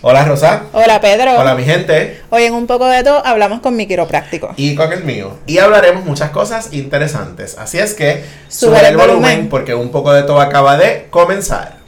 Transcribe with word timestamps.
Hola 0.00 0.24
Rosa. 0.24 0.62
Hola 0.72 1.00
Pedro. 1.00 1.32
Hola 1.40 1.54
mi 1.56 1.64
gente. 1.64 2.20
Hoy 2.30 2.44
en 2.44 2.54
un 2.54 2.66
poco 2.68 2.86
de 2.86 3.02
todo 3.02 3.24
hablamos 3.26 3.60
con 3.60 3.74
mi 3.74 3.86
quiropráctico. 3.88 4.52
Y 4.56 4.76
con 4.76 4.92
el 4.92 5.02
mío. 5.02 5.38
Y 5.46 5.58
hablaremos 5.58 6.04
muchas 6.04 6.30
cosas 6.30 6.72
interesantes. 6.72 7.56
Así 7.58 7.78
es 7.78 7.94
que 7.94 8.22
Sube 8.48 8.86
el 8.86 8.96
volumen. 8.96 9.48
porque 9.48 9.74
un 9.74 9.90
poco 9.90 10.12
de 10.12 10.22
todo 10.22 10.40
acaba 10.40 10.76
de 10.76 11.08
comenzar. 11.10 11.78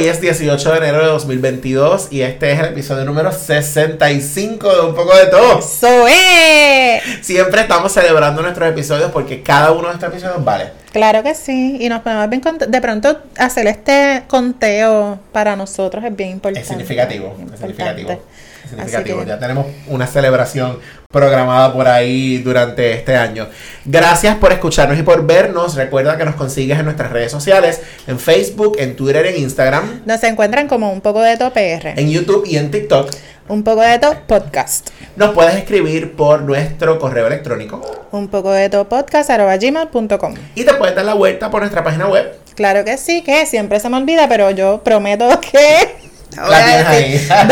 Hoy 0.00 0.08
es 0.08 0.18
18 0.20 0.72
de 0.72 0.78
enero 0.78 0.98
de 1.00 1.06
2022 1.08 2.08
y 2.10 2.22
este 2.22 2.52
es 2.52 2.58
el 2.58 2.66
episodio 2.66 3.04
número 3.04 3.30
65 3.32 4.74
de 4.74 4.80
Un 4.88 4.94
poco 4.94 5.14
de 5.14 5.26
todo. 5.26 5.58
¡Eso 5.58 6.06
es! 6.08 7.02
Siempre 7.20 7.60
estamos 7.60 7.92
celebrando 7.92 8.40
nuestros 8.40 8.66
episodios 8.70 9.10
porque 9.10 9.42
cada 9.42 9.72
uno 9.72 9.88
de 9.88 9.94
estos 9.94 10.08
episodios 10.08 10.42
vale. 10.42 10.70
Claro 10.92 11.22
que 11.22 11.34
sí, 11.34 11.76
y 11.80 11.88
nos 11.90 12.00
ponemos 12.00 12.30
bien 12.30 12.40
contentos. 12.40 12.70
De 12.70 12.80
pronto 12.80 13.18
hacer 13.36 13.66
este 13.66 14.22
conteo 14.26 15.18
para 15.32 15.54
nosotros 15.54 16.02
es 16.02 16.16
bien 16.16 16.30
importante. 16.30 16.60
Es 16.60 16.66
significativo, 16.68 17.36
es 17.52 17.58
significativo. 17.60 18.10
Es 18.12 18.70
significativo. 18.70 19.20
Que- 19.20 19.26
Ya 19.26 19.38
tenemos 19.38 19.66
una 19.88 20.06
celebración 20.06 20.78
programada 21.10 21.72
por 21.72 21.88
ahí 21.88 22.38
durante 22.38 22.92
este 22.92 23.16
año. 23.16 23.48
Gracias 23.84 24.36
por 24.36 24.52
escucharnos 24.52 24.96
y 24.96 25.02
por 25.02 25.26
vernos. 25.26 25.74
Recuerda 25.74 26.16
que 26.16 26.24
nos 26.24 26.36
consigues 26.36 26.78
en 26.78 26.84
nuestras 26.84 27.10
redes 27.10 27.32
sociales, 27.32 27.80
en 28.06 28.20
Facebook, 28.20 28.76
en 28.78 28.94
Twitter, 28.94 29.26
en 29.26 29.38
Instagram, 29.38 30.02
Nos 30.06 30.22
encuentran 30.22 30.68
como 30.68 30.92
un 30.92 31.00
poco 31.00 31.20
de 31.20 31.36
todo 31.36 31.52
PR. 31.52 31.98
en 31.98 32.10
YouTube 32.10 32.44
y 32.46 32.58
en 32.58 32.70
TikTok. 32.70 33.10
Un 33.48 33.64
poco 33.64 33.80
de 33.80 33.98
todo 33.98 34.14
podcast. 34.28 34.90
Nos 35.16 35.34
puedes 35.34 35.56
escribir 35.56 36.14
por 36.14 36.42
nuestro 36.42 37.00
correo 37.00 37.26
electrónico 37.26 38.06
Un 38.12 38.28
poco 38.28 38.52
de 38.52 38.70
todo 38.70 38.88
podcast 38.88 39.28
gmail.com. 39.28 40.34
y 40.54 40.62
te 40.62 40.74
puedes 40.74 40.94
dar 40.94 41.04
la 41.04 41.14
vuelta 41.14 41.50
por 41.50 41.60
nuestra 41.60 41.82
página 41.82 42.06
web. 42.06 42.32
Claro 42.54 42.84
que 42.84 42.96
sí, 42.96 43.22
que 43.22 43.46
siempre 43.46 43.80
se 43.80 43.88
me 43.88 43.96
olvida, 43.96 44.28
pero 44.28 44.52
yo 44.52 44.84
prometo 44.84 45.28
que 45.40 45.96
La 46.36 47.40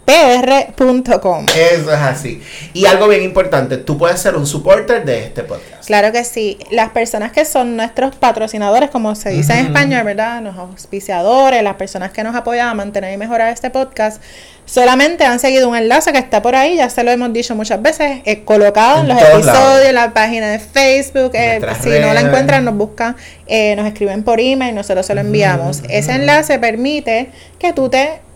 www.unpocodetopr.com. 0.07 1.45
Eso 1.55 1.93
es 1.93 1.99
así. 1.99 2.41
Y 2.73 2.85
algo 2.85 3.09
bien 3.09 3.23
importante, 3.23 3.77
tú 3.77 3.97
puedes 3.97 4.19
ser 4.19 4.35
un 4.35 4.47
supporter 4.47 5.03
de 5.03 5.25
este 5.25 5.43
podcast. 5.43 5.85
Claro 5.85 6.11
que 6.11 6.23
sí. 6.23 6.57
Las 6.71 6.89
personas 6.91 7.33
que 7.33 7.43
son 7.43 7.75
nuestros 7.75 8.15
patrocinadores, 8.15 8.89
como 8.89 9.15
se 9.15 9.29
dice 9.29 9.53
en 9.59 9.67
español, 9.67 10.03
¿verdad? 10.05 10.41
Los 10.41 10.55
auspiciadores, 10.57 11.61
las 11.61 11.75
personas 11.75 12.11
que 12.11 12.23
nos 12.23 12.35
apoyan 12.35 12.69
a 12.69 12.73
mantener 12.73 13.13
y 13.13 13.17
mejorar 13.17 13.51
este 13.51 13.69
podcast, 13.69 14.21
solamente 14.65 15.25
han 15.25 15.39
seguido 15.39 15.67
un 15.67 15.75
enlace 15.75 16.11
que 16.13 16.19
está 16.19 16.41
por 16.41 16.55
ahí, 16.55 16.77
ya 16.77 16.89
se 16.89 17.03
lo 17.03 17.11
hemos 17.11 17.31
dicho 17.33 17.55
muchas 17.55 17.81
veces, 17.81 18.21
eh, 18.25 18.43
colocado 18.43 19.01
en, 19.01 19.09
los 19.09 19.17
episodios, 19.17 19.45
lados. 19.45 19.85
en 19.85 19.95
la 19.95 20.13
página 20.13 20.47
de 20.47 20.59
Facebook. 20.59 21.31
eh, 21.33 21.59
si 21.81 21.89
no 21.89 22.13
la 22.13 22.21
encuentran, 22.21 22.63
nos 22.63 22.75
buscan, 22.75 23.15
eh, 23.45 23.75
nos 23.75 23.85
escriben 23.87 24.23
por 24.23 24.39
email, 24.39 24.73
nosotros 24.73 25.05
se 25.05 25.15
lo 25.15 25.21
enviamos. 25.21 25.83
Ese 25.89 26.13
enlace 26.13 26.59
permite 26.59 27.29
que 27.59 27.73
tú 27.73 27.89
te 27.89 28.26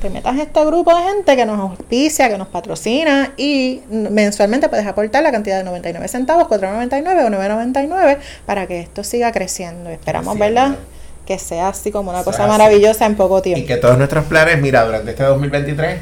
te 0.00 0.10
metas 0.10 0.36
a 0.38 0.42
este 0.42 0.64
grupo 0.64 0.94
de 0.96 1.02
gente 1.02 1.36
que 1.36 1.46
nos 1.46 1.58
auspicia, 1.60 2.28
que 2.28 2.36
nos 2.38 2.48
patrocina 2.48 3.32
y 3.36 3.82
mensualmente 3.90 4.68
puedes 4.68 4.86
aportar 4.86 5.22
la 5.22 5.30
cantidad 5.30 5.58
de 5.58 5.64
99 5.64 6.08
centavos, 6.08 6.44
4.99 6.48 7.26
o 7.26 7.28
9.99 7.30 8.18
para 8.46 8.66
que 8.66 8.80
esto 8.80 9.04
siga 9.04 9.30
creciendo. 9.32 9.90
Esperamos, 9.90 10.34
Creciendo. 10.36 10.60
¿verdad? 10.62 10.78
Que 11.26 11.38
sea 11.38 11.68
así 11.68 11.92
como 11.92 12.10
una 12.10 12.18
Sea 12.20 12.24
cosa 12.24 12.42
así. 12.44 12.50
maravillosa 12.50 13.06
en 13.06 13.14
poco 13.14 13.38
Y 13.38 13.42
tiempo. 13.42 13.66
que 13.68 13.76
todos 13.76 13.96
nuestros 13.96 14.24
planes, 14.24 14.60
mira, 14.60 14.84
durante 14.84 15.10
este 15.10 15.22
2023 15.22 15.98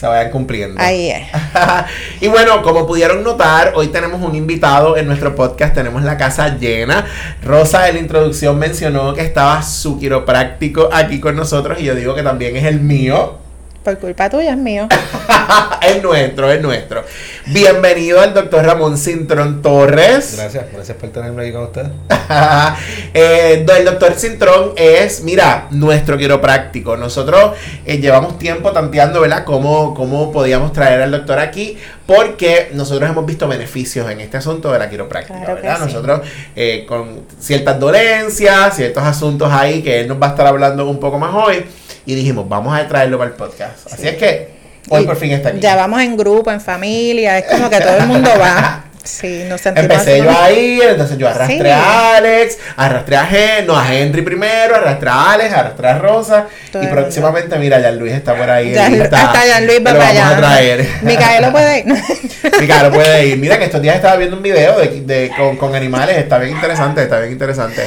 se 0.00 0.06
vayan 0.06 0.30
cumpliendo. 0.30 0.80
Ahí 0.80 1.10
es. 1.10 1.28
y 2.22 2.28
bueno, 2.28 2.62
como 2.62 2.86
pudieron 2.86 3.22
notar, 3.22 3.72
hoy 3.74 3.88
tenemos 3.88 4.22
un 4.22 4.34
invitado 4.34 4.96
en 4.96 5.06
nuestro 5.06 5.34
podcast, 5.34 5.74
tenemos 5.74 6.02
la 6.04 6.16
casa 6.16 6.56
llena. 6.56 7.04
Rosa 7.42 7.86
en 7.86 7.96
la 7.96 8.00
introducción 8.00 8.58
mencionó 8.58 9.12
que 9.12 9.20
estaba 9.20 9.62
su 9.62 9.98
quiropráctico 9.98 10.88
aquí 10.90 11.20
con 11.20 11.36
nosotros 11.36 11.78
y 11.80 11.84
yo 11.84 11.94
digo 11.94 12.14
que 12.14 12.22
también 12.22 12.56
es 12.56 12.64
el 12.64 12.80
mío. 12.80 13.49
Por 13.82 13.98
culpa 13.98 14.28
tuya 14.28 14.50
es 14.50 14.58
mío. 14.58 14.88
es 15.80 16.02
nuestro, 16.02 16.52
es 16.52 16.60
nuestro. 16.60 17.02
Bienvenido 17.46 18.20
al 18.20 18.34
doctor 18.34 18.62
Ramón 18.62 18.98
Cintrón 18.98 19.62
Torres. 19.62 20.34
Gracias, 20.36 20.66
gracias 20.70 20.98
por 20.98 21.08
tenerme 21.08 21.44
aquí 21.44 21.52
con 21.52 21.62
ustedes. 21.62 21.88
Eh, 23.12 23.66
el 23.76 23.84
doctor 23.84 24.12
Cintrón 24.14 24.72
es, 24.76 25.24
mira, 25.24 25.66
nuestro 25.70 26.16
quiropráctico. 26.16 26.96
Nosotros 26.96 27.56
eh, 27.84 27.98
llevamos 27.98 28.38
tiempo 28.38 28.70
tanteando, 28.70 29.20
¿verdad? 29.20 29.44
Cómo, 29.44 29.94
cómo 29.94 30.30
podíamos 30.30 30.72
traer 30.72 31.02
al 31.02 31.10
doctor 31.10 31.40
aquí, 31.40 31.76
porque 32.06 32.70
nosotros 32.72 33.10
hemos 33.10 33.26
visto 33.26 33.48
beneficios 33.48 34.08
en 34.08 34.20
este 34.20 34.36
asunto 34.36 34.70
de 34.70 34.78
la 34.78 34.88
quiropráctica, 34.88 35.40
Claro 35.40 35.56
que 35.56 35.62
¿verdad? 35.62 35.78
sí. 35.78 35.84
Nosotros 35.86 36.20
eh, 36.54 36.84
con 36.86 37.22
ciertas 37.40 37.80
dolencias, 37.80 38.76
ciertos 38.76 39.02
asuntos 39.02 39.50
ahí 39.52 39.82
que 39.82 40.00
él 40.00 40.08
nos 40.08 40.22
va 40.22 40.28
a 40.28 40.30
estar 40.30 40.46
hablando 40.46 40.88
un 40.88 41.00
poco 41.00 41.18
más 41.18 41.34
hoy, 41.34 41.64
y 42.06 42.14
dijimos, 42.14 42.48
vamos 42.48 42.78
a 42.78 42.86
traerlo 42.88 43.18
para 43.18 43.30
el 43.30 43.36
podcast. 43.36 43.86
Así 43.92 44.02
Sí. 44.02 44.08
es 44.08 44.16
que 44.16 44.48
hoy 44.88 45.02
Y 45.02 45.06
por 45.06 45.16
fin 45.16 45.30
está 45.32 45.50
aquí. 45.50 45.60
Ya 45.60 45.76
vamos 45.76 46.00
en 46.00 46.16
grupo, 46.16 46.50
en 46.50 46.60
familia, 46.60 47.38
es 47.38 47.44
como 47.46 47.68
que 47.70 47.80
todo 47.80 47.96
el 47.96 48.06
mundo 48.06 48.30
va. 48.40 48.84
Sí, 49.02 49.44
nos 49.48 49.60
sentimos 49.60 49.90
Empecé 49.92 50.18
yo 50.18 50.24
como- 50.26 50.38
a 50.38 50.50
ir, 50.52 50.82
entonces 50.82 51.16
yo 51.18 51.28
arrastré 51.28 51.58
Sí. 51.58 51.70
a 51.70 52.16
Alex, 52.16 52.58
arrastré 52.76 53.16
a 53.16 53.28
Hen, 53.30 53.66
no 53.66 53.76
a 53.78 53.94
Henry 53.94 54.22
primero, 54.22 54.76
arrastré 54.76 55.08
a 55.10 55.32
Alex, 55.32 55.52
arrastré 55.54 55.88
a 55.88 55.98
Rosa 55.98 56.46
Todo 56.70 56.82
y 56.82 56.86
próximamente, 56.86 57.56
mira, 57.58 57.80
ya 57.80 57.90
Luis 57.92 58.12
está 58.12 58.34
por 58.34 58.48
ahí. 58.50 58.72
Ya- 58.72 58.88
está- 58.88 59.30
hasta 59.32 59.40
Jan 59.52 59.66
Luis 59.66 59.80
va 59.80 59.92
para 59.92 60.08
allá. 60.08 60.28
a 60.30 60.36
traer. 60.36 60.86
Micaelo 61.02 61.50
puede 61.50 61.78
ir. 61.78 61.84
Micaelo 62.60 62.92
puede 62.92 63.26
ir. 63.26 63.38
Mira 63.38 63.58
que 63.58 63.64
estos 63.64 63.80
días 63.82 63.96
estaba 63.96 64.16
viendo 64.16 64.36
un 64.36 64.42
video 64.42 64.78
de, 64.78 65.00
de- 65.00 65.30
con, 65.36 65.56
con 65.56 65.74
animales, 65.74 66.18
está 66.18 66.38
bien 66.38 66.54
interesante, 66.54 67.02
está 67.02 67.18
bien 67.20 67.32
interesante. 67.32 67.82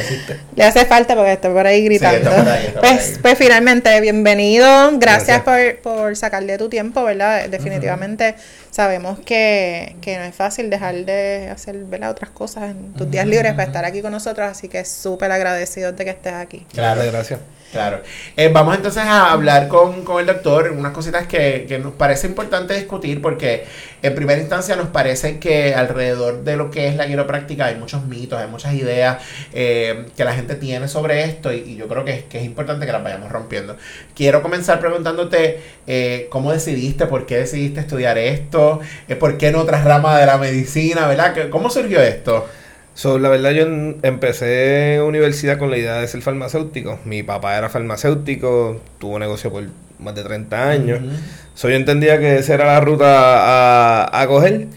Le 0.55 0.63
hace 0.63 0.85
falta 0.85 1.15
porque 1.15 1.33
está 1.33 1.49
por 1.51 1.65
ahí 1.67 1.83
gritando. 1.85 2.17
está 2.17 2.35
por 2.43 2.47
ahí, 2.51 2.65
está 2.67 2.79
por 2.81 2.89
pues, 2.89 3.07
ahí. 3.07 3.17
pues 3.21 3.37
finalmente, 3.37 4.01
bienvenido. 4.01 4.91
Gracias, 4.97 5.41
Gracias. 5.43 5.75
Por, 5.83 5.93
por 6.01 6.15
sacarle 6.17 6.57
tu 6.57 6.69
tiempo, 6.69 7.03
¿verdad? 7.03 7.47
Definitivamente 7.49 8.35
sabemos 8.73 9.19
que, 9.19 9.97
que 10.01 10.17
no 10.17 10.23
es 10.23 10.33
fácil 10.33 10.71
dejar 10.71 11.05
de 11.05 11.47
hacer 11.51 11.77
¿verdad? 11.85 12.09
otras 12.09 12.31
cosas 12.31 12.71
en 12.71 12.93
tus 12.93 13.09
días 13.09 13.27
libres 13.27 13.51
para 13.51 13.65
estar 13.65 13.85
aquí 13.85 14.01
con 14.01 14.11
nosotros, 14.11 14.49
así 14.49 14.67
que 14.67 14.83
súper 14.83 15.31
agradecido 15.31 15.91
de 15.91 16.03
que 16.03 16.09
estés 16.09 16.33
aquí. 16.33 16.65
Claro. 16.73 17.03
Gracias. 17.05 17.39
Claro. 17.73 18.03
Eh, 18.37 18.51
vamos 18.53 18.75
entonces 18.75 19.01
a 19.01 19.31
hablar 19.31 19.67
con, 19.67 20.03
con 20.05 20.19
el 20.19 20.27
doctor 20.27 20.69
unas 20.77 20.91
cositas 20.91 21.25
que, 21.25 21.65
que 21.67 21.79
nos 21.79 21.93
parece 21.93 22.27
importante 22.27 22.75
discutir 22.75 23.19
porque 23.19 23.65
en 24.03 24.13
primera 24.13 24.39
instancia 24.39 24.75
nos 24.75 24.89
parece 24.89 25.39
que 25.39 25.73
alrededor 25.73 26.43
de 26.43 26.55
lo 26.55 26.69
que 26.69 26.87
es 26.87 26.95
la 26.95 27.07
quiropráctica 27.07 27.65
hay 27.65 27.75
muchos 27.75 28.05
mitos, 28.05 28.39
hay 28.39 28.47
muchas 28.47 28.75
ideas 28.75 29.23
eh, 29.53 30.05
que 30.15 30.23
la 30.23 30.35
gente 30.35 30.53
tiene 30.53 30.87
sobre 30.87 31.23
esto 31.23 31.51
y, 31.51 31.75
yo 31.75 31.87
creo 31.87 32.05
que 32.05 32.11
es, 32.11 32.23
que 32.25 32.37
es 32.37 32.45
importante 32.45 32.85
que 32.85 32.91
las 32.91 33.03
vayamos 33.03 33.31
rompiendo. 33.31 33.75
Quiero 34.15 34.43
comenzar 34.43 34.79
preguntándote 34.79 35.59
eh, 35.87 36.27
cómo 36.29 36.51
decidiste, 36.51 37.07
por 37.07 37.25
qué 37.25 37.37
decidiste 37.37 37.79
estudiar 37.79 38.19
esto, 38.19 38.81
eh, 39.07 39.15
por 39.15 39.39
qué 39.39 39.47
en 39.47 39.55
otras 39.55 39.83
ramas 39.83 40.19
de 40.19 40.27
la 40.27 40.37
medicina, 40.37 41.07
¿verdad? 41.07 41.33
¿Qué- 41.33 41.49
¿Cómo 41.49 41.71
surgió 41.71 41.99
esto? 42.01 42.47
So, 42.95 43.17
la 43.17 43.29
verdad, 43.29 43.51
yo 43.51 43.65
empecé 44.03 45.01
universidad 45.01 45.57
con 45.57 45.71
la 45.71 45.77
idea 45.77 45.95
de 45.99 46.07
ser 46.07 46.21
farmacéutico. 46.21 46.99
Mi 47.05 47.23
papá 47.23 47.57
era 47.57 47.69
farmacéutico, 47.69 48.81
tuvo 48.99 49.17
negocio 49.17 49.51
por 49.51 49.63
más 49.99 50.13
de 50.15 50.23
30 50.23 50.69
años. 50.69 50.99
Ujú. 51.01 51.11
So, 51.55 51.69
yo 51.69 51.75
entendía 51.75 52.19
que 52.19 52.37
esa 52.37 52.53
era 52.53 52.65
la 52.65 52.79
ruta 52.81 54.05
a, 54.05 54.21
a 54.21 54.27
coger. 54.27 54.67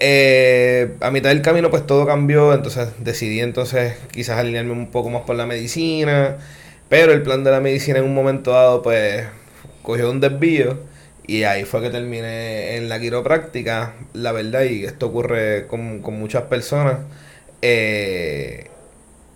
Eh, 0.00 0.96
a 1.00 1.10
mitad 1.12 1.30
del 1.30 1.42
camino, 1.42 1.70
pues 1.70 1.86
todo 1.86 2.06
cambió. 2.06 2.52
Entonces 2.54 2.88
decidí 2.98 3.40
entonces 3.40 3.94
quizás 4.10 4.38
alinearme 4.38 4.72
un 4.72 4.90
poco 4.90 5.10
más 5.10 5.22
por 5.22 5.36
la 5.36 5.46
medicina. 5.46 6.36
Pero 6.88 7.12
el 7.12 7.22
plan 7.22 7.44
de 7.44 7.50
la 7.52 7.60
medicina 7.60 7.98
en 7.98 8.04
un 8.04 8.14
momento 8.14 8.50
dado, 8.52 8.82
pues 8.82 9.24
cogió 9.82 10.10
un 10.10 10.20
desvío. 10.20 10.78
Y 11.26 11.44
ahí 11.44 11.64
fue 11.64 11.80
que 11.80 11.90
terminé 11.90 12.76
en 12.76 12.88
la 12.88 12.98
quiropráctica. 13.00 13.94
La 14.12 14.32
verdad, 14.32 14.62
y 14.64 14.84
esto 14.84 15.06
ocurre 15.06 15.66
con, 15.68 16.00
con 16.02 16.18
muchas 16.18 16.42
personas. 16.44 16.96
Eh, 17.66 18.66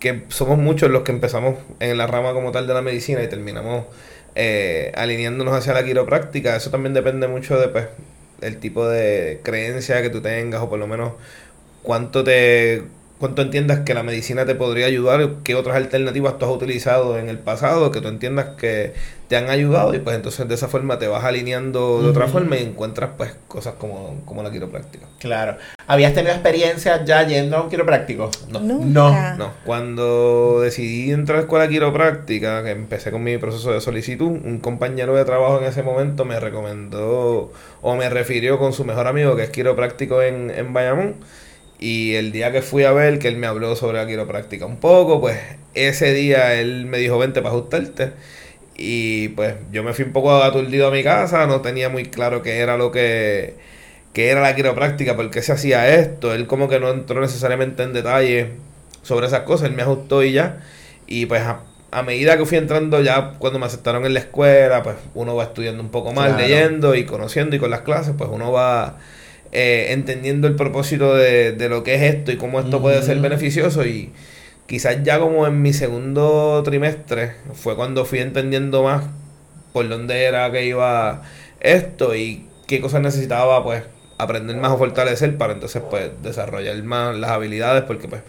que 0.01 0.25
somos 0.29 0.59
muchos 0.59 0.91
los 0.91 1.03
que 1.03 1.13
empezamos 1.13 1.55
en 1.81 1.97
la 1.97 2.07
rama 2.07 2.35
como 2.35 2.53
tal 2.53 2.67
de 2.67 2.75
la 2.75 2.83
medicina 2.83 3.23
y 3.23 3.29
terminamos 3.29 3.87
eh, 4.35 4.93
alineándonos 4.97 5.55
hacia 5.55 5.73
la 5.73 5.83
quiropráctica. 5.83 6.55
Eso 6.55 6.71
también 6.71 6.93
depende 6.93 7.27
mucho 7.27 7.59
de 7.59 7.69
pues, 7.69 7.87
el 8.43 8.59
tipo 8.59 8.87
de 8.87 9.41
creencia 9.43 10.03
que 10.03 10.11
tú 10.11 10.21
tengas 10.21 10.61
o 10.61 10.69
por 10.69 10.79
lo 10.79 10.87
menos 10.87 11.15
cuánto 11.83 12.23
te 12.23 12.83
cuánto 13.19 13.43
entiendas 13.43 13.81
que 13.81 13.95
la 13.95 14.03
medicina 14.03 14.47
te 14.47 14.55
podría 14.55 14.87
ayudar, 14.87 15.29
qué 15.45 15.55
otras 15.55 15.77
alternativas 15.77 16.39
tú 16.39 16.47
has 16.47 16.53
utilizado 16.53 17.19
en 17.19 17.29
el 17.29 17.39
pasado, 17.39 17.91
que 17.91 18.01
tú 18.01 18.09
entiendas 18.09 18.57
que 18.57 18.95
te 19.29 19.37
han 19.37 19.51
ayudado 19.51 19.95
y 19.95 19.99
pues 19.99 20.17
entonces 20.17 20.49
de 20.49 20.55
esa 20.55 20.69
forma 20.69 20.99
te 20.99 21.07
vas 21.07 21.23
alineando 21.23 22.03
de 22.03 22.09
otra 22.09 22.29
forma 22.29 22.57
y 22.57 22.63
encuentras 22.63 23.11
pues 23.17 23.35
cosas 23.47 23.75
como, 23.75 24.23
como 24.25 24.43
la 24.43 24.51
quiropráctica. 24.51 25.07
Claro. 25.19 25.57
¿Habías 25.87 26.15
tenido 26.15 26.33
experiencia 26.33 27.05
ya 27.05 27.27
yendo 27.27 27.57
a 27.57 27.63
un 27.63 27.69
quiropráctico? 27.69 28.31
No. 28.51 28.61
Nunca. 28.61 29.35
No, 29.37 29.53
cuando 29.67 30.61
decidí 30.63 31.11
entrar 31.11 31.37
a 31.37 31.41
la 31.41 31.43
escuela 31.45 31.69
quiropráctica, 31.69 32.63
que 32.63 32.71
empecé 32.71 33.11
con 33.11 33.23
mi 33.23 33.37
proceso 33.37 33.73
de 33.73 33.81
solicitud, 33.81 34.27
un 34.27 34.61
compañero 34.61 35.15
de 35.15 35.25
trabajo 35.25 35.59
en 35.59 35.65
ese 35.65 35.83
momento 35.83 36.25
me 36.25 36.41
recomendó 36.41 37.53
o 37.83 37.97
me 37.97 38.09
refirió 38.09 38.59
con 38.59 38.73
su 38.73 38.85
mejor 38.85 39.07
amigo 39.07 39.37
que 39.37 39.43
es 39.43 39.51
quiropráctico 39.51 40.23
en, 40.23 40.51
en 40.51 40.73
Bayamón. 40.73 41.17
Y 41.79 42.15
el 42.15 42.33
día 42.33 42.51
que 42.53 42.63
fui 42.63 42.85
a 42.85 42.93
ver, 42.93 43.19
que 43.19 43.29
él 43.29 43.37
me 43.37 43.47
habló 43.47 43.77
sobre 43.77 43.99
la 43.99 44.07
quiropráctica 44.07 44.67
un 44.67 44.79
poco, 44.79 45.21
pues 45.21 45.39
ese 45.75 46.13
día 46.13 46.55
él 46.61 46.87
me 46.87 46.99
dijo, 46.99 47.19
vente 47.19 47.41
para 47.43 47.55
ajustarte. 47.55 48.13
Y 48.77 49.29
pues 49.31 49.55
yo 49.73 49.83
me 49.85 49.93
fui 49.95 50.05
un 50.05 50.13
poco 50.13 50.33
aturdido 50.43 50.89
a 50.89 50.91
mi 50.91 51.03
casa, 51.05 51.47
no 51.47 51.61
tenía 51.63 51.89
muy 51.89 52.05
claro 52.07 52.43
qué 52.43 52.59
era 52.61 52.77
lo 52.77 52.91
que, 52.93 53.57
qué 54.13 54.29
era 54.31 54.41
la 54.41 54.55
quiropráctica, 54.57 55.17
por 55.17 55.31
qué 55.31 55.43
se 55.43 55.53
hacía 55.53 55.89
esto. 55.97 56.35
Él 56.35 56.47
como 56.47 56.69
que 56.69 56.81
no 56.81 56.91
entró 56.91 57.21
necesariamente 57.21 57.83
en 57.85 57.93
detalle 57.93 58.53
sobre 59.03 59.27
esas 59.27 59.43
cosas, 59.43 59.69
él 59.69 59.75
me 59.77 59.83
ajustó 59.83 60.23
y 60.25 60.33
ya. 60.33 60.61
Y 61.07 61.27
pues 61.27 61.43
a, 61.43 61.63
a 61.91 62.03
medida 62.03 62.37
que 62.39 62.47
fui 62.47 62.59
entrando 62.59 63.01
ya 63.03 63.35
cuando 63.39 63.59
me 63.59 63.67
aceptaron 63.67 64.05
en 64.07 64.15
la 64.15 64.21
escuela, 64.21 64.83
pues 64.83 64.97
uno 65.15 65.35
va 65.37 65.45
estudiando 65.45 65.83
un 65.83 65.91
poco 65.91 66.13
más, 66.13 66.35
Claro. 66.35 66.43
leyendo 66.43 66.95
y 66.95 67.05
conociendo 67.05 67.57
y 67.57 67.59
con 67.59 67.71
las 67.71 67.81
clases, 67.83 68.15
pues 68.17 68.31
uno 68.33 68.53
va 68.53 68.99
eh, 69.53 69.89
entendiendo 69.91 70.47
el 70.47 70.57
propósito 70.57 71.15
de, 71.15 71.53
de 71.53 71.69
lo 71.69 71.83
que 71.83 71.95
es 71.95 72.03
esto 72.15 72.33
y 72.33 72.37
cómo 72.37 72.61
esto 72.61 72.81
puede 72.81 73.03
ser 73.03 73.19
beneficioso. 73.21 73.85
Y 73.85 74.13
quizás 74.67 75.03
ya 75.03 75.19
como 75.19 75.47
en 75.47 75.63
mi 75.63 75.73
segundo 75.73 76.63
trimestre 76.65 77.33
fue 77.55 77.75
cuando 77.75 78.05
fui 78.05 78.19
entendiendo 78.21 78.83
más 78.83 79.05
por 79.73 79.89
dónde 79.89 80.25
era 80.25 80.51
que 80.53 80.67
iba 80.67 81.23
esto 81.61 82.15
y 82.15 82.47
qué 82.67 82.81
cosas 82.81 83.01
necesitaba 83.01 83.63
pues 83.65 83.83
aprender 84.19 84.57
más 84.57 84.73
o 84.73 84.79
fortalecer 84.79 85.39
para 85.39 85.55
entonces 85.55 85.83
pues 85.89 86.11
desarrollar 86.23 86.83
más 86.83 87.17
las 87.17 87.31
habilidades 87.31 87.85
porque 87.85 88.09
pues 88.09 88.23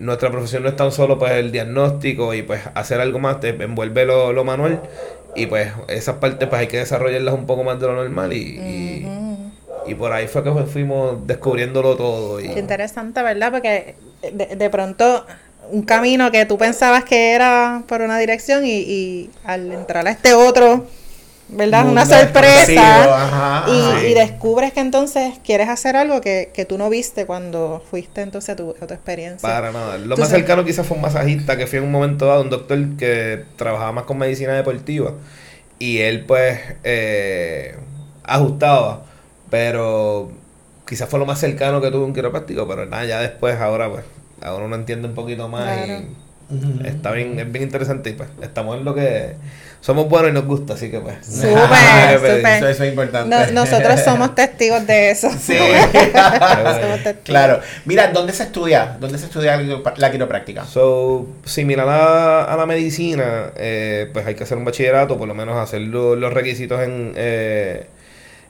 nuestra 0.00 0.30
profesión 0.30 0.62
no 0.62 0.68
es 0.68 0.76
tan 0.76 0.90
solo 0.92 1.18
pues 1.18 1.32
el 1.32 1.52
diagnóstico 1.52 2.34
y 2.34 2.42
pues 2.42 2.62
hacer 2.74 3.00
algo 3.00 3.18
más 3.18 3.40
te 3.40 3.50
envuelve 3.50 4.04
lo, 4.04 4.32
lo 4.32 4.44
manual. 4.44 4.80
Y 5.34 5.46
pues 5.46 5.72
esas 5.88 6.16
partes 6.16 6.48
pues 6.48 6.60
hay 6.60 6.66
que 6.68 6.78
desarrollarlas 6.78 7.34
un 7.34 7.46
poco 7.46 7.64
más 7.64 7.78
de 7.80 7.86
lo 7.86 7.94
normal 7.94 8.32
y 8.32 9.06
por 9.94 10.12
ahí 10.12 10.26
fue 10.28 10.42
que 10.44 10.50
fuimos 10.66 11.26
descubriéndolo 11.26 11.96
todo 11.96 12.40
y 12.40 12.48
Qué 12.48 12.60
interesante, 12.60 13.22
¿verdad? 13.22 13.50
Porque 13.50 13.94
de, 14.32 14.56
de 14.56 14.70
pronto 14.70 15.24
un 15.70 15.82
camino 15.82 16.30
que 16.30 16.44
tú 16.46 16.58
pensabas 16.58 17.04
que 17.04 17.32
era 17.32 17.82
por 17.86 18.00
una 18.00 18.18
dirección 18.18 18.64
y, 18.64 18.78
y 18.78 19.30
al 19.44 19.70
entrar 19.72 20.06
a 20.06 20.10
este 20.10 20.34
otro, 20.34 20.86
¿verdad? 21.48 21.84
Mundo 21.84 22.02
una 22.02 22.06
sorpresa. 22.06 23.24
ajá, 23.24 23.70
y, 23.70 24.06
y 24.06 24.14
descubres 24.14 24.72
que 24.72 24.80
entonces 24.80 25.34
quieres 25.44 25.68
hacer 25.68 25.96
algo 25.96 26.20
que, 26.20 26.50
que 26.52 26.64
tú 26.64 26.78
no 26.78 26.90
viste 26.90 27.26
cuando 27.26 27.82
fuiste 27.90 28.22
entonces 28.22 28.50
a 28.50 28.56
tu, 28.56 28.74
a 28.80 28.86
tu 28.86 28.94
experiencia. 28.94 29.48
Para 29.48 29.72
nada. 29.72 29.98
Lo 29.98 30.16
más 30.16 30.28
cercano 30.28 30.64
quizás 30.64 30.86
fue 30.86 30.96
un 30.96 31.02
masajista 31.02 31.56
que 31.56 31.66
fui 31.66 31.78
en 31.78 31.84
un 31.84 31.92
momento 31.92 32.26
dado, 32.26 32.42
un 32.42 32.50
doctor 32.50 32.78
que 32.96 33.44
trabajaba 33.56 33.92
más 33.92 34.04
con 34.04 34.18
medicina 34.18 34.54
deportiva. 34.54 35.14
Y 35.78 35.98
él 35.98 36.24
pues 36.24 36.58
eh, 36.84 37.76
ajustaba. 38.24 39.04
Pero 39.50 40.30
quizás 40.86 41.08
fue 41.08 41.18
lo 41.18 41.26
más 41.26 41.38
cercano 41.40 41.80
que 41.80 41.90
tuve 41.90 42.04
un 42.04 42.14
quiropráctico. 42.14 42.66
Pero 42.68 42.86
nada, 42.86 43.04
ya 43.04 43.20
después 43.20 43.56
ahora 43.60 43.90
pues, 43.90 44.04
ahora 44.42 44.64
uno 44.66 44.76
entiende 44.76 45.08
un 45.08 45.14
poquito 45.14 45.48
más 45.48 45.84
Claro. 45.84 46.02
y 46.82 46.86
está 46.86 47.10
bien, 47.12 47.38
es 47.38 47.50
bien 47.52 47.64
interesante 47.64 48.10
y 48.10 48.12
pues 48.14 48.28
estamos 48.42 48.78
en 48.78 48.84
lo 48.84 48.94
que 48.94 49.34
somos 49.80 50.08
buenos 50.08 50.30
y 50.30 50.34
nos 50.34 50.44
gusta, 50.46 50.74
así 50.74 50.90
que 50.90 50.98
pues. 50.98 51.14
Súper, 51.24 52.14
súper. 52.18 52.46
Eso, 52.46 52.68
eso 52.68 52.84
es 52.84 52.90
importante. 52.90 53.28
No- 53.34 53.52
nosotros 53.52 54.00
somos 54.00 54.34
testigos 54.34 54.86
de 54.86 55.10
eso. 55.10 55.30
Sí. 55.38 55.56
Somos 56.12 57.02
testigos. 57.02 57.20
claro. 57.24 57.60
Mira, 57.84 58.08
¿dónde 58.08 58.32
se 58.32 58.44
estudia? 58.44 58.96
¿Dónde 58.98 59.18
se 59.18 59.26
estudia 59.26 59.56
la 59.96 60.10
quiropráctica? 60.10 60.64
So, 60.64 61.26
similar 61.44 61.88
a, 61.88 62.44
a 62.44 62.56
la 62.56 62.66
medicina, 62.66 63.52
eh, 63.56 64.08
pues 64.12 64.26
hay 64.26 64.34
que 64.34 64.42
hacer 64.44 64.58
un 64.58 64.64
bachillerato, 64.64 65.16
por 65.16 65.28
lo 65.28 65.34
menos 65.34 65.56
hacer 65.56 65.80
lo- 65.82 66.16
los 66.16 66.32
requisitos 66.32 66.80
en, 66.82 67.12
eh, 67.16 67.86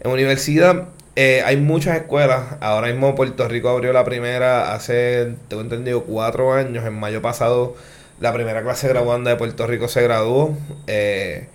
en 0.00 0.10
universidad. 0.10 0.88
Eh, 1.16 1.42
hay 1.44 1.56
muchas 1.56 1.96
escuelas. 1.96 2.42
Ahora 2.60 2.88
mismo 2.88 3.14
Puerto 3.14 3.48
Rico 3.48 3.68
abrió 3.70 3.92
la 3.92 4.04
primera 4.04 4.72
hace, 4.74 5.34
tengo 5.48 5.62
entendido, 5.62 6.04
cuatro 6.04 6.52
años. 6.54 6.84
En 6.86 6.94
mayo 6.94 7.20
pasado, 7.20 7.74
la 8.20 8.32
primera 8.32 8.62
clase 8.62 8.86
graduanda 8.88 9.30
de 9.30 9.36
Puerto 9.36 9.66
Rico 9.66 9.88
se 9.88 10.02
graduó. 10.02 10.56
Eh, 10.86 11.48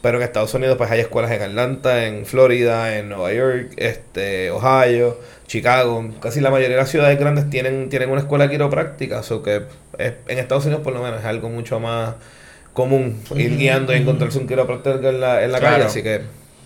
pero 0.00 0.16
en 0.18 0.24
Estados 0.24 0.52
Unidos 0.54 0.76
pues 0.78 0.90
hay 0.90 0.98
escuelas 0.98 1.30
en 1.30 1.42
Atlanta, 1.42 2.06
en 2.06 2.26
Florida, 2.26 2.96
en 2.98 3.08
Nueva 3.08 3.32
York, 3.32 3.72
este, 3.76 4.50
Ohio, 4.50 5.16
Chicago. 5.46 6.04
Casi 6.20 6.40
la 6.40 6.50
mayoría 6.50 6.74
de 6.76 6.82
las 6.82 6.90
ciudades 6.90 7.20
grandes 7.20 7.48
tienen, 7.50 7.88
tienen 7.88 8.10
una 8.10 8.20
escuela 8.22 8.50
quiropráctica. 8.50 9.22
O 9.30 9.42
que 9.44 9.62
es- 9.98 10.14
en 10.26 10.38
Estados 10.40 10.64
Unidos 10.64 10.82
por 10.82 10.92
lo 10.92 11.00
menos 11.02 11.20
es 11.20 11.26
algo 11.26 11.48
mucho 11.50 11.78
más 11.78 12.14
común 12.72 13.22
ir 13.36 13.56
guiando 13.56 13.92
y 13.94 13.98
encontrarse 13.98 14.38
un 14.40 14.48
quiropráctico 14.48 15.08
en 15.08 15.20
la, 15.20 15.44
en 15.44 15.52
la 15.52 15.60
Claro. 15.60 15.74
calle. 15.76 15.86
Así 15.86 16.02
que 16.02 16.22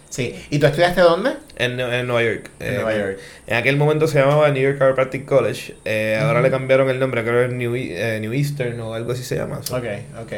Sí. 0.09 0.35
¿Y 0.51 0.59
tú 0.59 0.67
estudiaste 0.67 1.01
dónde? 1.01 1.33
en, 1.57 1.79
en 1.81 2.07
Nueva 2.07 2.23
York. 2.23 2.51
En 2.61 2.73
Eh, 2.73 2.77
Nueva 2.77 2.97
York. 2.97 3.19
En 3.47 3.57
aquel 3.57 3.77
momento 3.77 4.07
se 4.07 4.19
llamaba 4.21 4.51
New 4.51 4.63
York 4.63 4.79
Chiropractic 4.79 5.25
College. 5.25 5.75
Eh, 5.85 6.19
Ahora 6.21 6.41
le 6.43 6.51
cambiaron 6.51 6.89
el 6.91 6.99
nombre, 6.99 7.23
creo 7.23 7.41
que 7.41 7.47
es 7.47 7.53
New, 7.53 7.75
eh, 7.77 8.19
New 8.21 8.33
Eastern 8.33 8.81
o 8.81 8.95
algo 8.95 9.13
así 9.13 9.23
se 9.25 9.37
llama. 9.37 9.63
So, 9.63 9.77
Ok, 9.77 9.85
ok. 10.23 10.33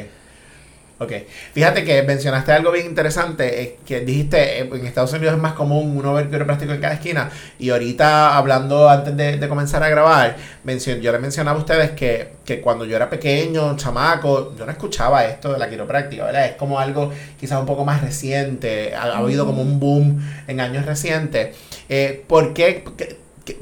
Ok. 1.01 1.13
Fíjate 1.53 1.85
que 1.85 2.03
mencionaste 2.03 2.51
algo 2.51 2.73
bien 2.73 2.87
interesante, 2.87 3.63
eh, 3.63 3.79
que 3.87 4.01
dijiste, 4.01 4.59
eh, 4.63 4.69
en 4.73 4.85
Estados 4.85 5.13
Unidos 5.13 5.35
es 5.37 5.41
más 5.41 5.53
común 5.53 5.97
uno 5.97 6.13
ver 6.15 6.29
quiropráctico 6.29 6.73
en 6.73 6.81
cada 6.81 6.95
esquina, 6.95 7.31
y 7.57 7.71
ahorita 7.71 8.37
hablando 8.37 8.89
antes 8.89 9.17
de, 9.17 9.37
de 9.37 9.49
comenzar 9.49 9.81
a 9.85 9.89
grabar, 9.91 10.37
mencion- 10.65 10.99
yo 11.01 11.13
les 11.13 11.21
mencionaba 11.21 11.57
a 11.57 11.61
ustedes 11.61 11.93
que, 11.93 12.31
que 12.45 12.61
cuando 12.61 12.85
yo 12.85 12.97
era 12.97 13.09
pequeño, 13.09 13.77
chamaco, 13.77 14.57
yo 14.59 14.67
no 14.67 14.73
escuchaba 14.73 15.25
esto 15.25 15.53
de 15.53 15.61
la 15.61 15.69
quiropráctica, 15.71 16.25
¿verdad? 16.25 16.47
Es 16.47 16.57
como 16.57 16.81
algo 16.81 17.13
quizás 17.39 17.61
un 17.61 17.67
poco 17.67 17.85
más 17.85 18.03
reciente, 18.03 18.93
ha, 18.97 19.03
ha 19.05 19.19
habido 19.19 19.47
como 19.47 19.63
un 19.63 19.79
boom 19.79 20.21
en 20.49 20.59
años 20.61 20.85
recientes. 20.85 21.57
Eh, 21.89 22.25
¿por, 22.27 22.53
qué- 22.55 22.83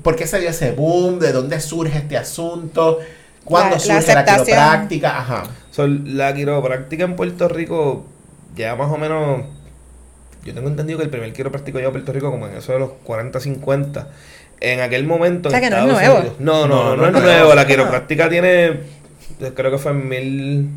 ¿Por 0.02 0.16
qué 0.16 0.26
se 0.26 0.40
dio 0.40 0.48
ese 0.48 0.72
boom? 0.72 1.18
¿De 1.18 1.32
dónde 1.32 1.60
surge 1.60 1.98
este 1.98 2.16
asunto? 2.16 2.98
¿Cuándo 3.46 3.70
La- 3.70 3.76
la 3.76 3.80
surge 3.80 3.92
la, 4.14 4.20
aceptación. 4.20 4.44
quiropráctica? 4.46 5.18
Ajá. 5.18 5.42
So, 5.70 5.86
la 5.86 6.34
quiropráctica 6.34 7.04
en 7.04 7.16
Puerto 7.16 7.48
Rico 7.48 8.04
ya 8.54 8.76
más 8.76 8.90
o 8.90 8.98
menos. 8.98 9.42
Yo 10.44 10.54
tengo 10.54 10.68
entendido 10.68 10.98
que 10.98 11.04
el 11.04 11.10
primer 11.10 11.32
quiropráctico 11.32 11.78
llegó 11.78 11.88
a 11.88 11.92
Puerto 11.92 12.12
Rico 12.12 12.30
como 12.30 12.46
en 12.46 12.56
eso 12.56 12.72
de 12.72 12.78
los 12.78 12.90
40, 13.04 13.40
50. 13.40 14.08
En 14.60 14.80
aquel 14.80 15.04
momento. 15.06 15.48
O 15.48 15.50
sea, 15.50 15.58
en 15.58 15.64
que 15.64 15.70
no 15.70 15.76
es 15.76 15.82
Estados 15.84 16.02
nuevo. 16.02 16.18
Unidos- 16.20 16.36
No, 16.40 16.66
no, 16.68 16.84
no, 16.84 16.90
no, 16.90 16.96
No, 16.96 17.06
es 17.06 17.12
no 17.12 17.18
es 17.18 17.24
nuevo. 17.24 17.54
La 17.54 17.66
quiropráctica 17.66 18.28
tiene. 18.28 18.80
Creo 19.54 19.70
que 19.70 19.78
fue 19.78 19.92
en 19.92 20.08
mil. 20.08 20.70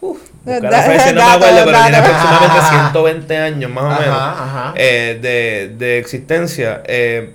Uf, 0.00 0.18
la 0.44 0.82
fecha, 0.82 1.12
no 1.12 1.24
me 1.26 1.32
acuerdo, 1.34 1.64
pero 1.64 1.78
tiene 1.82 1.96
aproximadamente 1.96 2.60
120 2.70 3.36
años 3.38 3.70
más 3.70 3.84
o 3.84 4.00
menos 4.02 4.16
ajá. 4.18 4.74
eh, 4.76 5.18
de, 5.20 5.74
de 5.76 5.98
existencia. 5.98 6.82
Eh, 6.86 7.32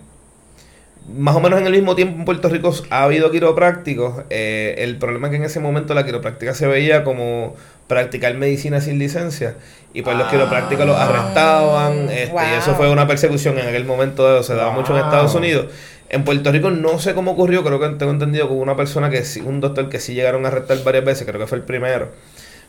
más 1.18 1.36
o 1.36 1.39
menos 1.39 1.60
en 1.60 1.66
el 1.68 1.74
mismo 1.74 1.96
tiempo 1.96 2.18
en 2.20 2.25
Puerto 2.25 2.50
Rico 2.50 2.74
ha 2.89 3.04
habido 3.04 3.32
quiroprácticos. 3.32 4.24
Eh, 4.30 4.75
el 4.80 4.98
problema 4.98 5.28
es 5.28 5.32
que 5.32 5.38
en 5.38 5.44
ese 5.44 5.60
momento 5.60 5.94
la 5.94 6.06
quiropráctica 6.06 6.54
se 6.54 6.68
veía 6.68 7.04
como 7.04 7.56
practicar 7.88 8.34
medicina 8.36 8.82
sin 8.82 9.00
licencia. 9.00 9.56
Y 9.94 10.01
pues 10.04 10.16
los 10.18 10.28
Ah. 10.28 10.32
quiroprácticos 10.32 10.86
los 10.86 10.96
arrestaban. 10.98 12.10
este, 12.10 12.32
Wow. 12.32 12.42
Y 12.42 12.58
eso 12.60 12.75
fue 12.75 12.89
una 12.92 13.08
persecución 13.08 13.58
en 13.60 13.68
aquel 13.68 13.86
momento. 13.86 14.44
Se 14.44 14.54
daba 14.56 14.72
mucho 14.72 14.96
en. 14.98 15.04
Estados 15.04 15.34
Unidos. 15.36 15.68
En 16.10 16.24
Puerto 16.24 16.51
Rico 16.51 16.70
no 16.72 17.00
sé 17.00 17.13
cómo 17.13 17.32
ocurrió. 17.32 17.63
Creo 17.63 17.80
que 17.80 17.88
tengo 17.98 18.12
entendido 18.12 18.48
que 18.48 18.54
hubo 18.54 18.62
una 18.62 18.75
persona 18.75 19.10
que 19.10 19.24
sí, 19.24 19.42
un 19.42 19.62
doctor 19.62 19.89
que 19.89 20.00
sí 20.00 20.13
llegaron 20.13 20.46
a 20.46 20.50
arrestar 20.50 20.84
varias 20.84 21.06
veces. 21.06 21.25
Creo 21.28 21.39
que 21.39 21.48
fue 21.48 21.58
el 21.58 21.63
primero. 21.63 22.10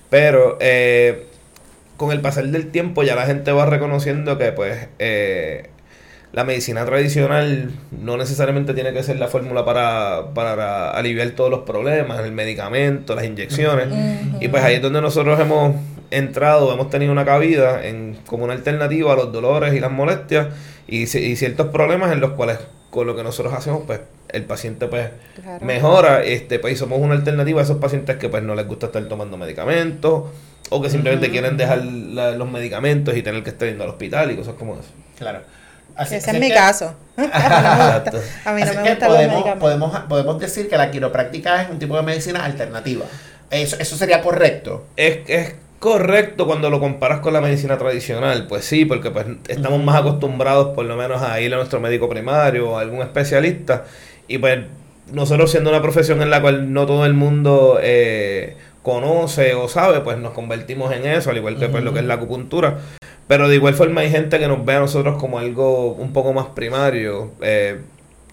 Pero 0.08 0.56
eh, 0.60 1.26
con 1.96 2.12
el 2.12 2.20
pasar 2.20 2.44
del 2.46 2.70
tiempo 2.70 3.02
ya 3.02 3.14
la 3.14 3.26
gente 3.26 3.52
va 3.52 3.66
reconociendo 3.66 4.38
que 4.38 4.52
pues 4.52 4.88
eh, 4.98 5.68
la 6.32 6.44
medicina 6.44 6.84
tradicional 6.84 7.72
no 7.90 8.16
necesariamente 8.16 8.72
tiene 8.74 8.92
que 8.92 9.02
ser 9.02 9.18
la 9.18 9.26
fórmula 9.28 9.64
para, 9.64 10.26
para 10.34 10.90
aliviar 10.92 11.30
todos 11.30 11.50
los 11.50 11.60
problemas, 11.60 12.20
el 12.24 12.32
medicamento, 12.32 13.14
las 13.16 13.24
inyecciones. 13.24 13.88
Y 14.40 14.48
pues 14.48 14.62
ahí 14.62 14.76
es 14.76 14.82
donde 14.82 15.00
nosotros 15.00 15.38
hemos 15.40 15.74
entrado, 16.12 16.72
hemos 16.72 16.88
tenido 16.90 17.10
una 17.12 17.24
cabida 17.24 17.84
en, 17.86 18.16
como 18.26 18.44
una 18.44 18.52
alternativa 18.52 19.12
a 19.12 19.16
los 19.16 19.32
dolores 19.32 19.74
y 19.74 19.80
las 19.80 19.90
molestias 19.90 20.48
y, 20.88 21.02
y 21.02 21.06
ciertos 21.36 21.68
problemas 21.68 22.12
en 22.12 22.20
los 22.20 22.32
cuales 22.32 22.58
con 22.90 23.06
lo 23.06 23.14
que 23.14 23.22
nosotros 23.22 23.54
hacemos 23.54 23.82
pues 23.86 24.00
el 24.30 24.42
paciente 24.44 24.86
pues 24.88 25.08
Claro. 25.40 25.64
mejora, 25.64 26.22
este 26.24 26.58
pues 26.58 26.74
y 26.74 26.76
somos 26.76 26.98
una 27.00 27.14
alternativa 27.14 27.60
a 27.60 27.64
esos 27.64 27.76
pacientes 27.78 28.16
que 28.16 28.28
pues 28.28 28.42
no 28.42 28.54
les 28.56 28.66
gusta 28.66 28.86
estar 28.86 29.02
tomando 29.04 29.36
medicamentos 29.36 30.24
o 30.70 30.82
que 30.82 30.90
simplemente 30.90 31.30
quieren 31.30 31.56
dejar 31.56 31.84
la- 31.84 32.32
los 32.32 32.50
medicamentos 32.50 33.16
y 33.16 33.22
tener 33.22 33.42
que 33.44 33.50
estar 33.50 33.68
yendo 33.68 33.84
al 33.84 33.90
hospital 33.90 34.30
y 34.32 34.36
cosas 34.36 34.54
como 34.54 34.74
eso. 34.74 34.90
Claro. 35.18 35.40
Así- 35.96 36.14
Ese 36.16 36.30
así 36.30 36.36
es 36.36 36.40
mi 36.40 36.48
que- 36.48 36.54
caso. 36.54 36.94
a 37.16 37.22
mí 37.22 37.32
no 37.32 37.74
me 37.80 37.90
gusta, 37.94 38.20
a 38.44 38.52
mí 38.54 38.62
no 38.64 38.66
me 38.84 38.96
podemos, 38.96 39.16
medicamentos. 39.16 39.58
podemos, 39.58 39.98
podemos 40.08 40.38
decir 40.40 40.68
que 40.68 40.76
la 40.76 40.90
quiropráctica 40.90 41.62
es 41.62 41.70
un 41.70 41.78
tipo 41.78 41.96
de 41.96 42.02
medicina 42.02 42.44
alternativa. 42.44 43.04
Eso, 43.50 43.76
eso 43.78 43.96
sería 43.96 44.22
correcto. 44.22 44.86
Es, 44.96 45.18
es 45.26 45.54
correcto 45.80 46.46
cuando 46.46 46.70
lo 46.70 46.78
comparas 46.78 47.20
con 47.20 47.32
la 47.32 47.40
medicina 47.40 47.76
tradicional, 47.78 48.46
pues 48.46 48.64
sí, 48.64 48.84
porque 48.84 49.10
pues 49.10 49.26
estamos 49.48 49.82
más 49.82 49.96
acostumbrados 49.96 50.74
por 50.74 50.84
lo 50.84 50.94
menos 50.96 51.22
a 51.22 51.40
ir 51.40 51.52
a 51.54 51.56
nuestro 51.56 51.80
médico 51.80 52.08
primario 52.08 52.70
o 52.70 52.78
a 52.78 52.82
algún 52.82 53.00
especialista 53.02 53.84
y 54.28 54.38
pues 54.38 54.60
nosotros 55.12 55.50
siendo 55.50 55.70
una 55.70 55.82
profesión 55.82 56.22
en 56.22 56.30
la 56.30 56.40
cual 56.40 56.72
no 56.72 56.86
todo 56.86 57.04
el 57.06 57.14
mundo 57.14 57.78
eh, 57.82 58.56
conoce 58.82 59.54
o 59.54 59.68
sabe, 59.68 60.00
pues 60.00 60.18
nos 60.18 60.32
convertimos 60.32 60.92
en 60.92 61.06
eso, 61.06 61.30
al 61.30 61.36
igual 61.38 61.58
que 61.58 61.68
pues, 61.68 61.82
lo 61.82 61.92
que 61.92 61.98
es 62.00 62.04
la 62.04 62.14
acupuntura. 62.14 62.78
Pero 63.30 63.48
de 63.48 63.54
igual 63.54 63.74
forma 63.74 64.00
hay 64.00 64.10
gente 64.10 64.40
que 64.40 64.48
nos 64.48 64.64
ve 64.64 64.74
a 64.74 64.80
nosotros 64.80 65.16
como 65.16 65.38
algo 65.38 65.92
un 65.92 66.12
poco 66.12 66.32
más 66.32 66.46
primario. 66.46 67.30
Eh, 67.40 67.78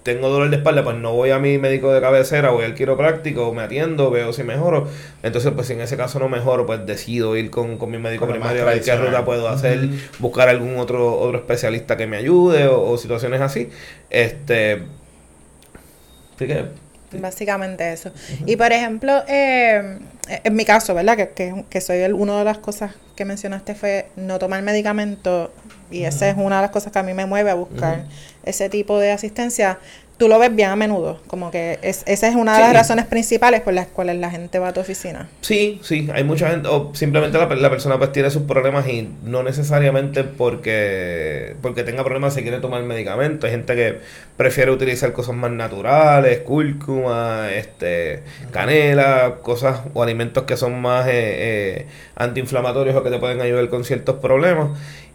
tengo 0.02 0.28
dolor 0.28 0.50
de 0.50 0.56
espalda, 0.56 0.84
pues 0.84 0.96
no 0.98 1.14
voy 1.14 1.30
a 1.30 1.38
mi 1.38 1.60
médico 1.60 1.94
de 1.94 2.02
cabecera, 2.02 2.50
voy 2.50 2.66
al 2.66 2.74
quiropráctico, 2.74 3.54
me 3.54 3.62
atiendo, 3.62 4.10
veo 4.10 4.34
si 4.34 4.42
mejoro. 4.42 4.88
Entonces, 5.22 5.54
pues 5.54 5.68
si 5.68 5.74
en 5.74 5.82
ese 5.82 5.98
caso 5.98 6.18
no 6.18 6.30
mejoro, 6.30 6.66
pues 6.66 6.84
decido 6.88 7.38
ir 7.38 7.52
con, 7.52 7.78
con 7.78 7.92
mi 7.92 8.00
médico 8.00 8.26
Con 8.26 8.34
primario 8.34 8.64
a 8.64 8.66
ver 8.66 8.82
qué 8.82 8.96
ruta 8.96 9.24
puedo 9.24 9.48
hacer, 9.50 9.88
buscar 10.18 10.50
algún 10.50 10.78
otro 10.78 11.16
otro 11.20 11.38
especialista 11.38 11.96
que 11.96 12.08
me 12.08 12.18
ayude 12.18 12.66
o, 12.66 12.82
o 12.82 12.98
situaciones 12.98 13.40
así. 13.42 13.70
Este. 14.10 14.82
Así 16.34 16.48
que, 16.48 16.66
Básicamente 17.22 17.92
eso. 17.92 18.12
Y 18.46 18.56
por 18.56 18.72
ejemplo, 18.72 19.24
eh, 19.28 20.00
en 20.44 20.56
mi 20.56 20.66
caso, 20.66 20.94
¿verdad? 20.94 21.18
Que, 21.18 21.30
que, 21.30 21.66
que 21.70 21.82
soy 21.82 21.98
el, 21.98 22.14
una 22.14 22.38
de 22.40 22.46
las 22.46 22.58
cosas 22.58 22.94
que 23.16 23.26
mencionaste 23.26 23.76
fue 23.76 24.10
no 24.16 24.40
tomar 24.40 24.62
medicamento 24.62 25.52
y 25.90 26.04
esa 26.04 26.30
es 26.30 26.36
una 26.38 26.58
de 26.58 26.62
las 26.64 26.72
cosas 26.72 26.92
que 26.92 27.00
a 27.00 27.04
mí 27.04 27.14
me 27.14 27.26
mueve 27.26 27.50
a 27.50 27.56
buscar 27.56 28.06
ese 28.44 28.70
tipo 28.70 29.00
de 29.00 29.12
asistencia. 29.12 29.80
Tú 30.18 30.28
lo 30.28 30.40
ves 30.40 30.56
bien 30.56 30.70
a 30.70 30.76
menudo, 30.76 31.20
como 31.28 31.52
que 31.52 31.80
es, 31.82 32.04
esa 32.08 32.28
es 32.28 32.36
una 32.36 32.56
de 32.56 32.60
las 32.60 32.74
razones 32.74 33.06
principales 33.06 33.62
por 33.62 33.74
las 33.74 33.88
cuales 33.88 34.18
la 34.18 34.32
gente 34.32 34.60
va 34.60 34.70
a 34.70 34.74
tu 34.74 34.80
oficina. 34.80 35.30
Sí, 35.42 35.80
sí, 35.84 36.10
hay 36.14 36.24
mucha 36.24 36.50
gente, 36.50 36.68
o 36.68 36.92
simplemente 36.94 37.38
la, 37.38 37.46
la 37.46 37.70
persona 37.70 37.98
pues 37.98 38.12
tiene 38.12 38.30
sus 38.30 38.44
problemas 38.44 38.88
y 38.88 39.10
no 39.24 39.44
necesariamente 39.44 40.24
porque, 40.24 41.56
porque 41.62 41.84
tenga 41.84 42.04
problemas 42.04 42.34
se 42.34 42.42
quiere 42.42 42.60
tomar 42.60 42.84
medicamento. 42.84 43.46
Hay 43.46 43.52
gente 43.52 43.76
que 43.76 44.00
prefiere 44.38 44.72
utilizar 44.72 45.12
cosas 45.14 45.36
más 45.36 45.52
naturales, 45.52 46.40
cúrcuma, 46.40 47.52
este, 47.52 48.24
canela, 48.52 49.36
cosas 49.42 49.82
o 49.94 50.04
alimentos 50.04 50.44
que 50.44 50.58
son 50.58 50.82
más 50.82 51.08
eh, 51.08 51.12
eh, 51.14 51.88
antiinflamatorios 52.16 52.96
o 52.96 53.04
que 53.04 53.10
te 53.10 53.20
pueden 53.20 53.42
ayudar 53.42 53.70
con 53.70 53.84
ciertos 53.84 54.18
problemas. 54.18 54.70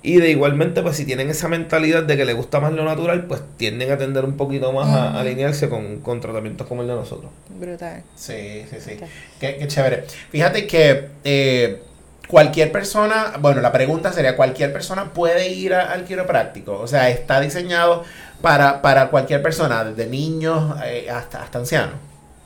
Y 0.04 0.16
de 0.16 0.30
igualmente, 0.30 0.82
pues 0.82 0.96
si 0.96 1.04
tienen 1.04 1.30
esa 1.30 1.46
mentalidad 1.46 2.02
de 2.02 2.16
que 2.16 2.24
les 2.24 2.34
gusta 2.34 2.58
más 2.58 2.72
lo 2.72 2.84
natural, 2.84 3.24
pues 3.26 3.40
tienden 3.56 3.92
a 3.92 3.98
tender 3.98 4.24
un 4.24 4.36
poquito 4.36 4.72
más 4.72 4.88
a, 4.88 5.10
a 5.10 5.20
alinearse 5.20 5.68
con, 5.68 5.98
con 6.00 6.20
tratamientos 6.20 6.66
como 6.66 6.82
el 6.82 6.88
de 6.88 6.94
nosotros. 6.94 7.30
Brutal. 7.50 8.02
Sí, 8.16 8.64
sí, 8.68 8.76
sí. 8.80 8.96
Qué, 9.38 9.56
qué 9.58 9.68
chévere. 9.68 10.04
Fíjate 10.30 10.66
que 10.66 11.06
eh, 11.22 11.82
cualquier 12.26 12.72
persona, 12.72 13.34
bueno, 13.40 13.60
la 13.60 13.70
pregunta 13.70 14.12
sería, 14.12 14.34
¿cualquier 14.34 14.72
persona 14.72 15.12
puede 15.12 15.48
ir 15.50 15.72
a- 15.74 15.92
al 15.92 16.04
quiropráctico? 16.04 16.78
O 16.80 16.88
sea, 16.88 17.08
está 17.08 17.40
diseñado 17.40 18.02
para, 18.40 18.82
para 18.82 19.06
cualquier 19.08 19.40
persona, 19.40 19.84
desde 19.84 20.10
niños 20.10 20.74
eh, 20.84 21.08
hasta, 21.14 21.44
hasta 21.44 21.58
ancianos. 21.60 21.94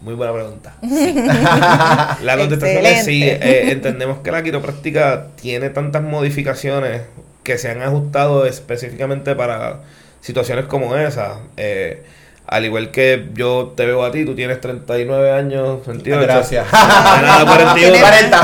Muy 0.03 0.13
buena 0.13 0.35
pregunta. 0.35 0.75
La 2.23 2.37
contestación 2.37 2.85
es 2.85 3.05
sí. 3.07 3.23
Eh, 3.25 3.71
entendemos 3.71 4.19
que 4.19 4.31
la 4.31 4.43
quiropráctica 4.43 5.29
tiene 5.41 5.71
tantas 5.71 6.03
modificaciones 6.03 7.01
que 7.47 7.59
se 7.59 7.71
han 7.71 7.81
ajustado 7.81 8.45
específicamente 8.45 9.37
para 9.37 9.83
situaciones 10.21 10.65
como 10.65 10.97
esa. 10.97 11.39
Eh, 11.57 12.03
al 12.45 12.65
igual 12.65 12.91
que 12.91 13.29
yo 13.35 13.73
te 13.77 13.87
veo 13.87 14.05
a 14.05 14.11
ti, 14.11 14.25
tú 14.25 14.35
tienes 14.35 14.61
39 14.61 15.31
años, 15.31 15.87
28. 15.87 16.23
Gracias. 16.23 16.67
Nada, 16.73 17.47
41. 17.47 17.99
40. 18.01 18.39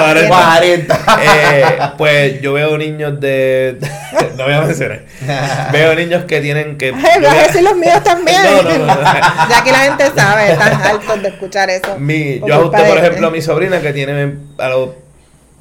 40. 0.00 0.28
40. 0.28 1.20
Eh, 1.22 1.64
pues 1.96 2.40
yo 2.40 2.52
veo 2.54 2.76
niños 2.76 3.20
de... 3.20 3.78
no 4.36 4.44
voy 4.44 4.54
a 4.54 4.62
mencionar. 4.62 5.02
Veo 5.70 5.94
niños 5.94 6.24
que 6.24 6.40
tienen 6.40 6.76
que... 6.76 6.88
Ay, 6.88 7.22
vas 7.22 7.34
a 7.34 7.42
decir 7.46 7.62
los 7.62 7.76
míos 7.76 8.02
también. 8.02 8.42
No, 8.42 8.62
no, 8.62 8.78
no, 8.78 8.86
no. 8.86 9.02
ya 9.50 9.62
que 9.62 9.70
la 9.70 9.78
gente 9.78 10.04
sabe, 10.16 10.52
están 10.52 10.82
altos 10.82 11.22
de 11.22 11.28
escuchar 11.28 11.70
eso. 11.70 11.96
Mi, 11.96 12.40
yo 12.40 12.54
ajusté, 12.54 12.82
por 12.82 12.98
ejemplo, 12.98 13.28
a 13.28 13.30
mi 13.30 13.40
sobrina 13.40 13.80
que 13.80 13.92
tiene 13.92 14.34
a 14.58 14.68
los 14.68 14.90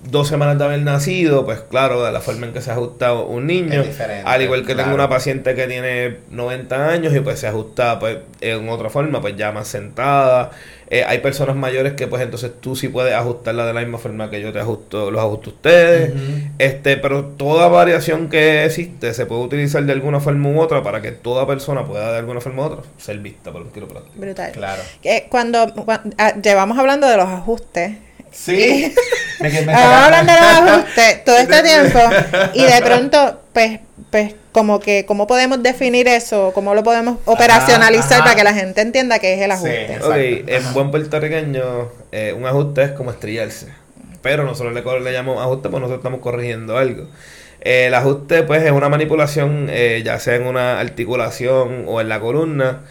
dos 0.09 0.27
semanas 0.27 0.57
de 0.57 0.65
haber 0.65 0.81
nacido, 0.81 1.45
pues 1.45 1.59
claro, 1.61 2.03
de 2.03 2.11
la 2.11 2.21
forma 2.21 2.47
en 2.47 2.53
que 2.53 2.61
se 2.61 2.71
ajusta 2.71 3.13
un 3.13 3.45
niño. 3.47 3.81
Es 3.81 3.87
diferente, 3.87 4.23
Al 4.25 4.41
igual 4.41 4.61
que 4.61 4.73
claro. 4.73 4.83
tengo 4.83 4.95
una 4.95 5.09
paciente 5.09 5.53
que 5.55 5.67
tiene 5.67 6.17
90 6.31 6.89
años 6.89 7.15
y 7.15 7.19
pues 7.19 7.39
se 7.39 7.47
ajusta 7.47 7.99
pues 7.99 8.17
en 8.41 8.67
otra 8.69 8.89
forma, 8.89 9.21
pues 9.21 9.35
ya 9.37 9.51
más 9.51 9.67
sentada. 9.67 10.51
Eh, 10.93 11.05
hay 11.07 11.19
personas 11.19 11.55
mayores 11.55 11.93
que 11.93 12.05
pues 12.07 12.21
entonces 12.21 12.51
tú 12.59 12.75
sí 12.75 12.89
puedes 12.89 13.13
ajustarla 13.13 13.65
de 13.65 13.73
la 13.73 13.79
misma 13.79 13.97
forma 13.97 14.29
que 14.29 14.41
yo 14.41 14.51
te 14.51 14.59
ajusto, 14.59 15.09
los 15.09 15.21
ajusto 15.21 15.51
a 15.51 15.53
ustedes. 15.53 16.13
Este, 16.57 16.97
pero 16.97 17.23
toda 17.23 17.69
variación 17.69 18.27
que 18.27 18.65
existe 18.65 19.13
se 19.13 19.25
puede 19.25 19.41
utilizar 19.41 19.83
de 19.85 19.93
alguna 19.93 20.19
forma 20.19 20.49
u 20.49 20.59
otra 20.59 20.83
para 20.83 21.01
que 21.01 21.11
toda 21.13 21.47
persona 21.47 21.85
pueda 21.85 22.11
de 22.11 22.17
alguna 22.17 22.41
forma 22.41 22.63
u 22.63 22.65
otra 22.65 22.81
ser 22.97 23.19
vista 23.19 23.53
por 23.53 23.61
un 23.61 23.69
quiropráctico. 23.69 24.19
Brutal. 24.19 24.51
Claro. 24.51 24.81
Cuando, 25.29 25.73
cuan- 25.85 26.13
ah, 26.17 26.33
llevamos 26.41 26.77
hablando 26.77 27.07
de 27.07 27.15
los 27.15 27.27
ajustes. 27.27 27.93
Sí. 28.31 28.93
Me, 29.39 29.49
me 29.49 29.59
de 29.59 29.63
los 29.63 30.71
ajustes 30.71 31.23
todo 31.25 31.37
este 31.37 31.63
tiempo. 31.63 31.99
Y 32.53 32.63
de 32.63 32.81
pronto, 32.85 33.41
pues, 33.53 33.79
pues, 34.09 34.35
como 34.51 34.79
que, 34.79 35.05
¿cómo 35.05 35.27
podemos 35.27 35.61
definir 35.63 36.07
eso? 36.07 36.51
¿Cómo 36.53 36.75
lo 36.75 36.83
podemos 36.83 37.17
operacionalizar 37.25 38.19
ajá. 38.19 38.23
para 38.23 38.35
que 38.35 38.43
la 38.43 38.53
gente 38.53 38.81
entienda 38.81 39.19
qué 39.19 39.33
es 39.33 39.41
el 39.41 39.51
Sí. 39.51 39.53
ajuste? 39.53 39.85
Exacto. 39.85 40.09
Ok, 40.09 40.15
en 40.47 40.73
buen 40.73 40.91
puertorriqueño, 40.91 41.63
eh, 42.11 42.33
un 42.37 42.45
ajuste 42.45 42.83
es 42.83 42.91
como 42.91 43.11
estrellarse. 43.11 43.67
Pero 44.21 44.43
nosotros 44.43 44.73
le, 44.73 44.81
le 45.01 45.11
llamamos 45.13 45.41
ajuste 45.41 45.69
porque 45.69 45.79
nosotros 45.81 45.99
estamos 45.99 46.19
corrigiendo 46.21 46.77
algo. 46.77 47.07
Eh, 47.61 47.85
el 47.87 47.93
ajuste, 47.93 48.43
pues, 48.43 48.63
es 48.63 48.71
una 48.71 48.89
manipulación, 48.89 49.67
eh, 49.69 50.01
ya 50.05 50.19
sea 50.19 50.35
en 50.35 50.45
una 50.47 50.79
articulación 50.79 51.85
o 51.87 52.01
en 52.01 52.09
la 52.09 52.19
columna, 52.19 52.81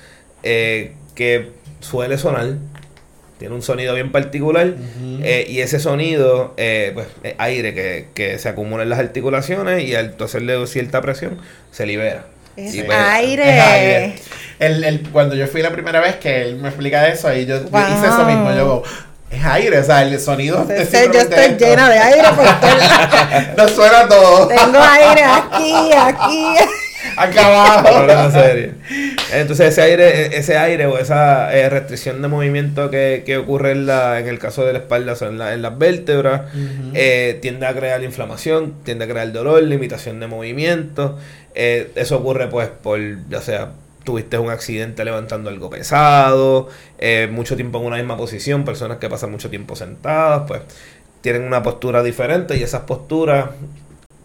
eh, 0.43 0.93
que 1.15 1.51
suele 1.81 2.19
sonar. 2.19 2.55
Tiene 3.41 3.55
un 3.55 3.63
sonido 3.63 3.95
bien 3.95 4.13
particular. 4.13 4.75
Eh, 5.23 5.47
y 5.49 5.61
ese 5.61 5.81
sonido, 5.81 6.53
eh, 6.59 6.93
pues, 6.95 7.07
es 7.25 7.35
aire 7.39 7.75
que, 7.75 8.09
que 8.15 8.39
se 8.39 8.49
acumula 8.51 8.83
en 8.85 8.91
las 8.91 8.99
articulaciones 8.99 9.83
y 9.83 9.95
al 9.97 10.15
hacerle 10.23 10.65
cierta 10.67 11.01
presión, 11.01 11.39
se 11.73 11.87
libera. 11.87 12.27
Es 12.57 12.75
Y, 12.75 12.83
pues, 12.83 12.99
aire. 12.99 13.43
Es 13.57 13.61
aire. 13.65 14.15
El, 14.59 14.85
el, 14.85 15.09
cuando 15.11 15.35
yo 15.35 15.47
fui 15.47 15.63
la 15.63 15.71
primera 15.73 16.01
vez 16.01 16.17
que 16.17 16.43
él 16.43 16.57
me 16.57 16.69
explica 16.69 17.09
eso 17.09 17.35
y 17.35 17.47
yo, 17.47 17.57
yo 17.63 17.79
hice 17.79 18.07
eso 18.09 18.25
mismo, 18.27 18.53
yo 18.55 18.83
es 19.31 19.43
aire, 19.43 19.79
o 19.79 19.85
sea, 19.85 20.03
el 20.03 20.21
sonido 20.21 20.57
es 20.69 20.81
Entonces, 20.81 20.91
yo 20.93 21.01
simplemente 21.21 21.35
estoy 21.41 21.53
esto. 21.53 21.65
llena 21.65 21.89
de 21.89 21.99
aire 21.99 22.29
por 22.37 22.45
todo- 22.61 23.57
Nos 23.57 23.71
suena 23.71 24.07
todo. 24.09 24.49
Tengo 24.49 24.79
aire 24.83 25.25
aquí, 25.25 25.75
aquí. 25.97 26.55
Problema 27.83 28.31
serio. 28.31 28.73
Entonces 29.33 29.69
ese 29.69 29.83
aire, 29.83 30.37
ese 30.37 30.57
aire 30.59 30.87
o 30.87 30.99
esa 30.99 31.55
eh, 31.57 31.69
restricción 31.69 32.21
de 32.23 32.29
movimiento 32.29 32.91
que, 32.91 33.23
que 33.25 33.37
ocurre 33.37 33.73
en, 33.73 33.87
la, 33.87 34.19
en 34.21 34.29
el 34.29 34.39
caso 34.39 34.65
de 34.65 34.73
la 34.73 34.79
espalda, 34.81 35.13
o 35.13 35.17
sea, 35.17 35.29
en, 35.29 35.39
la- 35.39 35.53
en 35.55 35.63
las 35.63 35.77
vértebras, 35.79 36.43
eh, 36.95 37.39
tiende 37.43 37.67
a 37.67 37.75
crear 37.75 38.03
inflamación, 38.03 38.75
tiende 38.85 39.05
a 39.05 39.09
crear 39.09 39.31
dolor, 39.33 39.63
limitación 39.63 40.19
de 40.21 40.27
movimiento. 40.27 41.19
Eh, 41.55 41.91
eso 41.95 42.19
ocurre 42.19 42.49
pues 42.49 42.69
por, 42.69 42.99
ya 43.29 43.41
sea, 43.41 43.71
tuviste 44.05 44.39
un 44.39 44.51
accidente 44.51 45.05
levantando 45.05 45.51
algo 45.51 45.69
pesado, 45.71 46.69
mucho 47.31 47.55
tiempo 47.57 47.79
en 47.81 47.87
una 47.87 47.97
misma 47.97 48.17
posición, 48.17 48.65
personas 48.65 48.99
que 48.99 49.09
pasan 49.09 49.31
mucho 49.31 49.51
tiempo 49.51 49.77
sentadas, 49.77 50.43
pues 50.49 50.61
tienen 51.21 51.43
una 51.43 51.63
postura 51.63 52.03
diferente 52.03 52.57
y 52.57 52.63
esas 52.63 52.83
posturas 52.83 53.47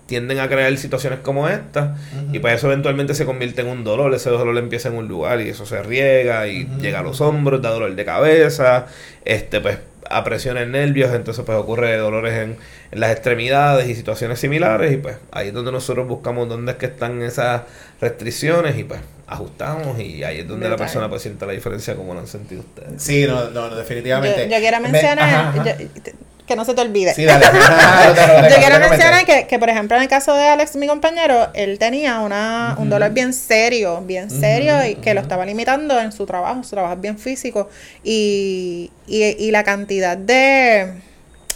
tienden 0.05 0.39
a 0.39 0.47
crear 0.47 0.75
situaciones 0.77 1.19
como 1.19 1.50
esta 1.50 1.95
y 2.31 2.39
pues 2.39 2.53
eso 2.55 2.67
eventualmente 2.67 3.15
se 3.15 3.25
convierte 3.25 3.62
en 3.62 3.67
un 3.67 3.83
dolor, 3.83 4.13
ese 4.13 4.29
dolor 4.29 4.55
empieza 4.57 4.89
en 4.89 4.95
un 4.95 5.07
lugar 5.07 5.41
y 5.41 5.50
eso 5.50 5.65
se 5.65 5.81
riega 5.81 6.47
y 6.47 6.67
llega 6.79 7.00
a 7.00 7.03
los 7.03 7.21
hombros, 7.21 7.62
da 7.62 7.71
dolor 7.71 7.95
de 7.95 8.05
cabeza, 8.05 8.85
este 9.25 9.62
pues 9.62 9.77
a 10.07 10.24
presiones 10.24 10.67
nervios, 10.67 11.12
entonces 11.15 11.43
pues 11.43 11.57
ocurre 11.57 11.97
dolores 11.97 12.33
en, 12.33 12.57
en 12.91 13.00
las 13.00 13.12
extremidades 13.12 13.89
y 13.89 13.95
situaciones 13.95 14.38
similares 14.39 14.93
y 14.93 14.97
pues 14.97 15.15
ahí 15.31 15.47
es 15.47 15.53
donde 15.55 15.71
nosotros 15.71 16.07
buscamos 16.07 16.47
dónde 16.47 16.74
es 16.74 16.77
que 16.77 16.85
están 16.85 17.24
esas 17.24 17.63
restricciones 18.00 18.77
y 18.77 18.83
pues 18.83 19.00
ajustamos 19.27 20.00
y 20.00 20.24
ahí 20.24 20.41
es 20.41 20.47
donde 20.47 20.69
la 20.69 20.75
persona 20.77 21.09
pues 21.09 21.24
siente 21.24 21.47
la 21.47 21.53
diferencia 21.53 21.95
como 21.95 22.13
lo 22.13 22.19
han 22.19 22.27
sentido 22.27 22.62
ustedes. 22.62 23.01
Sí, 23.01 23.25
no, 23.27 23.50
no, 23.50 23.69
no, 23.69 23.75
definitivamente. 23.75 24.43
Yo, 24.47 24.51
yo 24.51 24.59
quiero 24.59 24.79
Me- 24.81 24.89
mencionar, 24.89 25.19
ajá, 25.27 25.50
ajá. 25.50 25.77
yo- 25.79 26.12
que 26.45 26.55
no 26.55 26.63
se 26.65 26.73
te 26.73 26.81
olvide. 26.81 27.13
Sí, 27.13 27.25
dale. 27.25 27.45
Yo 28.49 28.55
quiero 28.57 28.79
mencionar 28.79 29.25
que, 29.25 29.47
que, 29.47 29.59
por 29.59 29.69
ejemplo, 29.69 29.97
en 29.97 30.03
el 30.03 30.09
caso 30.09 30.33
de 30.35 30.47
Alex, 30.47 30.75
mi 30.75 30.87
compañero, 30.87 31.49
él 31.53 31.79
tenía 31.79 32.19
una, 32.19 32.75
un 32.77 32.89
dolor 32.89 33.11
bien 33.11 33.33
serio, 33.33 34.01
bien 34.01 34.29
serio, 34.29 34.85
y 34.85 34.95
que 34.95 35.13
lo 35.13 35.21
estaba 35.21 35.45
limitando 35.45 35.99
en 35.99 36.11
su 36.11 36.25
trabajo, 36.25 36.63
su 36.63 36.71
trabajo 36.71 36.93
es 36.93 37.01
bien 37.01 37.17
físico, 37.17 37.69
y, 38.03 38.91
y, 39.07 39.23
y 39.23 39.51
la 39.51 39.63
cantidad 39.63 40.17
de, 40.17 40.93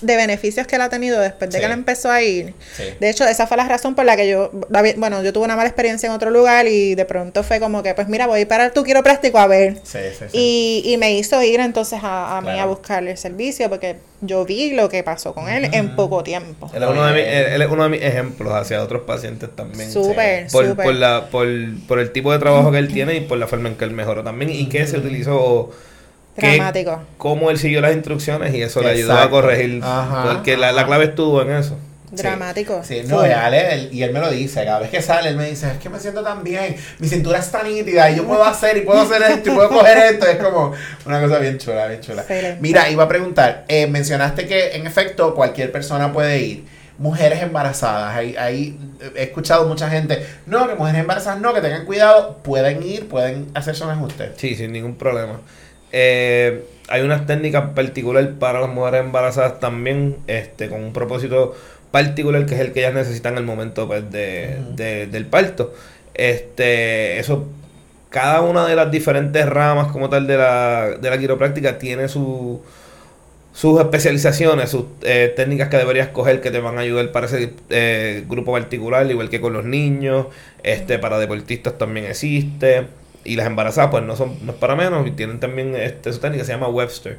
de 0.01 0.15
beneficios 0.15 0.65
que 0.67 0.75
él 0.77 0.81
ha 0.81 0.89
tenido 0.89 1.19
después 1.19 1.49
de 1.49 1.57
Sí. 1.57 1.59
que 1.59 1.65
él 1.65 1.71
empezó 1.71 2.09
a 2.11 2.21
ir. 2.21 2.53
Sí. 2.75 2.83
De 2.99 3.09
hecho, 3.09 3.25
esa 3.25 3.47
fue 3.47 3.57
la 3.57 3.67
razón 3.67 3.95
por 3.95 4.05
la 4.05 4.15
que 4.15 4.29
yo, 4.29 4.51
bueno, 4.97 5.21
yo 5.23 5.33
tuve 5.33 5.45
una 5.45 5.55
mala 5.55 5.67
experiencia 5.69 6.07
en 6.07 6.13
otro 6.13 6.29
lugar 6.31 6.67
y 6.67 6.95
de 6.95 7.05
pronto 7.05 7.43
fue 7.43 7.59
como 7.59 7.83
que, 7.83 7.93
pues 7.93 8.07
mira, 8.07 8.27
voy 8.27 8.45
para 8.45 8.71
tu 8.71 8.83
quiropráctico 8.83 9.37
a 9.39 9.47
ver. 9.47 9.75
Sí, 9.83 9.99
sí, 10.17 10.25
sí. 10.31 10.37
Y, 10.37 10.93
y 10.93 10.97
me 10.97 11.13
hizo 11.13 11.41
ir 11.43 11.59
entonces 11.59 11.99
a, 12.03 12.37
a 12.37 12.41
mí 12.41 12.57
a 12.59 12.65
buscarle 12.65 13.11
el 13.11 13.17
servicio 13.17 13.69
porque 13.69 13.97
yo 14.21 14.43
vi 14.45 14.71
lo 14.71 14.89
que 14.89 15.03
pasó 15.03 15.33
con 15.33 15.47
él 15.49 15.69
en 15.73 15.95
poco 15.95 16.23
tiempo. 16.23 16.69
Él 16.73 16.83
es, 16.83 16.89
uno 16.89 17.05
de 17.05 17.13
mis, 17.13 17.23
él- 17.23 17.45
él 17.53 17.61
es 17.61 17.69
uno 17.69 17.83
de 17.83 17.89
mis 17.89 18.01
ejemplos 18.01 18.53
hacia 18.53 18.81
otros 18.83 19.03
pacientes 19.03 19.49
también. 19.55 19.91
Súper, 19.91 20.47
por, 20.51 20.67
súper. 20.67 20.85
por, 20.85 20.93
la, 20.95 21.29
por, 21.29 21.47
por 21.87 21.99
el 21.99 22.11
tipo 22.11 22.31
de 22.31 22.39
trabajo 22.39 22.71
que 22.71 22.77
él 22.79 22.87
tiene 22.87 23.15
y 23.15 23.21
por 23.21 23.37
la 23.37 23.47
forma 23.47 23.69
en 23.69 23.75
que 23.75 23.85
él 23.85 23.91
mejoró 23.91 24.23
también 24.23 24.51
y 24.51 24.67
que 24.69 24.85
se 24.87 24.97
utilizó 24.97 25.71
que- 26.39 26.55
Dramático. 26.55 27.01
cómo 27.17 27.49
él 27.51 27.57
siguió 27.59 27.81
las 27.81 27.93
instrucciones 27.93 28.53
y 28.55 28.61
eso 28.61 28.81
le 28.81 28.89
ayudó 28.91 29.13
a 29.13 29.29
corregir 29.29 29.81
Ajá, 29.83 30.33
porque 30.33 30.57
la, 30.57 30.71
la 30.71 30.85
clave 30.85 31.05
estuvo 31.05 31.41
en 31.41 31.51
eso 31.51 31.77
Dramático. 32.11 32.81
Sí, 32.83 33.03
no, 33.07 33.19
Full. 33.19 33.27
y, 33.29 33.31
Ale, 33.33 33.73
él- 33.73 33.89
y 33.91 34.01
él 34.01 34.11
me 34.11 34.19
lo 34.19 34.31
dice, 34.31 34.65
cada 34.65 34.79
vez 34.79 34.89
que 34.89 34.99
sale, 34.99 35.29
él 35.29 35.37
me 35.37 35.47
dice, 35.47 35.67
es 35.71 35.77
que 35.77 35.89
me 35.89 35.99
siento 35.99 36.23
tan 36.23 36.43
bien, 36.43 36.75
mi 36.97 37.07
cintura 37.07 37.37
está 37.37 37.61
nítida 37.61 38.09
y 38.09 38.15
yo 38.15 38.25
puedo 38.25 38.43
hacer 38.43 38.77
y 38.77 38.81
puedo 38.81 39.01
hacer 39.01 39.21
esto 39.29 39.51
y 39.51 39.53
puedo 39.53 39.69
coger 39.69 39.97
esto, 40.13 40.25
es 40.25 40.37
como 40.37 40.73
una 41.05 41.21
cosa 41.21 41.37
bien 41.37 41.59
chula, 41.59 41.85
bien 41.85 42.01
chula. 42.01 42.21
Excelente. 42.23 42.57
Mira, 42.61 42.89
iba 42.89 43.03
a 43.03 43.07
preguntar, 43.07 43.63
eh, 43.67 43.85
mencionaste 43.85 44.47
que 44.47 44.71
en 44.75 44.87
efecto 44.87 45.35
cualquier 45.35 45.71
persona 45.71 46.11
puede 46.11 46.39
ir, 46.41 46.65
mujeres 46.97 47.43
embarazadas, 47.43 48.15
ahí, 48.15 48.35
ahí 48.39 48.75
he 49.15 49.23
escuchado 49.25 49.67
mucha 49.67 49.87
gente, 49.87 50.25
no, 50.47 50.67
que 50.67 50.73
mujeres 50.73 51.01
embarazadas 51.01 51.39
no, 51.39 51.53
que 51.53 51.61
tengan 51.61 51.85
cuidado, 51.85 52.39
pueden 52.41 52.81
ir, 52.81 53.07
pueden 53.07 53.49
hacerse 53.53 53.83
un 53.83 53.91
ajuste. 53.91 54.31
sí 54.35 54.55
sin 54.55 54.71
ningún 54.71 54.95
problema 54.95 55.41
Eh, 55.91 56.63
hay 56.87 57.01
unas 57.01 57.25
técnicas 57.25 57.71
particulares 57.75 58.31
para 58.39 58.59
las 58.61 58.69
mujeres 58.69 59.01
embarazadas 59.01 59.59
también 59.59 60.17
este 60.27 60.69
con 60.69 60.83
un 60.83 60.93
propósito 60.93 61.55
particular 61.91 62.45
que 62.45 62.55
es 62.55 62.61
el 62.61 62.71
que 62.73 62.81
ellas 62.81 62.93
necesitan 62.93 63.33
en 63.33 63.39
el 63.39 63.45
momento 63.45 63.87
pues, 63.87 64.09
de, 64.11 65.07
del 65.11 65.25
parto. 65.25 65.73
Este 66.13 67.19
eso 67.19 67.47
cada 68.09 68.41
una 68.41 68.65
de 68.65 68.75
las 68.75 68.91
diferentes 68.91 69.47
ramas 69.47 69.91
como 69.91 70.09
tal 70.09 70.25
de 70.25 70.37
la, 70.37 70.97
de 70.99 71.09
la 71.09 71.17
quiropráctica 71.17 71.77
tiene 71.77 72.07
su 72.07 72.61
sus 73.53 73.79
especializaciones, 73.79 74.69
sus 74.69 74.85
eh, 75.01 75.33
técnicas 75.35 75.69
que 75.69 75.77
deberías 75.77 76.09
coger 76.09 76.39
que 76.39 76.51
te 76.51 76.59
van 76.59 76.77
a 76.77 76.81
ayudar 76.81 77.11
para 77.11 77.25
ese 77.25 77.53
eh, 77.69 78.23
grupo 78.29 78.53
particular, 78.53 79.09
igual 79.09 79.29
que 79.29 79.41
con 79.41 79.53
los 79.53 79.65
niños, 79.65 80.27
este 80.63 80.97
para 80.99 81.19
deportistas 81.19 81.77
también 81.77 82.05
existe, 82.05 82.87
y 83.23 83.35
las 83.35 83.47
embarazadas 83.47 83.91
pues 83.91 84.03
no 84.03 84.15
son 84.15 84.45
no 84.45 84.53
es 84.53 84.57
para 84.57 84.75
menos, 84.75 85.05
y 85.07 85.11
tienen 85.11 85.39
también 85.39 85.75
este, 85.75 86.13
su 86.13 86.19
técnica, 86.19 86.43
se 86.45 86.51
llama 86.51 86.67
Webster, 86.67 87.17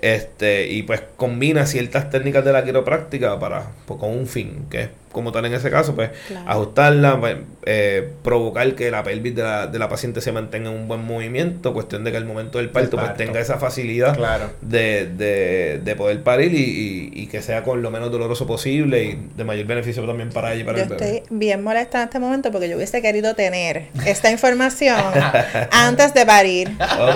este 0.00 0.68
y 0.68 0.82
pues 0.82 1.02
combina 1.16 1.66
ciertas 1.66 2.10
técnicas 2.10 2.44
de 2.44 2.52
la 2.52 2.64
quiropráctica 2.64 3.38
para 3.38 3.70
pues, 3.86 4.00
con 4.00 4.10
un 4.10 4.26
fin, 4.26 4.66
que 4.70 4.82
es 4.82 4.88
como 5.12 5.32
tal 5.32 5.44
en 5.46 5.54
ese 5.54 5.70
caso, 5.70 5.94
pues 5.94 6.10
Claro. 6.28 6.48
ajustarla, 6.48 7.18
pues, 7.20 7.36
eh, 7.66 8.08
provocar 8.22 8.74
que 8.74 8.90
la 8.90 9.02
pelvis 9.02 9.34
de 9.34 9.42
la, 9.42 9.66
de 9.66 9.78
la 9.78 9.88
paciente 9.88 10.20
se 10.20 10.32
mantenga 10.32 10.70
en 10.70 10.76
un 10.76 10.88
buen 10.88 11.04
movimiento, 11.04 11.72
cuestión 11.72 12.04
de 12.04 12.10
que 12.12 12.16
al 12.16 12.24
momento 12.26 12.58
del 12.58 12.70
parto, 12.70 12.90
pues 12.96 13.08
parto. 13.08 13.18
tenga 13.18 13.40
esa 13.40 13.58
facilidad 13.58 14.16
Claro. 14.16 14.50
de, 14.60 15.06
de, 15.06 15.80
de 15.82 15.96
poder 15.96 16.22
parir 16.22 16.54
y, 16.54 16.58
y- 16.58 17.10
y 17.22 17.26
que 17.26 17.42
sea 17.42 17.62
con 17.64 17.82
lo 17.82 17.90
menos 17.90 18.10
doloroso 18.12 18.46
posible 18.46 19.02
y 19.04 19.28
de 19.36 19.44
mayor 19.44 19.66
beneficio 19.66 20.04
también 20.06 20.30
para 20.30 20.52
ella 20.52 20.62
y 20.62 20.64
para 20.64 20.78
Yo 20.78 20.84
el 20.84 20.88
bebé. 20.90 21.16
estoy 21.16 21.36
bien 21.36 21.62
molesta 21.62 21.98
en 21.98 22.04
este 22.04 22.18
momento 22.18 22.50
porque 22.52 22.68
yo 22.68 22.76
hubiese 22.76 23.02
querido 23.02 23.34
tener 23.34 23.88
esta 24.06 24.30
información 24.30 25.00
antes 25.72 26.14
de 26.14 26.24
parir. 26.26 26.70
Oh, 26.98 27.10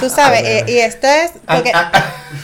Tú 0.00 0.08
sabes, 0.08 0.40
Bueno. 0.42 0.56
eh, 0.58 0.64
y 0.68 0.78
esto 0.78 1.06
es 1.06 1.32
porque 1.46 1.72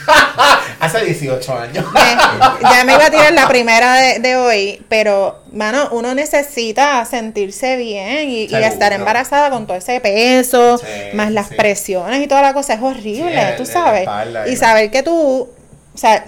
Hace 0.81 1.05
18 1.05 1.59
años. 1.59 1.85
me- 1.93 2.01
ya 2.71 2.85
me 2.85 2.95
iba 2.95 3.07
a 3.07 3.11
tirar 3.11 3.33
la 3.33 3.49
primera 3.49 3.95
de, 3.95 4.19
de 4.19 4.37
hoy, 4.37 4.83
pero, 4.89 5.43
mano, 5.53 5.89
uno 5.93 6.15
necesita 6.15 7.05
sentirse 7.05 7.77
bien 7.77 8.29
y, 8.29 8.45
estar 8.55 8.93
embarazada 8.93 9.51
con 9.51 9.67
todo 9.67 9.77
ese 9.77 10.01
peso, 10.01 10.79
Sí, 10.79 10.85
más 11.15 11.31
las 11.33 11.49
sí. 11.49 11.55
presiones 11.55 12.23
y 12.23 12.27
toda 12.27 12.43
la 12.43 12.53
cosa, 12.55 12.75
es 12.75 12.83
horrible, 12.83 13.49
Sí, 13.51 13.55
tú 13.57 13.67
sabes. 13.67 14.09
y 14.47 14.51
Y 14.53 14.57
saber 14.57 14.91
que 14.91 15.03
tú, 15.03 15.49
o 15.95 15.99
sea, 15.99 16.27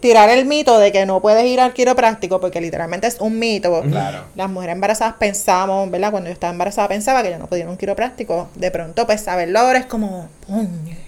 tirar 0.00 0.30
el 0.30 0.46
mito 0.46 0.78
de 0.78 0.92
que 0.92 1.04
no 1.06 1.20
puedes 1.20 1.44
ir 1.44 1.60
al 1.60 1.72
quiropráctico, 1.72 2.40
porque 2.40 2.60
literalmente 2.60 3.06
es 3.06 3.16
un 3.20 3.38
mito. 3.38 3.82
Claro. 3.82 4.24
Las 4.36 4.48
mujeres 4.50 4.74
embarazadas 4.74 5.14
pensamos, 5.18 5.90
¿verdad? 5.90 6.10
Cuando 6.10 6.28
yo 6.28 6.32
estaba 6.34 6.52
embarazada 6.52 6.88
pensaba 6.88 7.22
que 7.22 7.30
yo 7.30 7.38
no 7.38 7.46
podía 7.46 7.64
ir 7.64 7.68
a 7.68 7.70
un 7.72 7.76
quiropráctico. 7.76 8.48
De 8.54 8.70
pronto, 8.70 9.06
pues 9.06 9.20
saberlo 9.20 9.58
ahora 9.58 9.80
es 9.80 9.86
como, 9.86 10.28
"Puñe". 10.46 10.98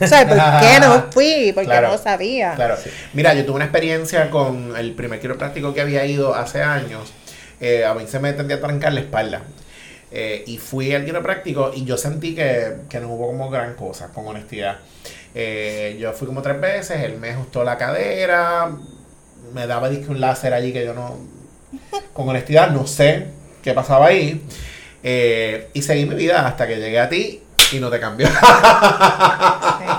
O 0.00 0.06
sea, 0.06 0.26
¿por 0.26 0.36
qué 0.36 0.80
no 0.80 1.06
fui? 1.12 1.52
Porque 1.54 1.66
Claro, 1.66 1.88
no 1.88 1.92
lo 1.94 1.98
sabía. 1.98 2.54
Claro. 2.56 2.76
Mira, 3.12 3.34
yo 3.34 3.44
tuve 3.44 3.56
una 3.56 3.64
experiencia 3.66 4.30
con 4.30 4.76
el 4.76 4.92
primer 4.94 5.20
quiropráctico 5.20 5.72
que 5.72 5.80
había 5.80 6.04
ido 6.06 6.34
hace 6.34 6.62
años. 6.62 7.12
Eh, 7.60 7.84
a 7.84 7.94
mí 7.94 8.04
se 8.08 8.18
me 8.18 8.32
tendía 8.32 8.56
a 8.56 8.60
trancar 8.60 8.92
la 8.92 9.00
espalda. 9.00 9.42
Eh, 10.10 10.44
y 10.46 10.58
fui 10.58 10.94
al 10.94 11.04
quiropráctico 11.04 11.72
y 11.74 11.84
yo 11.84 11.96
sentí 11.96 12.34
que, 12.34 12.74
que 12.88 13.00
no 13.00 13.08
hubo 13.08 13.26
como 13.26 13.50
gran 13.50 13.74
cosa, 13.74 14.08
con 14.08 14.26
honestidad. 14.26 14.78
Eh, 15.38 15.98
yo 16.00 16.14
fui 16.14 16.26
como 16.26 16.40
tres 16.40 16.58
veces, 16.58 17.02
él 17.02 17.18
me 17.18 17.28
ajustó 17.28 17.62
la 17.62 17.76
cadera, 17.76 18.70
me 19.52 19.66
daba 19.66 19.90
disque 19.90 20.10
un 20.10 20.18
láser 20.18 20.54
allí 20.54 20.72
que 20.72 20.82
yo 20.82 20.94
no, 20.94 21.18
con 22.14 22.26
honestidad, 22.26 22.70
no 22.70 22.86
sé 22.86 23.26
qué 23.62 23.74
pasaba 23.74 24.06
ahí. 24.06 24.42
Eh, 25.02 25.68
y 25.74 25.82
seguí 25.82 26.06
mi 26.06 26.14
vida 26.14 26.46
hasta 26.46 26.66
que 26.66 26.76
llegué 26.76 26.98
a 26.98 27.10
ti 27.10 27.42
y 27.70 27.78
no 27.80 27.90
te 27.90 28.00
cambió. 28.00 28.26
Sí. 28.28 28.34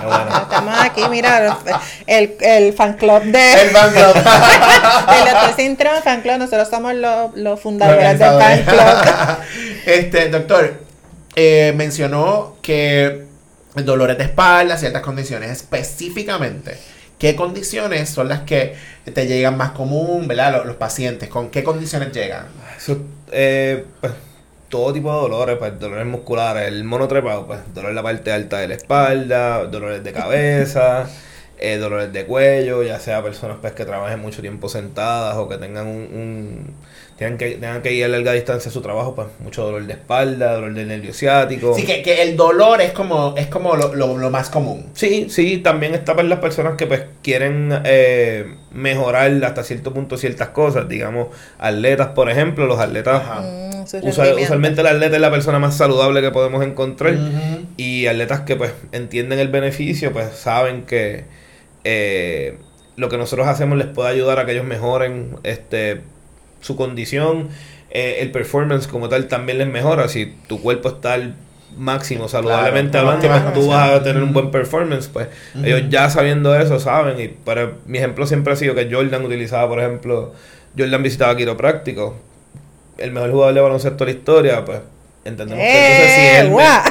bueno. 0.03 0.37
Estamos 0.41 0.75
aquí, 0.79 1.03
mira, 1.07 1.55
el, 2.07 2.35
el 2.41 2.73
fan 2.73 2.93
club 2.93 3.21
de... 3.25 3.61
el 3.61 3.69
Van 3.69 3.93
Gogh. 3.93 4.15
el 5.17 5.33
doctor 5.33 5.53
Cintrón 5.55 6.01
fan 6.03 6.21
club, 6.21 6.37
nosotros 6.39 6.67
somos 6.67 6.95
los, 6.95 7.35
los 7.35 7.59
fundadores 7.59 8.17
del 8.17 8.39
fan 8.39 8.63
club. 8.63 9.37
este, 9.85 10.29
doctor, 10.29 10.81
eh, 11.35 11.73
mencionó 11.75 12.57
que 12.63 13.27
dolores 13.85 14.17
de 14.17 14.25
espalda, 14.25 14.77
ciertas 14.77 15.01
condiciones 15.01 15.51
específicamente. 15.51 16.77
¿Qué 17.19 17.35
condiciones 17.35 18.09
son 18.09 18.29
las 18.29 18.41
que 18.41 18.75
te 19.13 19.25
llegan 19.25 19.57
más 19.57 19.71
común, 19.71 20.27
verdad? 20.27 20.53
Los, 20.57 20.65
los 20.67 20.75
pacientes, 20.75 21.29
¿con 21.29 21.49
qué 21.49 21.63
condiciones 21.63 22.11
llegan? 22.11 22.45
Eso, 22.77 22.97
eh, 23.31 23.85
pues, 24.01 24.13
todo 24.69 24.93
tipo 24.93 25.11
de 25.13 25.21
dolores, 25.21 25.57
pues 25.57 25.79
dolores 25.79 26.05
musculares, 26.05 26.67
el 26.67 26.83
monotrepado, 26.83 27.47
pues 27.47 27.59
dolor 27.73 27.89
en 27.89 27.95
la 27.95 28.03
parte 28.03 28.31
alta 28.31 28.59
de 28.59 28.67
la 28.67 28.75
espalda, 28.75 29.63
dolores 29.65 30.03
de 30.03 30.11
cabeza, 30.13 31.07
eh, 31.57 31.77
dolores 31.77 32.13
de 32.13 32.25
cuello, 32.25 32.83
ya 32.83 32.99
sea 32.99 33.23
personas 33.23 33.57
pues 33.61 33.73
que 33.73 33.85
trabajen 33.85 34.19
mucho 34.19 34.41
tiempo 34.41 34.69
sentadas 34.69 35.37
o 35.37 35.49
que 35.49 35.57
tengan 35.57 35.87
un, 35.87 35.95
un- 35.95 36.73
tengan 37.17 37.37
que 37.37 37.51
tengan 37.51 37.81
que 37.81 37.93
ir 37.93 38.05
a 38.05 38.07
larga 38.07 38.33
distancia 38.33 38.69
a 38.69 38.73
su 38.73 38.81
trabajo, 38.81 39.15
pues 39.15 39.27
mucho 39.39 39.63
dolor 39.63 39.85
de 39.85 39.93
espalda, 39.93 40.53
dolor 40.53 40.73
del 40.73 40.87
nervio 40.87 41.13
ciático. 41.13 41.73
Sí, 41.75 41.83
que, 41.83 42.01
que 42.03 42.21
el 42.21 42.37
dolor 42.37 42.79
es 42.81 42.91
como, 42.91 43.33
es 43.37 43.47
como 43.47 43.75
lo, 43.75 43.95
lo- 43.95 44.17
lo 44.17 44.29
más 44.29 44.49
común. 44.49 44.85
Sí, 44.93 45.27
sí, 45.29 45.57
también 45.57 45.93
está 45.95 46.15
para 46.15 46.27
las 46.27 46.39
personas 46.39 46.75
que 46.77 46.85
pues 46.85 47.01
quieren 47.23 47.73
eh, 47.85 48.45
mejorar 48.71 49.31
hasta 49.43 49.63
cierto 49.63 49.93
punto 49.93 50.17
ciertas 50.17 50.49
cosas, 50.49 50.87
digamos, 50.87 51.27
atletas, 51.59 52.09
por 52.09 52.29
ejemplo, 52.29 52.65
los 52.67 52.79
atletas, 52.79 53.21
Ajá. 53.23 53.41
Mm, 53.41 53.85
usualmente 54.03 54.81
el 54.81 54.87
atleta 54.87 55.15
es 55.15 55.21
la 55.21 55.31
persona 55.31 55.59
más 55.59 55.75
saludable 55.77 56.21
que 56.21 56.31
podemos 56.31 56.63
encontrar 56.63 57.15
y 57.77 58.05
atletas 58.07 58.41
que 58.41 58.55
pues 58.55 58.73
entienden 58.91 59.39
el 59.39 59.47
beneficio, 59.47 60.11
pues 60.13 60.27
saben 60.35 60.83
que 60.83 61.23
eh, 61.83 62.57
lo 62.95 63.09
que 63.09 63.17
nosotros 63.17 63.47
hacemos 63.47 63.77
les 63.77 63.87
puede 63.87 64.09
ayudar 64.09 64.39
a 64.39 64.45
que 64.45 64.51
ellos 64.53 64.65
mejoren 64.65 65.37
este 65.43 66.01
su 66.61 66.75
condición, 66.75 67.49
eh, 67.89 68.17
el 68.19 68.31
performance 68.31 68.87
como 68.87 69.09
tal 69.09 69.27
también 69.27 69.57
les 69.57 69.67
mejora, 69.67 70.07
si 70.07 70.33
tu 70.47 70.61
cuerpo 70.61 70.89
está 70.89 71.13
al 71.13 71.35
máximo 71.77 72.27
saludablemente 72.27 72.91
Claro, 72.91 73.11
hablando, 73.11 73.27
pues 73.27 73.53
tú 73.53 73.67
vas 73.67 73.91
a 73.91 74.03
tener 74.03 74.23
un 74.23 74.33
buen 74.33 74.51
performance, 74.51 75.07
pues 75.07 75.27
ellos 75.63 75.83
ya 75.89 76.09
sabiendo 76.09 76.55
eso 76.59 76.79
saben 76.79 77.19
y 77.19 77.27
para 77.27 77.71
mi 77.85 77.99
ejemplo 77.99 78.25
siempre 78.25 78.53
ha 78.53 78.55
sido 78.55 78.73
que 78.75 78.89
Jordan 78.91 79.23
utilizaba, 79.25 79.67
por 79.67 79.79
ejemplo, 79.79 80.33
Jordan 80.77 81.03
visitaba 81.03 81.35
quiropráctico, 81.35 82.15
el 82.97 83.11
mejor 83.11 83.31
jugador 83.31 83.53
de 83.53 83.61
baloncesto 83.61 84.05
de 84.05 84.11
la 84.11 84.17
historia, 84.17 84.65
pues 84.65 84.79
entendemos 85.23 85.63
que 85.63 85.69
entonces 85.69 86.15
si 86.15 86.21
¡Eh! 86.21 86.39
él 86.39 86.49
¡Guau! 86.49 86.81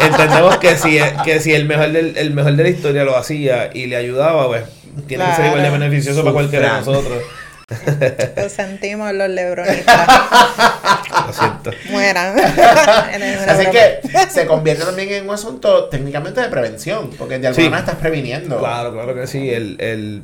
entendemos 0.00 0.56
que 0.58 0.76
si 0.76 0.98
que 1.24 1.40
si 1.40 1.54
el 1.54 1.66
mejor 1.66 1.90
del, 1.90 2.16
el 2.16 2.30
mejor 2.32 2.54
de 2.54 2.62
la 2.62 2.68
historia 2.68 3.04
lo 3.04 3.16
hacía 3.16 3.70
y 3.72 3.86
le 3.86 3.96
ayudaba, 3.96 4.46
pues 4.46 4.64
tiene 5.06 5.24
que 5.24 5.34
ser 5.34 5.46
igual 5.46 5.62
de 5.62 5.70
beneficioso 5.70 6.22
para 6.22 6.34
cualquiera 6.34 6.74
de 6.74 6.78
nosotros. 6.80 7.22
Lo 8.36 8.48
sentimos 8.48 9.12
los 9.14 9.28
lebronistas. 9.28 10.08
Lo 11.26 11.32
siento. 11.32 11.70
Mueran. 11.90 12.36
Así 13.48 13.66
que 13.66 14.00
se 14.30 14.46
convierte 14.46 14.84
también 14.84 15.12
en 15.12 15.24
un 15.28 15.34
asunto 15.34 15.84
técnicamente 15.88 16.40
de 16.40 16.48
prevención, 16.48 17.10
porque 17.18 17.38
de 17.38 17.48
alguna 17.48 17.64
Sí. 17.64 17.70
manera 17.70 17.86
estás 17.90 18.00
previniendo. 18.00 18.58
Claro, 18.58 18.92
claro 18.92 19.14
que 19.14 19.26
sí. 19.26 19.50
El, 19.50 19.76
el, 19.80 20.22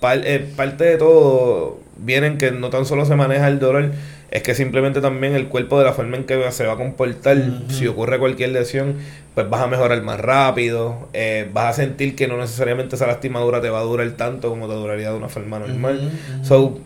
par- 0.00 0.20
eh, 0.24 0.46
parte 0.56 0.84
de 0.84 0.96
todo 0.98 1.80
viene 1.96 2.26
en 2.26 2.38
que 2.38 2.50
no 2.50 2.68
tan 2.70 2.84
solo 2.84 3.04
se 3.06 3.14
maneja 3.16 3.48
el 3.48 3.58
dolor, 3.58 3.92
es 4.32 4.42
que 4.42 4.54
simplemente 4.54 5.02
también 5.02 5.34
el 5.34 5.48
cuerpo 5.48 5.78
de 5.78 5.84
la 5.84 5.92
forma 5.92 6.16
en 6.16 6.24
que 6.24 6.50
se 6.52 6.66
va 6.66 6.72
a 6.72 6.76
comportar, 6.76 7.36
si 7.68 7.86
ocurre 7.86 8.18
cualquier 8.18 8.48
lesión, 8.48 8.96
pues 9.34 9.48
vas 9.50 9.60
a 9.60 9.66
mejorar 9.66 10.00
más 10.02 10.18
rápido, 10.18 11.10
eh, 11.12 11.50
vas 11.52 11.66
a 11.78 11.82
sentir 11.82 12.16
que 12.16 12.26
no 12.28 12.38
necesariamente 12.38 12.96
esa 12.96 13.06
lastimadura 13.06 13.60
te 13.60 13.68
va 13.68 13.80
a 13.80 13.82
durar 13.82 14.10
tanto 14.12 14.48
como 14.48 14.68
te 14.68 14.74
duraría 14.74 15.10
de 15.10 15.18
una 15.18 15.28
forma 15.28 15.58
normal. 15.58 16.10
So, 16.42 16.78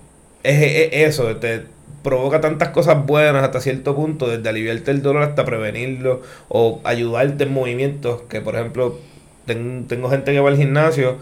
es, 0.42 0.88
eso, 0.92 1.37
te 1.37 1.62
provoca 2.02 2.40
tantas 2.40 2.70
cosas 2.70 3.06
buenas 3.06 3.44
hasta 3.44 3.61
cierto 3.61 3.94
punto, 3.94 4.26
desde 4.28 4.48
aliviarte 4.48 4.90
el 4.90 5.02
dolor 5.02 5.22
hasta 5.22 5.44
prevenirlo 5.44 6.22
o 6.48 6.80
ayudarte 6.82 7.44
en 7.44 7.52
movimientos, 7.52 8.22
que 8.22 8.40
por 8.40 8.56
ejemplo, 8.56 8.98
tengo 9.44 10.11
gente 10.11 10.32
que 10.32 10.40
va 10.40 10.48
al 10.48 10.56
gimnasio 10.56 11.18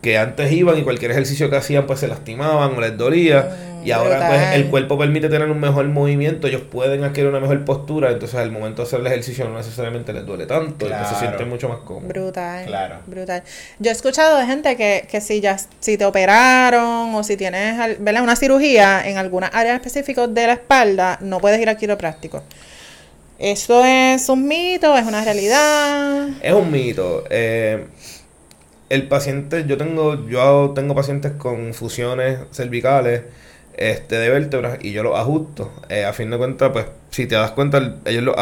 que 0.00 0.16
antes 0.16 0.50
iban 0.52 0.78
y 0.78 0.82
cualquier 0.82 1.10
ejercicio 1.10 1.50
que 1.50 1.56
hacían 1.56 1.86
pues 1.86 2.00
se 2.00 2.08
lastimaban 2.08 2.74
o 2.76 2.80
les 2.80 2.96
dolía 2.96 3.50
mm, 3.82 3.86
y 3.86 3.90
ahora 3.90 4.28
pues 4.28 4.54
el 4.54 4.66
cuerpo 4.66 4.98
permite 4.98 5.28
tener 5.28 5.50
un 5.50 5.60
mejor 5.60 5.86
movimiento, 5.86 6.46
ellos 6.46 6.62
pueden 6.62 7.04
adquirir 7.04 7.28
una 7.28 7.40
mejor 7.40 7.64
postura, 7.64 8.10
entonces 8.10 8.38
al 8.38 8.50
momento 8.50 8.82
de 8.82 8.88
hacer 8.88 9.00
el 9.00 9.06
ejercicio 9.06 9.46
no 9.48 9.56
necesariamente 9.56 10.12
les 10.12 10.24
duele 10.24 10.46
tanto, 10.46 10.86
se 10.86 11.14
siente 11.16 11.44
mucho 11.44 11.68
más 11.68 11.78
cómodo. 11.78 12.08
Brutal. 12.08 12.66
Claro. 12.66 12.96
Brutal. 13.06 13.42
Yo 13.78 13.90
he 13.90 13.92
escuchado 13.92 14.38
de 14.38 14.46
gente 14.46 14.76
que, 14.76 15.06
que 15.10 15.20
si 15.20 15.40
ya 15.40 15.58
si 15.80 15.98
te 15.98 16.04
operaron 16.04 17.14
o 17.14 17.22
si 17.22 17.36
tienes 17.36 17.98
una 18.00 18.36
cirugía 18.36 19.06
en 19.06 19.18
alguna 19.18 19.48
área 19.48 19.74
específica 19.74 20.26
de 20.26 20.46
la 20.46 20.54
espalda, 20.54 21.18
no 21.20 21.40
puedes 21.40 21.60
ir 21.60 21.68
al 21.68 21.76
quiropráctico. 21.76 22.42
¿Eso 23.38 23.82
es 23.86 24.28
un 24.28 24.46
mito? 24.46 24.94
¿Es 24.98 25.06
una 25.06 25.24
realidad? 25.24 26.28
Es 26.42 26.52
un 26.52 26.70
mito. 26.70 27.24
Eh, 27.30 27.86
el 28.90 29.06
paciente, 29.06 29.64
yo 29.66 29.78
tengo, 29.78 30.28
yo 30.28 30.72
tengo 30.74 30.94
pacientes 30.94 31.32
con 31.32 31.72
fusiones 31.74 32.40
cervicales 32.50 33.22
este, 33.76 34.16
de 34.16 34.28
vértebras 34.28 34.78
y 34.82 34.92
yo 34.92 35.02
los 35.02 35.18
ajusto. 35.18 35.72
Eh, 35.88 36.04
a 36.04 36.12
fin 36.12 36.28
de 36.30 36.36
cuentas, 36.36 36.70
pues, 36.72 36.86
si 37.10 37.26
te 37.26 37.36
das 37.36 37.52
cuenta, 37.52 37.96
ellos 38.04 38.34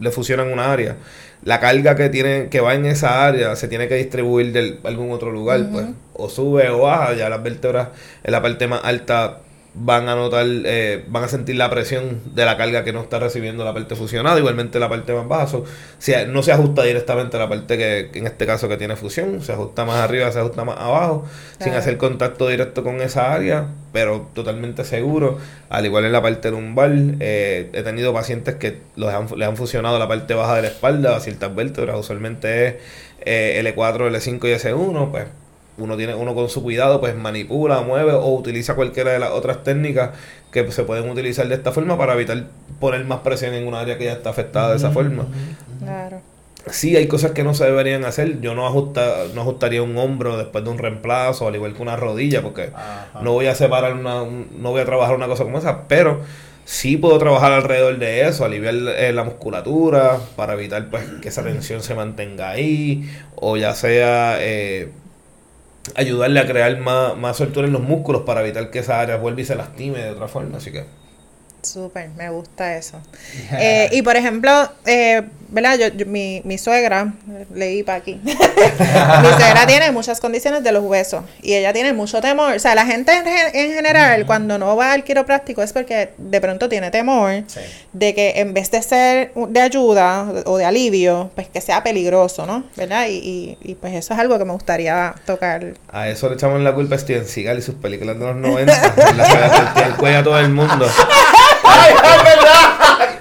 le 0.00 0.10
fusionan 0.10 0.52
una 0.52 0.72
área. 0.72 0.96
La 1.44 1.60
carga 1.60 1.94
que 1.94 2.08
tiene, 2.08 2.48
que 2.48 2.60
va 2.60 2.74
en 2.74 2.86
esa 2.86 3.24
área 3.24 3.54
se 3.54 3.68
tiene 3.68 3.86
que 3.86 3.94
distribuir 3.94 4.52
de 4.52 4.78
algún 4.82 5.12
otro 5.12 5.30
lugar, 5.30 5.68
pues. 5.70 5.86
O 6.12 6.28
sube 6.28 6.68
o 6.70 6.82
baja, 6.82 7.14
ya 7.14 7.28
las 7.28 7.42
vértebras 7.42 7.88
en 8.24 8.32
la 8.32 8.42
parte 8.42 8.66
más 8.66 8.80
alta 8.84 9.38
van 9.74 10.08
a 10.08 10.14
notar, 10.14 10.46
eh, 10.46 11.04
van 11.08 11.24
a 11.24 11.28
sentir 11.28 11.56
la 11.56 11.68
presión 11.68 12.20
de 12.34 12.44
la 12.44 12.56
carga 12.56 12.84
que 12.84 12.92
no 12.92 13.00
está 13.00 13.18
recibiendo 13.18 13.64
la 13.64 13.74
parte 13.74 13.96
fusionada, 13.96 14.38
igualmente 14.38 14.78
la 14.78 14.88
parte 14.88 15.12
más 15.12 15.26
baja. 15.26 15.58
si 15.98 16.12
no 16.28 16.42
se 16.42 16.52
ajusta 16.52 16.84
directamente 16.84 17.36
a 17.36 17.40
la 17.40 17.48
parte 17.48 17.76
que, 17.76 18.10
en 18.14 18.26
este 18.26 18.46
caso 18.46 18.68
que 18.68 18.76
tiene 18.76 18.94
fusión, 18.94 19.42
se 19.42 19.52
ajusta 19.52 19.84
más 19.84 19.96
arriba, 19.96 20.30
se 20.30 20.38
ajusta 20.38 20.64
más 20.64 20.78
abajo, 20.78 21.26
sin 21.58 21.74
hacer 21.74 21.96
contacto 21.96 22.48
directo 22.48 22.84
con 22.84 23.00
esa 23.00 23.32
área, 23.32 23.66
pero 23.92 24.28
totalmente 24.32 24.84
seguro. 24.84 25.38
Al 25.68 25.84
igual 25.86 26.04
en 26.04 26.12
la 26.12 26.22
parte 26.22 26.50
lumbar, 26.50 26.92
eh, 27.20 27.70
he 27.72 27.82
tenido 27.82 28.12
pacientes 28.12 28.54
que 28.54 28.78
los 28.94 29.12
han, 29.12 29.26
les 29.36 29.48
han 29.48 29.56
fusionado 29.56 29.98
la 29.98 30.06
parte 30.06 30.34
baja 30.34 30.56
de 30.56 30.62
la 30.62 30.68
espalda 30.68 31.16
a 31.16 31.20
ciertas 31.20 31.54
vértebras, 31.54 31.98
usualmente 31.98 32.68
es 32.68 32.74
eh, 33.26 33.74
L4, 33.74 34.10
L5 34.10 34.48
y 34.48 34.54
S1, 34.54 35.10
pues 35.10 35.24
uno 35.78 35.96
tiene 35.96 36.14
uno 36.14 36.34
con 36.34 36.48
su 36.48 36.62
cuidado 36.62 37.00
pues 37.00 37.16
manipula, 37.16 37.80
mueve 37.82 38.12
o 38.12 38.28
utiliza 38.28 38.74
cualquiera 38.74 39.12
de 39.12 39.18
las 39.18 39.30
otras 39.30 39.62
técnicas 39.62 40.10
que 40.50 40.70
se 40.70 40.84
pueden 40.84 41.08
utilizar 41.10 41.48
de 41.48 41.54
esta 41.54 41.72
forma 41.72 41.98
para 41.98 42.14
evitar 42.14 42.44
poner 42.78 43.04
más 43.04 43.20
presión 43.20 43.54
en 43.54 43.66
un 43.66 43.74
área 43.74 43.98
que 43.98 44.04
ya 44.04 44.12
está 44.12 44.30
afectada 44.30 44.70
de 44.70 44.76
esa 44.76 44.90
forma. 44.90 45.26
Claro. 45.80 46.20
Sí, 46.70 46.96
hay 46.96 47.08
cosas 47.08 47.32
que 47.32 47.44
no 47.44 47.52
se 47.52 47.64
deberían 47.64 48.04
hacer. 48.04 48.40
Yo 48.40 48.54
no 48.54 48.66
ajusta, 48.66 49.24
no 49.34 49.42
ajustaría 49.42 49.82
un 49.82 49.98
hombro 49.98 50.38
después 50.38 50.64
de 50.64 50.70
un 50.70 50.78
reemplazo, 50.78 51.46
al 51.46 51.54
igual 51.54 51.74
que 51.74 51.82
una 51.82 51.96
rodilla, 51.96 52.40
porque 52.40 52.70
no 53.20 53.32
voy 53.32 53.46
a 53.46 53.54
separar 53.54 53.94
una, 53.94 54.24
no 54.24 54.70
voy 54.70 54.80
a 54.80 54.84
trabajar 54.84 55.14
una 55.14 55.26
cosa 55.26 55.44
como 55.44 55.58
esa, 55.58 55.86
pero 55.88 56.22
sí 56.64 56.96
puedo 56.96 57.18
trabajar 57.18 57.52
alrededor 57.52 57.98
de 57.98 58.26
eso, 58.26 58.44
aliviar 58.44 58.74
eh, 58.74 59.12
la 59.12 59.24
musculatura 59.24 60.18
para 60.36 60.54
evitar 60.54 60.88
pues 60.88 61.04
que 61.20 61.28
esa 61.28 61.42
tensión 61.42 61.82
se 61.82 61.94
mantenga 61.94 62.50
ahí, 62.50 63.10
o 63.36 63.58
ya 63.58 63.74
sea 63.74 64.38
eh, 64.40 64.88
ayudarle 65.94 66.40
a 66.40 66.46
crear 66.46 66.78
más, 66.78 67.16
más 67.16 67.36
soltura 67.36 67.66
en 67.66 67.72
los 67.72 67.82
músculos 67.82 68.22
para 68.22 68.42
evitar 68.42 68.70
que 68.70 68.80
esa 68.80 69.00
área 69.00 69.16
vuelva 69.16 69.40
y 69.40 69.44
se 69.44 69.54
lastime 69.54 69.98
de 69.98 70.10
otra 70.10 70.28
forma. 70.28 70.58
Así 70.58 70.72
que. 70.72 70.84
Súper, 71.64 72.10
me 72.10 72.30
gusta 72.30 72.76
eso. 72.76 73.00
Eh, 73.56 73.88
y 73.92 74.02
por 74.02 74.16
ejemplo, 74.16 74.50
eh, 74.84 75.22
¿verdad? 75.54 75.78
Yo, 75.78 76.06
mi, 76.06 76.42
mi 76.44 76.58
suegra, 76.58 77.12
leí 77.54 77.84
para 77.84 77.98
aquí, 77.98 78.20
mi 78.24 78.32
suegra 78.32 79.66
tiene 79.66 79.92
muchas 79.92 80.20
condiciones 80.20 80.64
de 80.64 80.72
los 80.72 80.82
huesos 80.82 81.22
y 81.42 81.54
ella 81.54 81.72
tiene 81.72 81.92
mucho 81.92 82.20
temor. 82.20 82.54
O 82.56 82.58
sea, 82.58 82.74
la 82.74 82.84
gente 82.84 83.12
en, 83.12 83.72
general, 83.72 84.26
cuando 84.26 84.58
no 84.58 84.74
va 84.74 84.92
al 84.92 85.04
quiropráctico 85.04 85.62
es 85.62 85.72
porque 85.72 86.10
de 86.18 86.40
pronto 86.40 86.68
tiene 86.68 86.90
temor 86.90 87.44
de 87.92 88.14
que 88.14 88.32
en 88.36 88.52
vez 88.52 88.70
de 88.72 88.82
ser 88.82 89.32
de 89.34 89.60
ayuda 89.60 90.26
o 90.44 90.58
de 90.58 90.64
alivio, 90.64 91.30
pues 91.36 91.48
que 91.48 91.60
sea 91.60 91.84
peligroso, 91.84 92.46
¿no? 92.46 92.64
¿Verdad? 92.76 93.06
Y, 93.08 93.56
y, 93.62 93.74
pues 93.76 93.94
eso 93.94 94.14
es 94.14 94.20
algo 94.20 94.38
que 94.38 94.44
me 94.44 94.52
gustaría 94.52 95.14
tocar. 95.24 95.74
A 95.88 96.08
eso 96.08 96.28
le 96.28 96.34
echamos 96.34 96.60
la 96.62 96.74
culpa 96.74 96.96
a 96.96 96.98
Steven 96.98 97.26
Seagal 97.26 97.58
y 97.58 97.62
sus 97.62 97.76
películas 97.76 98.18
de 98.18 98.24
los 98.24 98.36
90, 98.36 98.94
la 99.16 99.72
que 99.74 99.82
el 99.82 99.94
cuello 99.94 100.18
a 100.18 100.22
todo 100.24 100.40
el 100.40 100.48
mundo. 100.48 100.86
¡Ay, 101.74 101.92
es 101.92 102.24
verdad! 102.24 103.14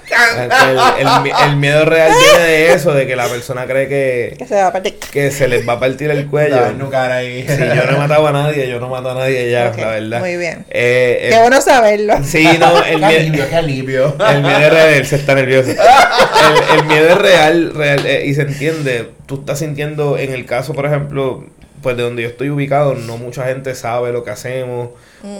El, 1.47 1.57
miedo 1.57 1.85
real 1.85 2.11
viene 2.11 2.45
de 2.45 2.73
eso, 2.73 2.93
de 2.93 3.07
que 3.07 3.15
la 3.15 3.27
persona 3.27 3.65
cree 3.65 3.87
que, 3.87 4.35
que, 4.37 4.45
se, 4.45 4.55
va 4.55 4.67
a 4.67 4.71
partir. 4.71 4.95
que 5.11 5.31
se 5.31 5.47
les 5.47 5.67
va 5.67 5.73
a 5.73 5.79
partir 5.79 6.11
el 6.11 6.27
cuello. 6.27 6.57
ahí. 6.93 7.45
Sí, 7.47 7.57
yo 7.57 7.85
no 7.85 7.95
he 7.95 7.97
matado 7.97 8.27
a 8.27 8.31
nadie, 8.31 8.67
yo 8.69 8.79
no 8.79 8.89
mato 8.89 9.11
a 9.11 9.15
nadie 9.15 9.49
ya, 9.49 9.71
la 9.75 9.87
verdad. 9.87 10.19
Muy 10.19 10.37
bien. 10.37 10.65
Eh, 10.69 11.29
qué 11.31 11.39
bueno 11.39 11.61
saberlo. 11.61 12.15
Sí, 12.23 12.47
no, 12.59 12.83
el 12.83 12.99
miedo. 12.99 13.45
Qué 13.49 13.55
alivio, 13.55 14.15
El 14.29 14.41
miedo 14.41 14.59
es 14.59 14.73
real, 14.73 15.05
se 15.05 15.15
está 15.15 15.35
nervioso. 15.35 15.71
El, 15.71 16.85
miedo 16.85 17.09
es 17.09 17.17
real, 17.17 17.73
real 17.73 18.05
eh, 18.05 18.25
y 18.25 18.33
se 18.33 18.43
entiende. 18.43 19.09
Tú 19.25 19.39
estás 19.39 19.59
sintiendo, 19.59 20.17
en 20.17 20.33
el 20.33 20.45
caso, 20.45 20.73
por 20.73 20.85
ejemplo, 20.85 21.45
pues 21.81 21.97
de 21.97 22.03
donde 22.03 22.23
yo 22.23 22.29
estoy 22.29 22.49
ubicado, 22.49 22.95
no 22.95 23.17
mucha 23.17 23.45
gente 23.45 23.75
sabe 23.75 24.11
lo 24.11 24.23
que 24.23 24.31
hacemos 24.31 24.89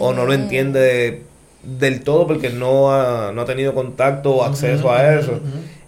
o 0.00 0.12
no 0.12 0.24
lo 0.24 0.32
mm. 0.32 0.42
entiende 0.42 1.22
del 1.66 2.02
todo 2.02 2.26
porque 2.26 2.50
no 2.50 2.92
ha, 2.92 3.32
no 3.32 3.42
ha 3.42 3.44
tenido 3.44 3.74
contacto 3.74 4.36
o 4.36 4.44
acceso 4.44 4.92
a 4.92 5.14
eso. 5.14 5.40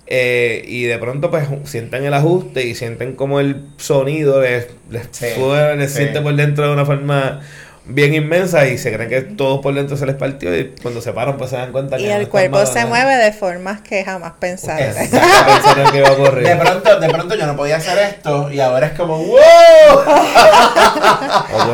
Eh, 0.08 0.64
y 0.68 0.84
de 0.84 0.98
pronto 0.98 1.30
pues 1.30 1.48
sienten 1.64 2.04
el 2.04 2.14
ajuste 2.14 2.64
y 2.64 2.76
sienten 2.76 3.16
como 3.16 3.40
el 3.40 3.64
sonido 3.76 4.40
les, 4.40 4.68
les, 4.88 5.08
siente 5.90 6.20
por 6.20 6.36
dentro 6.36 6.68
de 6.68 6.72
una 6.72 6.86
forma 6.86 7.40
bien 7.88 8.14
inmensa 8.14 8.66
y 8.66 8.79
se 8.79 8.92
creen 8.92 9.09
que 9.09 9.22
todo 9.22 9.61
por 9.61 9.72
dentro 9.72 9.96
se 9.96 10.07
les 10.07 10.16
partió 10.16 10.57
y 10.57 10.75
cuando 10.83 11.01
se 11.01 11.12
paran 11.12 11.37
pues 11.37 11.51
se 11.51 11.57
dan 11.57 11.70
cuenta 11.70 11.96
que 11.96 12.03
y 12.03 12.11
el 12.11 12.29
cuerpo 12.29 12.66
se 12.66 12.85
mueve 12.85 13.14
de 13.16 13.33
formas 13.33 13.81
que 13.81 14.05
jamás 14.05 14.33
pensaron. 14.40 14.92
Que 15.92 15.99
iba 15.99 16.09
a 16.09 16.12
ocurrir. 16.12 16.49
de 16.49 16.57
pronto 16.57 17.01
de 17.01 17.09
pronto 17.09 17.35
yo 17.37 17.46
no 17.46 17.57
podía 17.57 17.77
hacer 17.77 17.99
esto 17.99 18.51
y 18.51 18.59
ahora 18.59 18.88
es 18.88 18.92
como 18.94 19.18
wow 19.18 19.38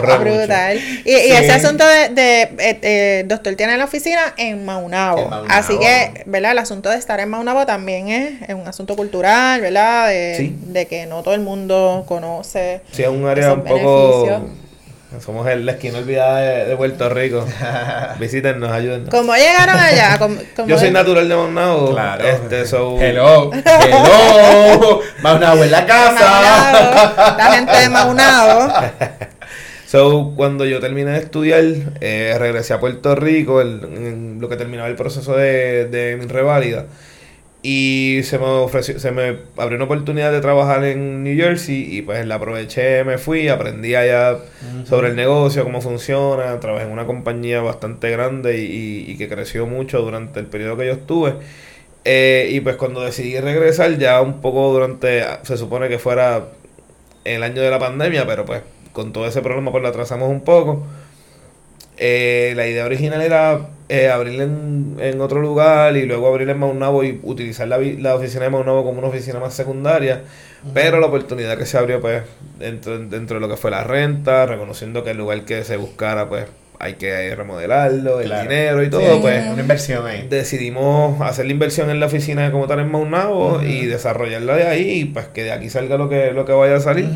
brutal. 0.20 0.78
Y, 1.04 1.10
y, 1.10 1.32
ese 1.32 1.52
asunto 1.52 1.84
de, 1.86 2.08
de 2.10 2.42
eh, 2.42 2.78
eh, 2.82 3.24
doctor 3.26 3.54
tiene 3.54 3.76
la 3.78 3.84
oficina 3.84 4.34
en 4.36 4.64
Maunabo, 4.64 5.30
así 5.48 5.78
que 5.78 6.24
verdad 6.26 6.52
el 6.52 6.58
asunto 6.58 6.90
de 6.90 6.96
estar 6.96 7.20
en 7.20 7.30
Maunabo 7.30 7.64
también 7.64 8.08
es, 8.08 8.54
un 8.54 8.68
asunto 8.68 8.96
cultural 8.96 9.60
verdad 9.60 10.08
de, 10.08 10.52
de, 10.66 10.86
que 10.86 11.06
no 11.06 11.22
todo 11.22 11.34
el 11.34 11.40
mundo 11.40 12.04
conoce 12.06 12.82
sí 12.92 13.02
es 13.02 13.08
un 13.08 13.26
área 13.26 13.54
un 13.54 13.64
poco 13.64 14.42
somos 15.20 15.46
el, 15.48 15.66
la 15.66 15.72
esquina 15.72 15.98
olvidada 15.98 16.40
de, 16.40 16.76
Puerto 16.76 17.08
Rico. 17.08 17.46
Visítenos, 18.18 18.70
ayúdennos. 18.70 19.10
¿Cómo 19.10 19.34
llegaron 19.34 19.76
allá? 19.76 20.18
Yo 20.66 20.78
soy 20.78 20.90
natural 20.90 21.28
de 21.28 21.34
Maunabo. 21.36 21.92
Claro. 21.92 22.24
Este, 22.24 22.66
so... 22.66 23.00
Hello. 23.00 23.50
Hello. 23.52 25.00
Maunabo 25.22 25.64
en 25.64 25.70
la 25.70 25.86
casa. 25.86 27.36
La 27.36 27.52
gente 27.52 27.76
de 27.76 27.88
Maunabo. 27.88 28.72
So, 29.86 30.32
cuando 30.36 30.64
yo 30.64 30.80
terminé 30.80 31.10
de 31.10 31.18
estudiar, 31.18 31.64
eh, 32.00 32.34
regresé 32.38 32.72
a 32.72 32.80
Puerto 32.80 33.14
Rico, 33.14 33.60
en 33.60 34.38
lo 34.40 34.48
que 34.48 34.56
terminaba 34.56 34.88
el 34.88 34.96
proceso 34.96 35.36
de, 35.36 35.84
de 35.84 36.16
mi 36.16 36.24
reválida. 36.24 36.86
Y 37.64 38.22
se 38.24 38.38
me 38.38 38.46
ofreció, 38.46 38.98
se 38.98 39.12
me 39.12 39.38
abrió 39.56 39.76
una 39.76 39.84
oportunidad 39.84 40.32
de 40.32 40.40
trabajar 40.40 40.82
en 40.82 41.22
New 41.22 41.36
Jersey 41.36 41.96
y 41.96 42.02
pues 42.02 42.26
la 42.26 42.34
aproveché, 42.34 43.04
me 43.04 43.18
fui, 43.18 43.46
aprendí 43.48 43.94
allá 43.94 44.38
sobre 44.84 45.10
el 45.10 45.16
negocio, 45.16 45.62
cómo 45.62 45.80
funciona, 45.80 46.58
trabajé 46.58 46.86
en 46.86 46.90
una 46.90 47.06
compañía 47.06 47.60
bastante 47.60 48.10
grande 48.10 48.58
y, 48.58 49.16
que 49.16 49.28
creció 49.28 49.66
mucho 49.66 50.02
durante 50.02 50.40
el 50.40 50.46
periodo 50.46 50.76
que 50.76 50.86
yo 50.86 50.92
estuve. 50.92 51.34
Eh, 52.04 52.48
y 52.50 52.60
pues 52.60 52.74
cuando 52.74 53.00
decidí 53.00 53.38
regresar 53.38 53.96
ya 53.96 54.20
un 54.22 54.40
poco 54.40 54.72
durante, 54.72 55.24
se 55.44 55.56
supone 55.56 55.88
que 55.88 56.00
fuera 56.00 56.46
el 57.24 57.44
año 57.44 57.62
de 57.62 57.70
la 57.70 57.78
pandemia, 57.78 58.26
pero 58.26 58.44
pues 58.44 58.62
con 58.92 59.12
todo 59.12 59.26
ese 59.28 59.40
problema 59.40 59.70
pues 59.70 59.82
lo 59.82 59.88
atrasamos 59.88 60.28
un 60.28 60.40
poco. 60.40 60.84
Eh, 61.98 62.52
la 62.56 62.66
idea 62.66 62.84
original 62.84 63.20
era 63.22 63.60
eh, 63.88 64.08
abrirle 64.08 64.44
en, 64.44 65.20
otro 65.20 65.40
lugar 65.40 65.96
y 65.96 66.06
luego 66.06 66.26
abrirle 66.28 66.52
en 66.52 66.58
Maunabo 66.58 67.04
y 67.04 67.20
utilizar 67.22 67.68
la, 67.68 67.78
la 67.78 68.14
oficina 68.14 68.44
de 68.44 68.50
Maunabo 68.50 68.84
como 68.84 68.98
una 68.98 69.08
oficina 69.08 69.38
más 69.38 69.54
secundaria. 69.54 70.22
Pero 70.74 71.00
la 71.00 71.06
oportunidad 71.08 71.58
que 71.58 71.66
se 71.66 71.76
abrió, 71.76 72.00
pues, 72.00 72.22
dentro, 72.58 72.96
dentro 72.98 73.36
de 73.36 73.40
lo 73.40 73.48
que 73.48 73.56
fue 73.56 73.70
la 73.72 73.82
renta, 73.82 74.46
reconociendo 74.46 75.02
que 75.02 75.10
el 75.10 75.16
lugar 75.18 75.44
que 75.44 75.64
se 75.64 75.76
buscara, 75.76 76.28
pues, 76.28 76.46
hay 76.78 76.94
que 76.94 77.34
remodelarlo, 77.34 78.20
el 78.20 78.26
Claro. 78.26 78.42
dinero 78.48 78.82
y 78.82 78.90
todo, 78.90 79.00
Sí, 79.14 79.18
pues 79.20 79.44
una 79.48 79.60
inversión 79.60 80.06
ahí. 80.06 80.26
decidimos 80.28 81.20
hacer 81.20 81.46
la 81.46 81.52
inversión 81.52 81.90
en 81.90 82.00
la 82.00 82.06
oficina 82.06 82.50
como 82.50 82.66
tal 82.66 82.80
en 82.80 82.90
Maunabo 82.90 83.60
y 83.62 83.86
desarrollarla 83.86 84.56
de 84.56 84.66
ahí 84.66 84.90
y 85.00 85.04
pues 85.04 85.26
que 85.26 85.44
de 85.44 85.52
aquí 85.52 85.68
salga 85.70 85.96
lo 85.96 86.08
que, 86.08 86.32
lo 86.32 86.44
que 86.44 86.52
vaya 86.52 86.76
a 86.76 86.80
salir. 86.80 87.08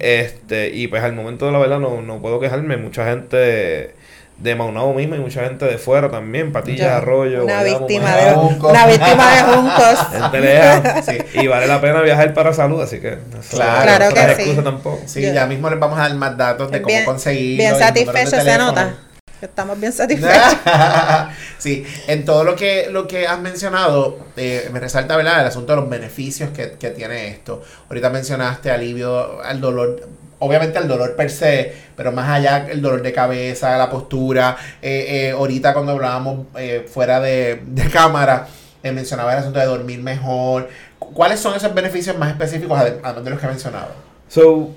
Este, 0.00 0.70
y 0.74 0.88
pues 0.88 1.02
al 1.02 1.12
momento 1.14 1.46
de 1.46 1.52
la 1.52 1.58
verdad 1.58 1.78
no, 1.78 2.02
no 2.02 2.20
puedo 2.20 2.40
quejarme, 2.40 2.76
mucha 2.76 3.04
gente 3.08 3.94
de, 4.38 4.54
Maunabo 4.54 4.92
mismo 4.94 5.14
y 5.14 5.18
mucha 5.20 5.44
gente 5.44 5.64
de 5.64 5.78
fuera 5.78 6.10
también, 6.10 6.52
Patillas, 6.52 6.90
Yo, 6.90 6.96
Arroyo, 6.96 7.44
una 7.44 7.62
víctima 7.62 8.16
de 8.16 8.32
Junco. 8.32 8.68
una 8.68 8.86
víctima 8.86 9.36
de 9.36 9.42
juncos. 9.42 10.06
gente 10.12 10.40
lejana. 10.40 11.02
Sí. 11.04 11.18
Y 11.34 11.46
vale 11.46 11.66
la 11.66 11.80
pena 11.80 12.00
viajar 12.02 12.32
para 12.34 12.52
salud, 12.52 12.80
así 12.82 13.00
que 13.00 13.18
Claro. 13.50 13.82
Claro 13.82 14.14
que 14.14 14.34
sí. 14.34 14.42
excusa 14.42 14.62
tampoco. 14.64 15.00
Sí, 15.06 15.22
Yo- 15.22 15.32
ya 15.32 15.46
mismo 15.46 15.70
les 15.70 15.78
vamos 15.78 15.98
a 15.98 16.02
dar 16.02 16.14
más 16.14 16.36
datos 16.36 16.70
de 16.70 16.82
cómo 16.82 16.94
bien, 16.94 17.04
conseguirlo. 17.04 17.56
bien 17.62 17.78
satisfecho 17.78 18.40
se 18.40 18.58
nota. 18.58 18.94
Estamos 19.40 19.78
bien 19.78 19.92
satisfechos. 19.92 20.56
sí, 21.58 21.84
en 22.06 22.24
todo 22.24 22.44
lo 22.44 22.56
que, 22.56 22.88
lo 22.90 23.06
que 23.06 23.26
has 23.26 23.38
mencionado, 23.40 24.18
eh, 24.36 24.70
me 24.72 24.80
resalta 24.80 25.16
¿verdad? 25.16 25.40
el 25.42 25.46
asunto 25.48 25.74
de 25.74 25.80
los 25.82 25.90
beneficios 25.90 26.48
que, 26.50 26.72
que 26.72 26.90
tiene 26.90 27.28
esto. 27.28 27.62
Ahorita 27.88 28.08
mencionaste 28.08 28.70
alivio 28.70 29.42
al 29.42 29.60
dolor, 29.60 30.08
obviamente 30.38 30.78
al 30.78 30.88
dolor 30.88 31.16
per 31.16 31.30
se, 31.30 31.72
pero 31.96 32.12
más 32.12 32.28
allá 32.28 32.66
el 32.70 32.82
dolor 32.82 33.02
de 33.02 33.12
cabeza, 33.12 33.76
la 33.78 33.90
postura. 33.90 34.56
Eh, 34.82 35.06
eh, 35.08 35.30
ahorita 35.32 35.72
cuando 35.72 35.92
hablábamos 35.92 36.46
eh, 36.58 36.86
fuera 36.88 37.20
de, 37.20 37.60
de 37.66 37.88
cámara, 37.90 38.46
mencionaba 38.82 39.32
el 39.32 39.38
asunto 39.38 39.58
de 39.58 39.66
dormir 39.66 40.00
mejor. 40.00 40.68
¿Cuáles 40.98 41.40
son 41.40 41.54
esos 41.54 41.72
beneficios 41.74 42.18
más 42.18 42.30
específicos, 42.30 42.78
ade- 42.78 42.98
además 43.02 43.24
de 43.24 43.30
los 43.30 43.40
que 43.40 43.46
he 43.46 43.48
mencionado? 43.50 43.88
So, 44.28 44.70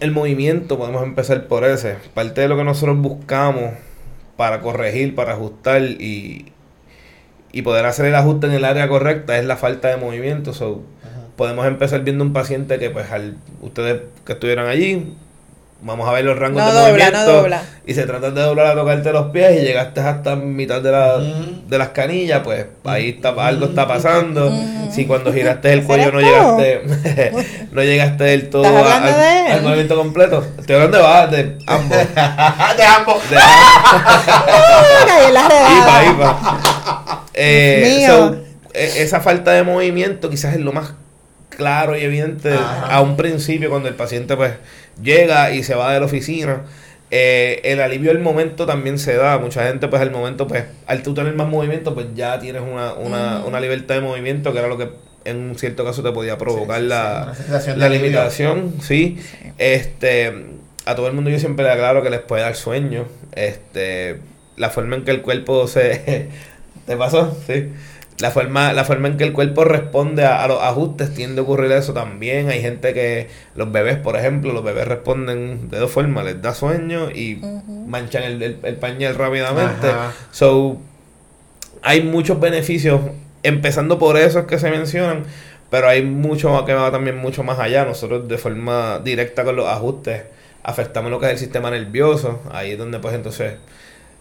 el 0.00 0.10
movimiento, 0.10 0.76
podemos 0.78 1.02
empezar 1.02 1.46
por 1.46 1.64
ese. 1.64 1.96
Parte 2.14 2.42
de 2.42 2.48
lo 2.48 2.56
que 2.56 2.64
nosotros 2.64 2.98
buscamos 2.98 3.72
para 4.36 4.60
corregir, 4.60 5.14
para 5.14 5.32
ajustar 5.32 5.80
y, 5.82 6.52
y 7.52 7.62
poder 7.62 7.86
hacer 7.86 8.06
el 8.06 8.14
ajuste 8.14 8.46
en 8.46 8.52
el 8.52 8.64
área 8.66 8.88
correcta 8.88 9.38
es 9.38 9.44
la 9.46 9.56
falta 9.56 9.88
de 9.88 9.96
movimiento. 9.96 10.52
So, 10.52 10.82
podemos 11.36 11.66
empezar 11.66 12.00
viendo 12.00 12.24
un 12.24 12.32
paciente 12.32 12.78
que, 12.78 12.90
pues, 12.90 13.10
al 13.12 13.36
ustedes 13.60 14.02
que 14.24 14.32
estuvieran 14.32 14.66
allí, 14.66 15.14
vamos 15.82 16.08
a 16.08 16.12
ver 16.12 16.24
los 16.24 16.38
rangos 16.38 16.62
No 16.62 16.68
de 16.68 16.72
dobla, 16.72 16.90
movimiento. 17.04 17.18
no 17.18 17.24
dobla. 17.38 17.62
Y 17.86 17.94
se 17.94 18.04
trata 18.06 18.30
de 18.30 18.40
doblar 18.40 18.66
a 18.68 18.74
tocarte 18.74 19.12
los 19.12 19.26
pies 19.30 19.60
y 19.60 19.64
llegaste 19.64 20.00
hasta 20.00 20.34
mitad 20.34 20.80
de, 20.82 20.90
la, 20.90 21.16
Ujú. 21.18 21.68
de 21.68 21.78
las 21.78 21.90
canillas, 21.90 22.40
pues 22.42 22.66
ahí 22.84 23.10
está, 23.10 23.28
algo 23.46 23.66
está 23.66 23.86
pasando. 23.86 24.50
Si 24.90 25.04
cuando 25.04 25.32
giraste 25.32 25.72
el 25.72 25.80
¿Ese 25.80 25.86
cuello 25.86 26.10
no 26.12 26.20
llegaste, 26.20 26.82
no 27.72 27.82
llegaste 27.82 28.24
del 28.24 28.48
todo 28.48 28.64
¿Estás 28.64 28.86
a- 28.86 28.96
al, 29.04 29.14
de 29.14 29.46
él? 29.46 29.52
al 29.52 29.62
movimiento 29.62 29.96
completo. 29.96 30.44
Estoy 30.58 30.76
hablando 30.76 30.98
de, 30.98 31.36
de 31.36 31.58
ambos. 31.66 31.98
de 32.76 32.84
ambos. 32.86 33.22
De, 33.30 33.36
redada. 35.28 35.72
iba, 35.72 36.12
iba. 36.14 37.24
Eh, 37.34 38.04
so, 38.06 38.36
e- 38.72 39.02
esa 39.02 39.20
falta 39.20 39.52
de 39.52 39.62
movimiento 39.62 40.30
quizás 40.30 40.54
es 40.54 40.60
lo 40.60 40.72
más 40.72 40.92
claro 41.56 41.96
y 41.96 42.02
evidente 42.02 42.52
Ajá. 42.52 42.86
a 42.86 43.00
un 43.00 43.16
principio 43.16 43.70
cuando 43.70 43.88
el 43.88 43.94
paciente 43.94 44.36
pues 44.36 44.52
llega 45.02 45.50
y 45.52 45.62
se 45.62 45.74
va 45.74 45.92
de 45.92 46.00
la 46.00 46.06
oficina. 46.06 46.62
Eh, 47.10 47.60
el 47.62 47.80
alivio 47.80 48.10
al 48.10 48.18
momento 48.18 48.66
también 48.66 48.98
se 48.98 49.14
da. 49.16 49.38
Mucha 49.38 49.66
gente 49.66 49.88
pues 49.88 50.02
al 50.02 50.10
momento 50.10 50.46
pues 50.46 50.64
al 50.86 51.02
tú 51.02 51.14
tener 51.14 51.34
más 51.34 51.48
movimiento 51.48 51.94
pues 51.94 52.06
ya 52.14 52.38
tienes 52.38 52.62
una, 52.62 52.94
una, 52.94 53.44
una 53.44 53.60
libertad 53.60 53.96
de 53.96 54.00
movimiento 54.00 54.52
que 54.52 54.58
era 54.58 54.68
lo 54.68 54.78
que 54.78 54.90
en 55.24 55.38
un 55.38 55.58
cierto 55.58 55.84
caso 55.84 56.02
te 56.02 56.12
podía 56.12 56.38
provocar 56.38 56.78
Sí, 56.78 56.84
sí, 56.84 56.88
la, 56.88 57.60
sí, 57.60 57.70
la 57.74 57.88
limitación, 57.88 58.74
sí. 58.80 59.18
Este, 59.58 60.32
a 60.84 60.94
todo 60.94 61.08
el 61.08 61.14
mundo 61.14 61.30
yo 61.30 61.38
siempre 61.38 61.64
le 61.64 61.72
aclaro 61.72 62.02
que 62.02 62.10
les 62.10 62.20
puede 62.20 62.42
dar 62.42 62.54
sueño. 62.54 63.06
Este, 63.32 64.20
la 64.56 64.70
forma 64.70 64.96
en 64.96 65.04
que 65.04 65.10
el 65.10 65.22
cuerpo 65.22 65.66
se 65.68 66.28
¿Te 66.86 66.96
pasó? 66.96 67.36
Sí. 67.46 67.72
La 68.18 68.30
forma, 68.30 68.72
la 68.72 68.84
forma 68.84 69.08
en 69.08 69.18
que 69.18 69.24
el 69.24 69.34
cuerpo 69.34 69.64
responde 69.64 70.24
a, 70.24 70.42
a 70.42 70.48
los 70.48 70.62
ajustes 70.62 71.12
tiende 71.12 71.40
a 71.40 71.44
ocurrir 71.44 71.70
eso 71.72 71.92
también. 71.92 72.48
Hay 72.48 72.62
gente 72.62 72.94
que, 72.94 73.28
los 73.54 73.70
bebés, 73.70 73.98
por 73.98 74.16
ejemplo, 74.16 74.54
los 74.54 74.64
bebés 74.64 74.88
responden 74.88 75.68
de 75.68 75.78
dos 75.78 75.90
formas, 75.90 76.24
les 76.24 76.40
da 76.40 76.54
sueño 76.54 77.10
y 77.10 77.42
manchan 77.86 78.22
el, 78.22 78.42
el, 78.42 78.58
el 78.62 78.76
pañal 78.76 79.16
rápidamente. 79.16 79.88
Ajá. 79.88 80.12
So, 80.30 80.78
hay 81.82 82.02
muchos 82.02 82.40
beneficios, 82.40 83.02
empezando 83.42 83.98
por 83.98 84.16
esos 84.16 84.46
que 84.46 84.58
se 84.58 84.70
mencionan, 84.70 85.24
pero 85.68 85.86
hay 85.86 86.02
mucho 86.02 86.64
que 86.64 86.72
va 86.72 86.90
también 86.90 87.18
mucho 87.18 87.42
más 87.42 87.58
allá. 87.58 87.84
Nosotros 87.84 88.26
de 88.28 88.38
forma 88.38 88.98
directa 89.00 89.44
con 89.44 89.56
los 89.56 89.68
ajustes 89.68 90.22
afectamos 90.62 91.10
lo 91.10 91.20
que 91.20 91.26
es 91.26 91.32
el 91.32 91.38
sistema 91.38 91.70
nervioso, 91.70 92.40
ahí 92.50 92.72
es 92.72 92.78
donde 92.78 92.98
pues 92.98 93.14
entonces... 93.14 93.54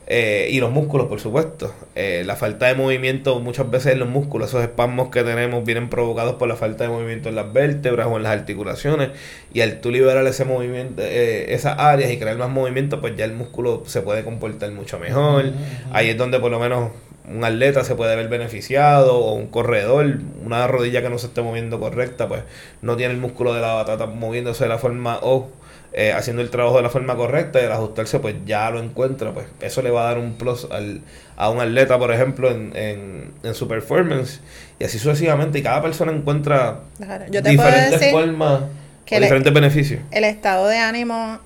eh, 0.08 0.50
y 0.52 0.60
los 0.60 0.72
músculos, 0.72 1.08
por 1.08 1.20
supuesto. 1.20 1.74
Eh, 1.96 2.24
la 2.26 2.36
falta 2.36 2.68
de 2.68 2.76
movimiento 2.76 3.40
muchas 3.40 3.70
veces 3.72 3.94
en 3.94 4.00
los 4.00 4.10
músculos, 4.10 4.50
esos 4.50 4.62
espasmos 4.62 5.10
que 5.10 5.24
tenemos 5.24 5.66
vienen 5.66 5.90
provocados 5.90 6.36
por 6.36 6.48
la 6.48 6.56
falta 6.56 6.84
de 6.84 6.92
movimiento 6.92 7.30
en 7.30 7.36
las 7.36 7.52
vértebras 7.52 8.08
o 8.08 8.18
en 8.18 8.24
las 8.24 8.32
articulaciones. 8.34 9.10
Y 9.54 9.62
al 9.62 9.82
tú 9.82 9.92
liberar 9.92 10.26
ese 10.28 10.46
movimiento, 10.46 11.02
eh, 11.02 11.54
esas 11.54 11.80
áreas 11.80 12.12
y 12.12 12.18
crear 12.18 12.38
más 12.38 12.50
movimiento, 12.50 13.02
pues 13.02 13.16
ya 13.16 13.26
el 13.26 13.34
músculo 13.34 13.84
se 13.88 14.02
puede 14.02 14.24
comportar 14.24 14.72
mucho 14.72 15.00
mejor. 15.00 15.46
Ahí 15.92 16.10
es 16.10 16.18
donde 16.18 16.40
por 16.40 16.52
lo 16.52 16.60
menos 16.60 16.92
un 17.28 17.44
atleta 17.44 17.84
se 17.84 17.96
puede 17.96 18.16
ver 18.16 18.28
beneficiado 18.28 19.18
o 19.18 19.34
un 19.34 19.48
corredor, 19.48 20.20
una 20.46 20.68
rodilla 20.68 21.02
que 21.02 21.10
no 21.10 21.18
se 21.18 21.28
esté 21.28 21.42
moviendo 21.42 21.80
correcta, 21.80 22.28
pues 22.28 22.44
no 22.84 22.96
tiene 22.96 23.14
el 23.14 23.20
músculo 23.20 23.56
de 23.56 23.62
la 23.62 23.74
batata 23.74 24.06
moviéndose 24.06 24.66
de 24.66 24.70
la 24.70 24.78
forma 24.78 25.18
o 25.24 25.50
eh, 25.98 26.12
haciendo 26.12 26.42
el 26.42 26.50
trabajo 26.50 26.76
de 26.76 26.84
la 26.84 26.90
forma 26.90 27.16
correcta 27.16 27.62
y 27.62 27.66
al 27.66 27.72
ajustarse 27.72 28.20
pues 28.20 28.36
ya 28.46 28.70
lo 28.70 28.80
encuentra, 28.82 29.32
pues 29.32 29.48
eso 29.62 29.82
le 29.82 29.90
va 29.92 30.02
a 30.02 30.06
dar 30.10 30.18
un 30.20 30.34
plus 30.34 30.68
al, 30.70 31.00
a 31.38 31.50
un 31.50 31.62
atleta, 31.62 31.98
por 31.98 32.12
ejemplo, 32.12 32.52
en, 32.52 32.76
en, 32.76 33.32
en 33.44 33.54
su 33.56 33.68
performance 33.68 34.42
y 34.78 34.84
así 34.84 35.00
sucesivamente 35.00 35.60
y 35.60 35.64
cada 35.64 35.82
persona 35.82 36.12
encuentra 36.12 36.80
Claro, 36.98 37.26
Yo 37.32 37.42
te 37.42 37.56
puedo 37.56 37.70
diferentes 37.70 38.00
decir 38.00 38.12
formas 38.14 38.62
que 39.06 39.16
o 39.16 39.20
le- 39.20 39.26
diferentes 39.26 39.54
beneficios. 39.54 40.02
el 40.12 40.24
estado 40.26 40.68
de 40.68 40.80
ánimo 40.80 41.40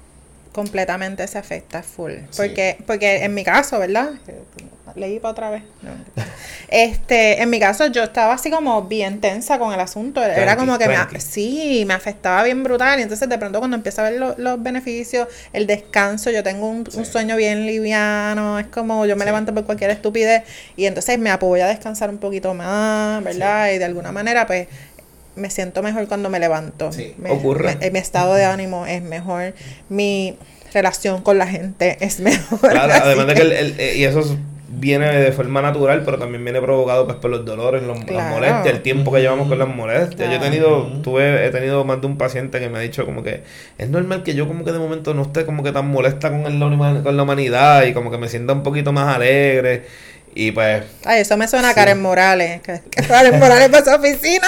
completamente 0.51 1.27
se 1.27 1.37
afecta 1.37 1.83
full. 1.83 2.11
Sí. 2.31 2.37
Porque, 2.37 2.77
porque 2.87 3.23
en 3.23 3.33
mi 3.33 3.43
caso, 3.43 3.79
¿verdad? 3.79 4.11
Leí 4.95 5.19
para 5.19 5.31
otra 5.31 5.49
vez. 5.51 5.61
No. 5.83 5.91
Este, 6.67 7.41
en 7.41 7.49
mi 7.49 7.59
caso 7.59 7.87
yo 7.87 8.03
estaba 8.03 8.33
así 8.33 8.49
como 8.49 8.83
bien 8.83 9.21
tensa 9.21 9.59
con 9.59 9.71
el 9.73 9.79
asunto. 9.79 10.23
Era 10.23 10.55
como 10.57 10.77
que 10.77 10.87
me, 10.87 10.97
sí, 11.19 11.83
me 11.87 11.93
afectaba 11.93 12.43
bien 12.43 12.63
brutal. 12.63 12.99
Y 12.99 13.03
entonces 13.03 13.29
de 13.29 13.37
pronto 13.37 13.59
cuando 13.59 13.77
empiezo 13.77 14.01
a 14.01 14.09
ver 14.09 14.19
lo- 14.19 14.35
los 14.37 14.61
beneficios, 14.61 15.27
el 15.53 15.67
descanso, 15.67 16.31
yo 16.31 16.43
tengo 16.43 16.67
un, 16.67 16.87
un 16.93 17.05
sueño 17.05 17.35
bien 17.35 17.65
liviano, 17.65 18.59
es 18.59 18.67
como 18.67 19.05
yo 19.05 19.15
me 19.15 19.25
levanto 19.25 19.53
por 19.53 19.65
cualquier 19.65 19.91
estupidez 19.91 20.43
y 20.75 20.85
entonces 20.85 21.17
me 21.19 21.29
apoyo 21.29 21.63
a 21.63 21.67
descansar 21.67 22.09
un 22.09 22.17
poquito 22.17 22.53
más, 22.53 23.23
¿verdad? 23.23 23.71
Y 23.71 23.77
de 23.77 23.85
alguna 23.85 24.11
manera 24.11 24.45
pues 24.47 24.67
me 25.35 25.49
siento 25.49 25.81
mejor 25.83 26.07
cuando 26.07 26.29
me 26.29 26.39
levanto. 26.39 26.91
Sí, 26.91 27.13
Me- 27.17 27.31
ocurre. 27.31 27.75
me- 27.79 27.91
mi 27.91 27.99
estado 27.99 28.33
de 28.35 28.45
ánimo 28.45 28.85
es 28.85 29.01
mejor, 29.01 29.53
mi 29.89 30.37
relación 30.73 31.21
con 31.21 31.37
la 31.37 31.47
gente 31.47 31.97
es 32.01 32.19
mejor. 32.19 32.59
Claro, 32.71 32.93
además 33.03 33.27
de 33.27 33.33
que 33.35 33.41
el, 33.41 33.51
el- 33.53 33.95
y 33.97 34.03
eso 34.05 34.19
es- 34.19 34.35
viene 34.71 35.11
de 35.11 35.31
forma 35.31 35.61
natural, 35.63 36.03
pero 36.05 36.19
también 36.19 36.43
viene 36.43 36.61
provocado 36.61 37.05
pues 37.05 37.17
por 37.17 37.31
los 37.31 37.43
dolores, 37.43 37.81
los, 37.83 37.97
las 38.09 38.29
molestias, 38.29 38.67
el 38.67 38.81
tiempo 38.83 39.11
que 39.11 39.19
llevamos 39.19 39.47
con 39.49 39.57
las 39.57 39.67
molestias. 39.67 40.29
Yo 40.29 40.35
he 40.37 40.39
tenido, 40.39 40.85
tuve, 41.01 41.47
he 41.47 41.49
tenido 41.49 41.83
más 41.85 41.99
de 42.01 42.07
un 42.07 42.17
paciente 42.19 42.59
que 42.59 42.69
me 42.69 42.77
ha 42.77 42.81
dicho 42.81 43.03
como 43.03 43.23
que 43.23 43.41
es 43.79 43.89
normal 43.89 44.21
que 44.23 44.35
yo 44.35 44.47
como 44.47 44.63
que 44.63 44.71
de 44.71 44.77
momento 44.79 45.15
no 45.15 45.23
esté 45.23 45.43
como 45.45 45.63
que 45.63 45.71
tan 45.71 45.89
molesta 45.89 46.29
con, 46.29 46.45
el, 46.45 46.59
con 47.03 47.17
la 47.17 47.23
humanidad 47.23 47.83
y 47.85 47.93
como 47.93 48.11
que 48.11 48.19
me 48.19 48.29
sienta 48.29 48.53
un 48.53 48.61
poquito 48.61 48.91
más 48.93 49.15
alegre. 49.15 49.85
Y 50.35 50.51
pues 50.51 50.83
Ay, 51.03 51.21
eso 51.21 51.35
me 51.35 51.47
suena 51.47 51.71
a 51.71 51.73
Karen 51.73 51.99
Morales. 51.99 52.61
Karen 53.07 53.39
Morales 53.39 53.69
para 53.69 53.83
su 53.83 53.91
oficina. 53.99 54.47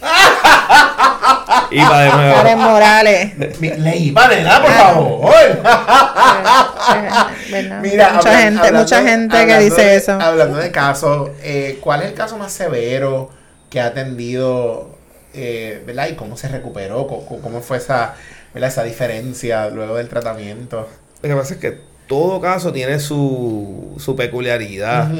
iba 1.70 2.00
de 2.02 2.10
nuevo. 2.10 2.34
Karen 2.36 2.58
Morales. 2.58 3.32
Leí 3.60 4.10
panela, 4.12 4.60
por 4.62 4.70
Claro. 4.72 4.94
favor. 4.94 5.34
Eh, 6.92 7.08
¿verdad? 7.52 7.80
Mira, 7.80 8.12
mucha 8.14 8.38
gente, 8.38 8.58
hablando- 8.66 8.78
mucha 8.80 9.02
gente 9.02 9.46
que 9.46 9.58
dice 9.58 9.82
de- 9.84 9.96
eso. 9.96 10.12
Hablando 10.20 10.58
de 10.58 10.70
casos, 10.72 11.30
eh, 11.42 11.78
¿cuál 11.80 12.02
es 12.02 12.08
el 12.08 12.14
caso 12.14 12.36
más 12.36 12.52
severo 12.52 13.30
que 13.68 13.80
ha 13.80 13.86
atendido, 13.86 14.90
eh, 15.34 15.82
¿verdad? 15.86 16.08
¿Y 16.08 16.14
cómo 16.14 16.36
se 16.36 16.48
recuperó? 16.48 17.06
¿Cómo, 17.06 17.40
cómo 17.40 17.60
fue 17.60 17.76
esa, 17.76 18.14
¿verdad? 18.54 18.70
esa 18.70 18.82
diferencia 18.82 19.68
luego 19.68 19.96
del 19.96 20.08
tratamiento? 20.08 20.88
Lo 21.22 21.28
que 21.28 21.34
pasa 21.36 21.54
es 21.54 21.60
que 21.60 21.80
todo 22.10 22.40
caso 22.40 22.72
tiene 22.72 22.98
su, 22.98 23.94
su 23.98 24.16
peculiaridad. 24.16 25.10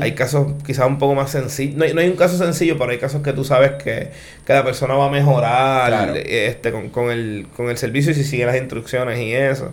Hay 0.00 0.12
casos 0.12 0.52
quizás 0.66 0.86
un 0.86 0.98
poco 0.98 1.14
más 1.14 1.30
sencillos. 1.30 1.74
No 1.76 1.84
hay, 1.84 1.94
no 1.94 2.02
hay 2.02 2.08
un 2.10 2.16
caso 2.16 2.36
sencillo, 2.36 2.76
pero 2.78 2.90
hay 2.90 2.98
casos 2.98 3.22
que 3.22 3.32
tú 3.32 3.44
sabes 3.44 3.82
que, 3.82 4.10
que 4.46 4.52
la 4.52 4.62
persona 4.62 4.92
va 4.94 5.06
a 5.06 5.10
mejorar 5.10 5.88
Claro. 5.88 6.14
este, 6.14 6.70
con, 6.70 6.90
con 6.90 7.10
el, 7.10 7.46
con 7.56 7.70
el 7.70 7.78
servicio 7.78 8.12
y 8.12 8.14
si 8.14 8.24
sigue 8.24 8.44
las 8.44 8.56
instrucciones 8.56 9.18
y 9.20 9.32
eso. 9.32 9.72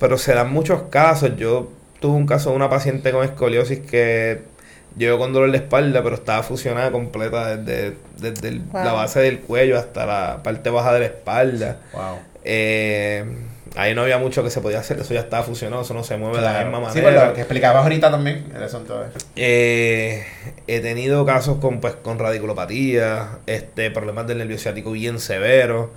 Pero 0.00 0.18
se 0.18 0.34
dan 0.34 0.52
muchos 0.52 0.82
casos. 0.90 1.36
Yo 1.36 1.70
tuve 2.00 2.16
un 2.16 2.26
caso 2.26 2.50
de 2.50 2.56
una 2.56 2.68
paciente 2.68 3.12
con 3.12 3.24
escoliosis 3.24 3.78
que 3.78 4.40
llegó 4.98 5.18
con 5.18 5.32
dolor 5.32 5.52
de 5.52 5.58
espalda, 5.58 6.02
pero 6.02 6.16
estaba 6.16 6.42
fusionada 6.42 6.90
completa 6.90 7.56
desde, 7.56 7.96
desde 8.18 8.48
el- 8.48 8.58
Wow. 8.60 8.84
la 8.84 8.92
base 8.92 9.20
del 9.20 9.38
cuello 9.38 9.78
hasta 9.78 10.04
la 10.04 10.42
parte 10.42 10.68
baja 10.70 10.92
de 10.94 10.98
la 11.00 11.06
espalda. 11.06 11.78
Wow. 11.92 12.18
Eh, 12.44 13.24
ahí 13.76 13.94
no 13.94 14.02
había 14.02 14.18
mucho 14.18 14.42
que 14.44 14.50
se 14.50 14.60
podía 14.60 14.78
hacer, 14.80 14.98
eso 15.00 15.14
ya 15.14 15.20
estaba 15.20 15.42
fusionado, 15.42 15.82
eso 15.82 15.94
no 15.94 16.04
se 16.04 16.16
mueve 16.16 16.36
de 16.38 16.42
la 16.42 16.64
misma 16.64 16.78
Sí, 16.92 16.98
manera. 17.00 17.02
pues 17.18 17.28
lo 17.28 17.34
que 17.34 17.40
explicabas 17.40 17.82
ahorita 17.82 18.10
también, 18.10 18.44
el 18.54 18.62
asunto 18.62 19.00
de... 19.00 19.06
Eh, 19.36 20.24
he 20.66 20.80
tenido 20.80 21.24
casos 21.26 21.58
con 21.58 21.80
pues 21.80 21.94
con 21.94 22.18
radiculopatía, 22.18 23.38
este, 23.46 23.90
problemas 23.90 24.26
del 24.26 24.38
nervio 24.38 24.58
ciático 24.58 24.92
bien 24.92 25.18
severos, 25.18 25.90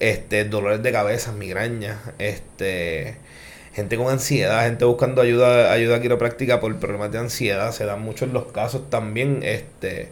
este, 0.00 0.44
dolores 0.44 0.82
de 0.82 0.92
cabeza, 0.92 1.32
migrañas, 1.32 1.98
este, 2.18 3.16
gente 3.74 3.96
con 3.96 4.08
ansiedad, 4.08 4.62
gente 4.64 4.84
buscando 4.84 5.22
ayuda, 5.22 5.72
ayuda 5.72 6.00
quiropráctica 6.00 6.60
por 6.60 6.76
problemas 6.78 7.10
de 7.12 7.18
ansiedad, 7.18 7.72
se 7.72 7.84
dan 7.86 8.02
muchos 8.02 8.28
los 8.30 8.52
casos 8.52 8.90
también, 8.90 9.40
este, 9.42 10.10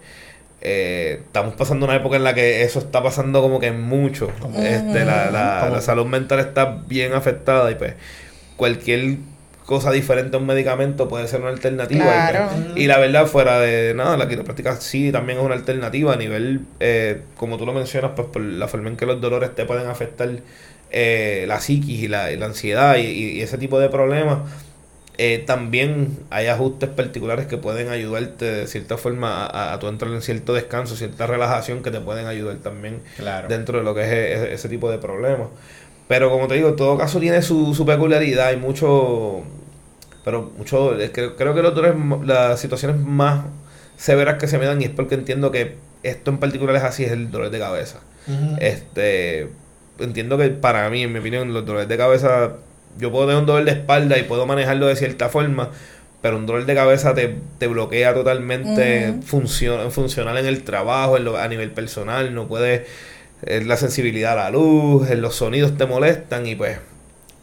eh, 0.65 1.21
estamos 1.25 1.55
pasando 1.55 1.87
una 1.87 1.97
época 1.97 2.17
en 2.17 2.23
la 2.23 2.35
que 2.35 2.63
eso 2.63 2.79
está 2.79 3.03
pasando 3.03 3.43
como 3.43 3.59
que 3.59 3.73
mucho, 3.73 4.31
este, 4.57 5.05
la, 5.05 5.31
la, 5.31 5.81
salud 5.81 6.07
mental 6.07 6.39
está 6.39 6.83
bien 6.87 7.15
afectada 7.15 7.69
y 7.73 7.75
pues 7.75 7.95
cualquier 8.57 9.17
cosa 9.67 9.91
diferente 9.91 10.37
a 10.37 10.41
un 10.41 10.47
medicamento 10.47 11.09
puede 11.09 11.27
ser 11.27 11.41
una 11.41 11.51
alternativa. 11.51 12.05
y, 12.05 12.75
pues, 12.75 12.87
la 12.87 12.99
verdad, 12.99 13.27
fuera 13.27 13.59
de 13.59 13.93
nada, 13.95 14.17
la 14.17 14.29
quiropráctica 14.29 14.77
sí 14.77 15.11
también 15.11 15.39
es 15.39 15.45
una 15.45 15.55
alternativa 15.55 16.13
a 16.13 16.17
nivel, 16.17 16.61
eh, 16.79 17.23
como 17.37 17.59
tú 17.59 17.67
lo 17.67 17.73
mencionas, 17.73 18.13
pues 18.15 18.29
por 18.29 18.43
la 18.43 18.69
forma 18.69 18.89
en 18.89 18.97
que 18.97 19.07
los 19.07 19.21
dolores 19.21 19.55
te 19.57 19.65
pueden 19.65 19.89
afectar 19.89 20.31
eh, 20.93 21.45
la 21.49 21.59
psiquis 21.61 22.05
y 22.05 22.09
la, 22.09 22.31
y 22.31 22.37
la 22.37 22.47
ansiedad 22.47 22.99
y 22.99 23.41
ese 23.41 23.59
tipo 23.59 23.81
de 23.81 23.89
problemas. 23.89 24.41
Eh, 25.19 25.43
también 25.47 26.19
hay 26.31 26.47
ajustes 26.47 26.89
particulares 26.89 27.47
que 27.47 27.59
pueden 27.59 27.89
ayudarte 27.91 28.45
de 28.47 28.67
cierta 28.67 28.97
forma 28.97 29.45
a, 29.47 29.73
a, 29.75 29.79
tu 29.79 29.89
entrar 29.89 30.11
en 30.13 30.23
cierto 30.23 30.55
descanso, 30.55 30.97
cierta 30.97 31.27
relajación 31.27 31.83
que 31.83 31.91
te 31.91 32.01
pueden 32.01 32.27
ayudar 32.27 32.57
también 32.57 33.01
Claro. 33.17 33.47
dentro 33.49 33.79
de 33.79 33.85
lo 33.85 33.95
que 33.95 34.03
es 34.03 34.09
e- 34.11 34.55
ese, 34.55 34.69
tipo 34.69 34.91
de 34.91 34.99
problemas. 34.99 35.49
Pero 36.09 36.31
como 36.31 36.49
te 36.49 36.55
digo, 36.55 36.75
todo 36.75 36.97
caso 36.99 37.21
tiene 37.21 37.43
su, 37.43 37.75
su 37.75 37.85
peculiaridad, 37.87 38.49
hay 38.49 38.57
mucho, 38.57 39.43
pero 40.25 40.51
mucho, 40.57 40.99
es 40.99 41.11
que 41.11 41.35
creo 41.35 41.55
que 41.55 41.63
los 41.63 41.75
dolores, 41.75 41.95
m- 41.97 42.25
las 42.27 42.59
situaciones 42.61 42.97
más 42.99 43.45
severas 43.97 44.39
que 44.39 44.49
se 44.49 44.59
me 44.59 44.67
dan 44.67 44.81
y 44.83 44.87
es 44.87 44.91
porque 44.91 45.15
entiendo 45.15 45.51
que 45.51 45.77
esto 46.03 46.31
en 46.31 46.39
particular 46.39 46.75
es 46.77 46.83
así, 46.83 47.05
es 47.05 47.13
el 47.13 47.31
dolor 47.31 47.51
de 47.51 47.59
cabeza. 47.59 48.01
Ujú. 48.27 48.57
Este, 48.61 49.49
entiendo 49.99 50.39
que 50.39 50.49
para 50.49 50.89
mí, 50.91 51.03
en 51.03 51.13
mi 51.13 51.19
opinión, 51.21 51.53
los 51.53 51.65
dolores 51.67 51.89
de 51.89 51.97
cabeza, 51.97 52.55
yo 52.99 53.11
puedo 53.11 53.27
tener 53.27 53.41
un 53.41 53.47
dolor 53.47 53.65
de 53.65 53.73
espalda 53.73 54.19
y 54.19 54.23
puedo 54.25 54.47
manejarlo 54.47 54.87
de 54.87 54.97
cierta 54.97 55.29
forma, 55.29 55.71
pero 56.21 56.37
un 56.37 56.47
dolor 56.47 56.67
de 56.67 56.75
cabeza 56.75 57.15
te, 57.15 57.37
te 57.59 57.67
bloquea 57.67 58.15
totalmente 58.15 59.15
funcion- 59.27 59.91
funcional 59.91 60.37
en 60.39 60.47
el 60.47 60.63
trabajo, 60.63 61.17
en 61.17 61.25
lo- 61.25 61.37
a 61.37 61.49
nivel 61.49 61.71
personal, 61.71 62.35
no 62.35 62.47
puedes, 62.49 62.83
eh, 63.45 63.63
la 63.65 63.77
sensibilidad 63.77 64.33
a 64.33 64.45
la 64.45 64.51
luz, 64.51 65.11
en 65.11 65.21
los 65.21 65.35
sonidos 65.35 65.77
te 65.77 65.87
molestan 65.87 66.47
y 66.47 66.55
pues 66.55 66.79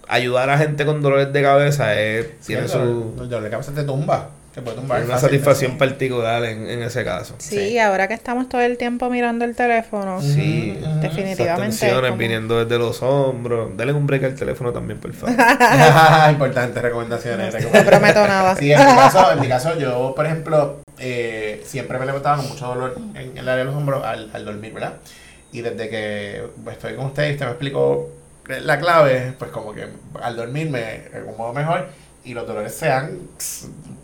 ayudar 0.08 0.50
a 0.50 0.58
gente 0.58 0.86
con 0.86 1.02
dolores 1.02 1.32
de 1.34 1.42
cabeza 1.42 2.00
es, 2.00 2.26
Sí, 2.40 2.48
tiene 2.48 2.64
el 2.64 2.70
su 2.70 2.78
dolor- 2.78 3.14
el 3.24 3.30
dolor 3.30 3.44
de 3.44 3.50
cabeza 3.50 3.74
te 3.74 3.84
tumba. 3.84 4.30
Te 4.60 4.66
puede 4.66 4.78
tumbar. 4.78 5.02
una 5.04 5.14
fácil. 5.14 5.30
satisfacción 5.30 5.78
particular 5.78 6.44
en, 6.46 6.68
en 6.70 6.84
ese 6.84 7.04
caso. 7.06 7.36
Sí, 7.38 7.56
Sí. 7.58 7.80
ahora 7.80 8.08
que 8.08 8.14
estamos 8.14 8.50
todo 8.50 8.62
el 8.62 8.78
tiempo 8.78 9.10
mirando 9.10 9.46
el 9.46 9.56
teléfono, 9.56 10.22
Sí, 10.22 10.78
definitivamente. 11.02 11.44
Esas 11.44 11.80
tensiones 11.80 12.10
como- 12.12 12.18
viniendo 12.20 12.64
desde 12.66 12.78
los 12.78 13.02
hombros. 13.02 13.76
Dale 13.78 13.94
un 13.94 14.06
break 14.08 14.24
al 14.26 14.36
teléfono 14.36 14.72
también, 14.74 15.00
por 15.00 15.14
favor. 15.14 15.36
Importantes 16.32 16.82
recomendaciones. 16.82 17.54
No 17.54 17.60
recomendaciones. 17.60 17.88
prometo 17.90 18.28
nada. 18.28 18.56
Sí, 18.56 18.72
en 18.72 18.80
mi 18.80 18.86
caso, 18.96 19.32
en 19.32 19.40
mi 19.40 19.48
caso 19.48 19.78
yo, 19.80 20.14
por 20.16 20.26
ejemplo, 20.26 20.82
eh, 20.98 21.64
siempre 21.66 21.98
me 22.00 22.06
levantaba 22.06 22.38
con 22.38 22.50
mucho 22.50 22.68
dolor 22.68 22.96
en 23.16 23.38
el 23.38 23.48
área 23.48 23.60
de 23.60 23.66
los 23.66 23.76
hombros 23.76 24.04
al, 24.06 24.30
al 24.34 24.46
dormir, 24.46 24.74
¿verdad? 24.74 24.94
Y 25.52 25.62
desde 25.62 25.90
que 25.90 26.44
pues, 26.64 26.76
estoy 26.76 26.96
con 26.96 27.06
usted 27.08 27.30
y 27.30 27.34
usted 27.34 27.46
me 27.46 27.52
explicó 27.52 28.10
la 28.48 28.80
clave, 28.80 29.34
pues 29.40 29.52
como 29.52 29.74
que 29.74 29.88
al 30.22 30.36
dormir 30.36 30.70
me 30.70 31.04
acomodo 31.18 31.54
mejor 31.54 31.88
y 32.24 32.34
los 32.34 32.46
dolores 32.48 32.74
se 32.76 32.90
han 32.92 33.18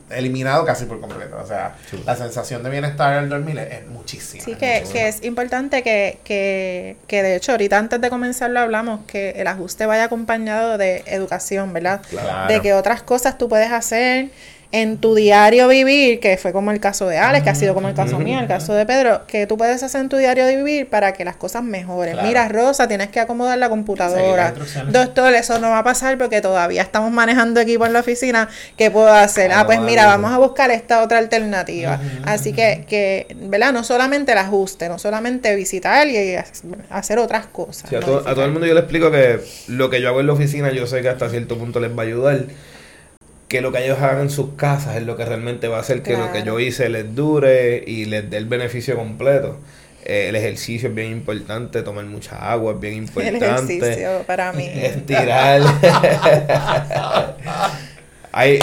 eliminado 0.10 0.66
casi 0.66 0.86
por 0.86 1.00
completo. 1.02 1.38
O 1.42 1.48
sea, 1.48 1.76
Sí. 1.90 2.02
la 2.06 2.16
sensación 2.16 2.62
de 2.64 2.70
bienestar 2.70 3.14
al 3.14 3.30
dormir 3.30 3.58
es, 3.60 3.72
es 3.82 3.88
muchísima. 3.88 4.44
Sí, 4.44 4.52
es 4.52 4.58
que, 4.58 4.84
que 4.92 5.08
es 5.08 5.24
importante 5.24 5.82
que, 5.84 6.20
que, 6.24 6.98
que 7.08 7.24
de 7.24 7.36
hecho 7.36 7.52
ahorita 7.54 7.78
antes 7.78 8.00
de 8.02 8.10
comenzar 8.10 8.50
lo 8.52 8.60
hablamos, 8.60 9.02
que 9.08 9.32
el 9.32 9.48
ajuste 9.48 9.86
vaya 9.86 10.04
acompañado 10.06 10.78
de 10.78 11.04
educación, 11.08 11.74
¿verdad? 11.74 12.02
Claro. 12.10 12.54
De 12.54 12.62
que 12.62 12.74
otras 12.74 13.02
cosas 13.02 13.38
tú 13.38 13.50
puedes 13.50 13.72
hacer 13.72 14.30
en 14.72 14.98
tu 14.98 15.16
diario 15.16 15.68
vivir, 15.68 16.20
que 16.20 16.38
fue 16.38 16.52
como 16.52 16.72
el 16.72 16.80
caso 16.80 17.08
de 17.08 17.18
Alex, 17.18 17.44
que 17.44 17.50
ha 17.50 17.56
sido 17.56 17.74
como 17.74 17.88
el 17.88 17.96
caso 17.96 18.20
mío, 18.20 18.40
el 18.40 18.48
caso 18.48 18.74
de 18.74 18.86
Pedro, 18.86 19.22
que 19.28 19.48
tú 19.48 19.58
puedes 19.58 19.82
hacer 19.84 20.02
en 20.02 20.10
tu 20.10 20.18
diario 20.18 20.46
de 20.46 20.58
vivir 20.58 20.90
para 20.90 21.14
que 21.14 21.24
las 21.24 21.36
cosas 21.36 21.64
mejoren. 21.64 22.14
Claro. 22.14 22.28
Mira, 22.28 22.48
Rosa, 22.48 22.88
tienes 22.88 23.10
que 23.10 23.20
acomodar 23.20 23.58
la 23.58 23.70
computadora. 23.70 24.54
Doctor, 24.90 25.34
eso 25.34 25.60
no 25.60 25.70
va 25.70 25.80
a 25.80 25.84
pasar 25.84 26.18
porque 26.18 26.42
todavía 26.42 26.82
estamos 26.82 27.12
manejando 27.12 27.60
equipo 27.60 27.86
en 27.86 27.94
la 27.94 28.00
oficina. 28.00 28.50
¿Qué 28.78 28.92
puedo 28.92 29.12
hacer? 29.14 29.52
Ah, 29.52 29.66
pues 29.66 29.80
mira, 29.80 30.06
vamos 30.06 30.32
a 30.32 30.38
buscar 30.38 30.72
esta 30.72 31.04
otra 31.04 31.20
alternativa. 31.20 32.00
Así 32.26 32.54
que, 32.54 32.86
que, 32.88 33.28
¿verdad? 33.36 33.74
No 33.74 33.84
solamente 33.84 34.32
el 34.32 34.38
ajuste, 34.38 34.90
no 34.90 35.00
solamente 35.00 35.56
visitar 35.56 36.08
y 36.08 36.36
hacer 36.90 37.20
otras 37.20 37.48
cosas. 37.48 37.90
Sí, 37.90 37.96
a, 37.96 38.00
¿no? 38.00 38.06
todo, 38.06 38.28
a 38.28 38.34
todo 38.34 38.46
el 38.46 38.52
mundo 38.52 38.68
yo 38.68 38.74
le 38.74 38.82
explico 38.82 39.12
que 39.12 39.40
lo 39.68 39.90
que 39.90 40.02
yo 40.02 40.10
hago 40.10 40.20
en 40.20 40.28
la 40.28 40.34
oficina, 40.34 40.72
yo 40.72 40.88
sé 40.88 41.02
que 41.02 41.10
hasta 41.10 41.30
cierto 41.30 41.58
punto 41.58 41.80
les 41.80 41.92
va 41.92 42.04
a 42.04 42.06
ayudar. 42.06 42.46
Que 43.48 43.62
lo 43.62 43.72
que 43.72 43.84
ellos 43.86 44.00
hagan 44.00 44.22
en 44.22 44.30
sus 44.30 44.54
casas 44.56 44.96
es 44.98 45.04
lo 45.04 45.16
que 45.16 45.26
realmente 45.26 45.68
va 45.68 45.78
a 45.78 45.82
hacer 45.82 46.02
que 46.02 46.18
lo 46.18 46.32
que 46.32 46.44
yo 46.44 46.60
hice 46.60 46.90
les 46.90 47.14
dure 47.16 47.84
y 47.86 48.06
les 48.06 48.30
dé 48.30 48.38
el 48.38 48.46
beneficio 48.46 48.96
completo. 48.96 49.60
Eh, 50.04 50.30
el 50.30 50.36
ejercicio 50.36 50.90
es 50.90 50.96
bien 50.96 51.12
importante, 51.12 51.82
tomar 51.82 52.06
mucha 52.06 52.52
agua 52.52 52.74
es 52.74 52.80
bien 52.80 52.94
El 53.16 53.36
importante. 53.36 53.78
ejercicio 53.78 54.24
para 54.28 54.52
mí. 54.54 54.68
Estirar. 54.76 55.62
hay, 58.32 58.60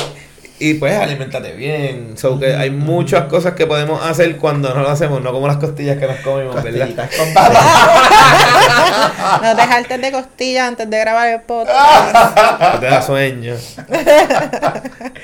y 0.64 0.74
pues 0.74 0.96
alimentate 0.96 1.52
bien. 1.54 2.12
So 2.16 2.38
que 2.38 2.54
hay 2.54 2.70
muchas 2.70 3.24
cosas 3.24 3.54
que 3.54 3.66
podemos 3.66 4.00
hacer 4.04 4.36
cuando 4.36 4.72
no 4.74 4.82
lo 4.82 4.90
hacemos, 4.90 5.20
no 5.20 5.32
como 5.32 5.46
las 5.48 5.56
costillas 5.56 5.98
que 5.98 6.06
nos 6.06 6.16
comemos, 6.18 6.54
¿verdad? 6.62 6.86
Costillitas 6.86 7.10
con 7.16 7.34
papas. 7.34 7.58
No 9.42 9.54
dejarte 9.54 9.98
de 9.98 10.12
costillas 10.12 10.68
antes 10.68 10.88
de 10.88 10.98
grabar 10.98 11.28
el 11.28 11.40
podcast. 11.42 12.78
te 12.80 12.86
da 12.86 13.02
sueño. 13.02 13.54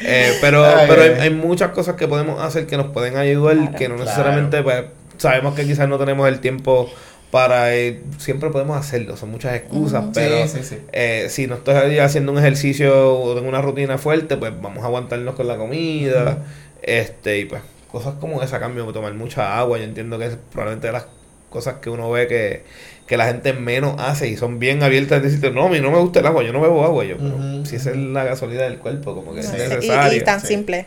Eh, 0.01 0.39
pero 0.41 0.65
Ay, 0.65 0.87
pero 0.89 1.03
hay, 1.03 1.09
ay. 1.11 1.21
hay 1.23 1.31
muchas 1.31 1.71
cosas 1.71 1.97
que 1.97 2.07
podemos 2.07 2.41
hacer 2.43 2.67
que 2.67 2.77
nos 2.77 2.87
pueden 2.89 3.17
ayudar, 3.17 3.57
Claro. 3.57 3.73
que 3.77 3.89
no 3.89 3.95
Claro. 3.97 4.05
necesariamente 4.11 4.63
pues, 4.63 4.85
sabemos 5.19 5.55
que 5.55 5.65
quizás 5.67 5.89
no 5.89 5.99
tenemos 5.99 6.29
el 6.29 6.39
tiempo 6.41 6.89
para 7.31 7.77
ir, 7.77 8.03
siempre 8.19 8.49
podemos 8.51 8.77
hacerlo, 8.79 9.17
son 9.17 9.31
muchas 9.31 9.55
excusas, 9.55 10.05
pero 10.15 10.47
Sí, 10.49 10.59
sí, 10.59 10.65
sí. 10.65 10.79
eh, 10.93 11.27
si 11.29 11.47
no 11.47 11.57
estoy 11.57 11.99
haciendo 11.99 12.33
un 12.33 12.39
ejercicio 12.39 13.21
o 13.21 13.35
tengo 13.35 13.49
una 13.49 13.61
rutina 13.61 13.99
fuerte, 13.99 14.37
pues 14.37 14.53
vamos 14.63 14.83
a 14.83 14.87
aguantarnos 14.87 15.35
con 15.35 15.47
la 15.47 15.57
comida, 15.57 16.39
este 16.83 17.39
y 17.41 17.45
pues 17.45 17.61
cosas 17.93 18.15
como 18.21 18.43
esa, 18.43 18.59
cambio, 18.61 18.87
tomar 18.93 19.13
mucha 19.15 19.59
agua, 19.59 19.79
yo 19.79 19.85
entiendo 19.85 20.19
que 20.19 20.27
es 20.27 20.37
probablemente 20.53 20.87
de 20.89 20.93
las 20.95 21.07
cosas 21.51 21.77
que 21.83 21.91
uno 21.91 22.11
ve 22.11 22.29
que, 22.29 22.65
que 23.07 23.17
la 23.17 23.27
gente 23.27 23.53
menos 23.55 23.95
hace 23.99 24.29
y 24.29 24.37
son 24.37 24.59
bien 24.59 24.83
abiertas 24.83 25.21
de 25.23 25.29
decirte, 25.29 25.51
no, 25.51 25.67
a 25.67 25.69
mí 25.71 25.81
no 25.81 25.91
me 25.91 25.99
gusta 25.99 26.21
el 26.21 26.27
agua, 26.27 26.43
yo 26.43 26.53
no 26.53 26.61
bebo 26.61 26.85
agua, 26.85 27.05
yo, 27.05 27.17
pero 27.19 27.65
si 27.67 27.77
esa 27.77 27.91
es 27.91 27.97
la 27.97 28.25
gasolina 28.25 28.63
del 28.63 28.79
cuerpo, 28.79 29.15
como 29.15 29.35
que 29.35 29.41
es 29.41 29.47
sé, 29.47 29.57
y- 29.57 29.69
necesario. 29.69 30.19
y, 30.19 30.25
tan 30.25 30.41
sí. 30.41 30.47
simple. 30.49 30.87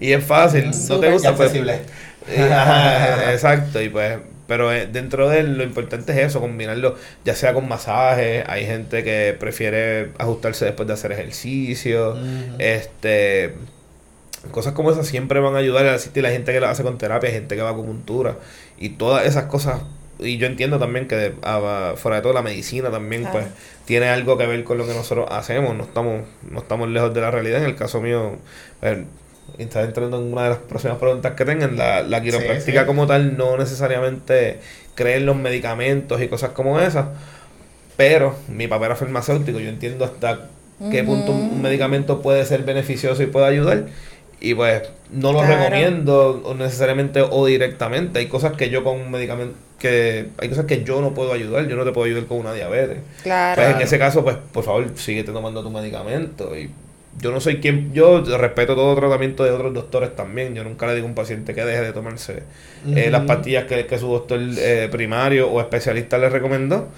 Y 0.00 0.12
es 0.12 0.24
fácil, 0.24 0.70
no 0.88 1.00
te 1.00 1.10
gusta, 1.12 1.34
pues, 1.34 1.52
eh, 1.54 1.84
exacto, 3.32 3.80
y 3.82 3.88
pues, 3.88 4.18
pero 4.48 4.72
eh, 4.72 4.88
dentro 4.90 5.28
de 5.28 5.38
él 5.40 5.58
lo 5.58 5.62
importante 5.62 6.10
es 6.12 6.18
eso, 6.30 6.40
combinarlo, 6.40 6.96
ya 7.24 7.36
sea 7.36 7.52
con 7.54 7.68
masajes, 7.68 8.44
hay 8.48 8.66
gente 8.66 9.04
que 9.04 9.36
prefiere 9.38 10.10
ajustarse 10.18 10.64
después 10.64 10.88
de 10.88 10.94
hacer 10.94 11.12
ejercicio, 11.12 12.16
este, 12.58 13.52
cosas 14.50 14.72
como 14.72 14.90
esas 14.90 15.06
siempre 15.06 15.38
van 15.40 15.54
a 15.54 15.58
ayudar 15.58 15.86
a 15.86 15.94
asistir. 15.94 16.22
La 16.22 16.30
gente 16.30 16.52
que 16.52 16.60
lo 16.60 16.68
hace 16.68 16.82
con 16.82 16.98
terapia, 16.98 17.30
gente 17.30 17.54
que 17.56 17.62
va 17.62 17.70
con 17.70 17.80
acupuntura, 17.80 18.36
y 18.78 18.90
todas 18.90 19.26
esas 19.26 19.44
cosas, 19.44 19.82
y 20.18 20.38
yo 20.38 20.46
entiendo 20.46 20.78
también 20.78 21.06
que 21.06 21.16
de- 21.16 21.34
ah, 21.42 21.92
fuera 21.96 22.16
de 22.16 22.22
todo 22.22 22.32
la 22.32 22.42
medicina 22.42 22.90
también, 22.90 23.22
Claro. 23.22 23.40
pues, 23.40 23.46
tiene 23.84 24.08
algo 24.08 24.36
que 24.38 24.46
ver 24.46 24.64
con 24.64 24.78
lo 24.78 24.86
que 24.86 24.94
nosotros 24.94 25.28
hacemos, 25.30 25.76
no 25.76 25.84
estamos, 25.84 26.22
no 26.50 26.58
estamos 26.60 26.88
lejos 26.88 27.12
de 27.14 27.20
la 27.20 27.30
realidad, 27.30 27.58
en 27.60 27.66
el 27.66 27.76
caso 27.76 28.00
mío, 28.00 28.36
pues, 28.80 28.98
está 29.56 29.82
entrando 29.82 30.18
en 30.18 30.32
una 30.32 30.44
de 30.44 30.48
las 30.50 30.58
próximas 30.58 30.98
preguntas 30.98 31.32
que 31.32 31.44
tengan. 31.44 31.76
La, 31.76 32.02
la 32.02 32.22
quiropráctica 32.22 32.80
sí. 32.80 32.86
como 32.86 33.06
tal 33.06 33.36
no 33.36 33.56
necesariamente 33.56 34.58
cree 34.94 35.16
en 35.16 35.26
los 35.26 35.36
medicamentos 35.36 36.20
y 36.20 36.28
cosas 36.28 36.50
como 36.50 36.78
esas, 36.80 37.06
pero 37.96 38.34
mi 38.48 38.68
papá 38.68 38.86
era 38.86 38.96
farmacéutico, 38.96 39.58
yo 39.58 39.68
entiendo 39.68 40.04
hasta 40.04 40.48
qué 40.90 41.02
punto 41.02 41.32
un, 41.32 41.40
un 41.54 41.62
medicamento 41.62 42.22
puede 42.22 42.44
ser 42.44 42.62
beneficioso 42.62 43.22
y 43.22 43.26
puede 43.26 43.46
ayudar. 43.46 43.86
Y 44.40 44.54
pues 44.54 44.82
no 45.10 45.32
lo 45.32 45.40
Claro. 45.40 45.56
recomiendo 45.56 46.42
o 46.44 46.54
necesariamente 46.54 47.20
o 47.28 47.44
directamente. 47.46 48.20
Hay 48.20 48.26
cosas 48.26 48.52
que 48.52 48.70
yo 48.70 48.84
con 48.84 49.00
un 49.00 49.10
medicamento, 49.10 49.56
que 49.80 50.28
hay 50.38 50.48
cosas 50.48 50.66
que 50.66 50.84
yo 50.84 51.00
no 51.00 51.12
puedo 51.12 51.32
ayudar. 51.32 51.66
Yo 51.66 51.74
no 51.74 51.84
te 51.84 51.90
puedo 51.90 52.04
ayudar 52.06 52.26
con 52.26 52.38
una 52.38 52.52
diabetes. 52.52 52.98
Claro. 53.24 53.60
Pues 53.60 53.74
en 53.74 53.82
ese 53.82 53.98
caso, 53.98 54.22
pues 54.22 54.36
por 54.52 54.62
favor, 54.62 54.86
síguete 54.96 55.32
tomando 55.32 55.60
tu 55.64 55.70
medicamento. 55.70 56.56
Y 56.56 56.70
yo 57.20 57.30
no 57.32 57.40
soy 57.40 57.60
quien, 57.60 57.92
yo 57.92 58.22
respeto 58.38 58.74
todo 58.74 58.94
tratamiento 58.96 59.44
de 59.44 59.50
otros 59.50 59.74
doctores 59.74 60.14
también. 60.14 60.54
Yo 60.54 60.64
nunca 60.64 60.86
le 60.86 60.94
digo 60.94 61.06
a 61.06 61.08
un 61.10 61.14
paciente 61.14 61.54
que 61.54 61.64
deje 61.64 61.82
de 61.82 61.92
tomarse 61.92 62.42
eh, 62.94 63.10
las 63.10 63.22
pastillas 63.22 63.64
que, 63.64 63.86
que 63.86 63.98
su 63.98 64.08
doctor 64.08 64.38
eh, 64.58 64.88
primario 64.90 65.50
o 65.50 65.60
especialista 65.60 66.16
le 66.18 66.28
recomendó. 66.28 66.88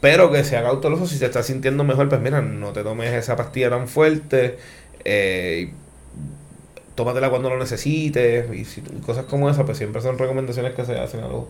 Pero 0.00 0.30
que 0.30 0.44
sea 0.44 0.62
cauteloso 0.62 1.06
si 1.06 1.18
te 1.18 1.24
estás 1.24 1.46
sintiendo 1.46 1.82
mejor, 1.84 2.08
pues 2.08 2.20
mira, 2.20 2.42
no 2.42 2.72
te 2.72 2.82
tomes 2.82 3.12
esa 3.14 3.34
pastilla 3.36 3.70
tan 3.70 3.88
fuerte. 3.88 4.58
Eh, 5.04 5.70
tómatela 6.94 7.30
cuando 7.30 7.50
lo 7.50 7.58
necesites. 7.58 8.46
Y, 8.54 8.64
si- 8.64 8.80
y 8.80 9.00
cosas 9.00 9.24
como 9.24 9.48
esas, 9.50 9.64
pues 9.64 9.78
siempre 9.78 10.02
son 10.02 10.18
recomendaciones 10.18 10.74
que 10.74 10.84
se 10.84 10.98
hacen 10.98 11.20
a 11.20 11.28
los, 11.28 11.44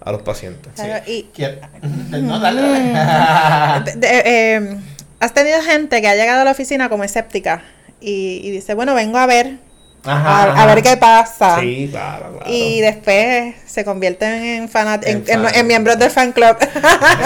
a 0.00 0.12
los 0.12 0.22
pacientes. 0.22 0.72
Claro, 0.74 1.04
y 1.06 1.28
Quiero- 1.34 1.56
No, 2.22 2.38
dale, 2.38 2.60
dale. 2.62 3.90
de- 3.96 3.96
de- 4.00 4.22
eh, 4.24 4.78
has 5.20 5.34
tenido 5.34 5.60
gente 5.62 6.00
que 6.00 6.08
ha 6.08 6.14
llegado 6.14 6.42
a 6.42 6.44
la 6.44 6.50
oficina 6.52 6.88
como 6.88 7.04
escéptica 7.04 7.62
y, 8.00 8.40
y 8.44 8.50
dice, 8.50 8.74
bueno, 8.74 8.94
vengo 8.94 9.18
a 9.18 9.26
ver, 9.26 9.58
Ajá, 10.04 10.62
a, 10.62 10.66
ver 10.74 10.82
qué 10.82 10.96
pasa. 10.96 11.58
Sí, 11.60 11.88
claro, 11.90 12.36
claro. 12.38 12.50
Y 12.50 12.80
después 12.80 13.56
se 13.66 13.84
convierten 13.84 14.42
en, 14.44 14.68
fanat 14.68 15.04
en, 15.06 15.18
En 15.18 15.24
en- 15.28 15.42
fan. 15.42 15.54
en 15.54 15.66
miembros 15.66 15.98
del 15.98 16.10
fan 16.10 16.32
club. 16.32 16.56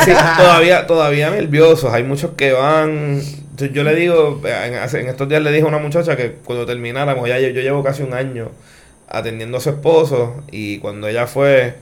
Sí, 0.05 0.11
todavía, 0.39 0.87
todavía 0.87 1.31
nerviosos. 1.31 1.93
Hay 1.93 2.03
muchos 2.03 2.31
que 2.33 2.53
van. 2.53 3.21
Yo, 3.57 3.67
yo 3.67 3.85
le 3.85 3.95
digo, 3.95 4.41
en 4.45 5.09
estos 5.09 5.29
días 5.29 5.43
le 5.43 5.53
dije 5.53 5.65
a 5.65 5.69
una 5.69 5.79
muchacha 5.79 6.17
que 6.17 6.33
cuando 6.45 6.65
termináramos, 6.65 7.29
ya 7.29 7.39
yo, 7.39 7.49
yo 7.49 7.61
llevo 7.61 7.85
casi 7.85 8.03
un 8.03 8.15
año 8.15 8.51
atendiendo 9.07 9.59
a 9.59 9.61
su 9.61 9.69
esposo. 9.69 10.43
Y 10.51 10.79
cuando 10.79 11.07
ella 11.09 11.27
fue, 11.27 11.75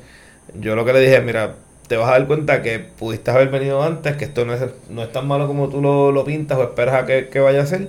yo 0.54 0.74
lo 0.74 0.84
que 0.84 0.92
le 0.92 1.00
dije, 1.00 1.20
mira, 1.20 1.54
te 1.91 1.97
vas 1.97 2.09
a 2.09 2.12
dar 2.12 2.28
cuenta 2.28 2.62
que 2.62 2.78
pudiste 2.78 3.32
haber 3.32 3.49
venido 3.49 3.82
antes, 3.82 4.14
que 4.14 4.24
esto 4.24 4.45
no 4.45 4.55
es, 4.55 4.62
no 4.91 5.03
es 5.03 5.11
tan 5.11 5.26
malo 5.26 5.49
como 5.49 5.68
tú 5.68 5.82
lo, 5.82 6.12
lo 6.12 6.24
pintas 6.24 6.57
o 6.57 6.62
esperas 6.62 6.95
a 6.95 7.05
que, 7.05 7.26
que 7.30 7.41
vaya 7.41 7.62
a 7.62 7.66
ser. 7.66 7.88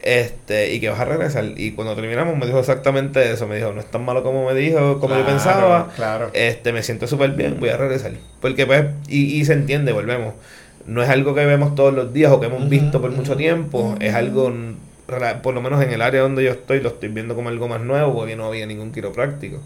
Este, 0.00 0.72
y 0.72 0.78
que 0.78 0.88
vas 0.88 1.00
a 1.00 1.06
regresar. 1.06 1.46
Y 1.56 1.72
cuando 1.72 1.96
terminamos 1.96 2.38
me 2.38 2.46
dijo 2.46 2.60
exactamente 2.60 3.32
eso. 3.32 3.48
Me 3.48 3.56
dijo, 3.56 3.72
no 3.72 3.80
es 3.80 3.90
tan 3.90 4.04
malo 4.04 4.22
como 4.22 4.46
me 4.46 4.54
dijo, 4.54 5.00
como 5.00 5.16
yo 5.16 5.26
pensaba. 5.26 5.90
Claro. 5.96 6.30
Este, 6.34 6.72
me 6.72 6.84
siento 6.84 7.08
súper 7.08 7.32
bien, 7.32 7.58
voy 7.58 7.70
a 7.70 7.76
regresar. 7.76 8.12
Porque 8.40 8.64
pues, 8.64 8.84
y, 9.08 9.40
y 9.40 9.44
se 9.44 9.54
entiende, 9.54 9.90
volvemos. 9.90 10.34
No 10.86 11.02
es 11.02 11.08
algo 11.08 11.34
que 11.34 11.44
vemos 11.44 11.74
todos 11.74 11.92
los 11.92 12.12
días 12.12 12.30
o 12.30 12.38
que 12.38 12.46
hemos 12.46 12.68
visto 12.68 13.00
por 13.00 13.10
mucho 13.10 13.36
tiempo. 13.36 13.96
Es 13.98 14.14
algo, 14.14 14.52
por 15.42 15.52
lo 15.52 15.60
menos 15.60 15.82
en 15.82 15.90
el 15.90 16.00
área 16.00 16.20
donde 16.20 16.44
yo 16.44 16.52
estoy, 16.52 16.80
lo 16.80 16.90
estoy 16.90 17.08
viendo 17.08 17.34
como 17.34 17.48
algo 17.48 17.66
más 17.66 17.80
nuevo 17.80 18.14
porque 18.14 18.36
no 18.36 18.46
había 18.46 18.66
ningún 18.66 18.92
quiropráctico. 18.92 19.58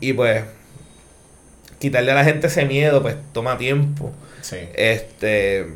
Y 0.00 0.14
pues, 0.14 0.44
quitarle 1.82 2.12
a 2.12 2.14
la 2.14 2.24
gente 2.24 2.46
ese 2.46 2.64
miedo, 2.64 3.02
pues 3.02 3.16
toma 3.32 3.58
tiempo. 3.58 4.12
Sí. 4.40 4.56
Este, 4.74 5.66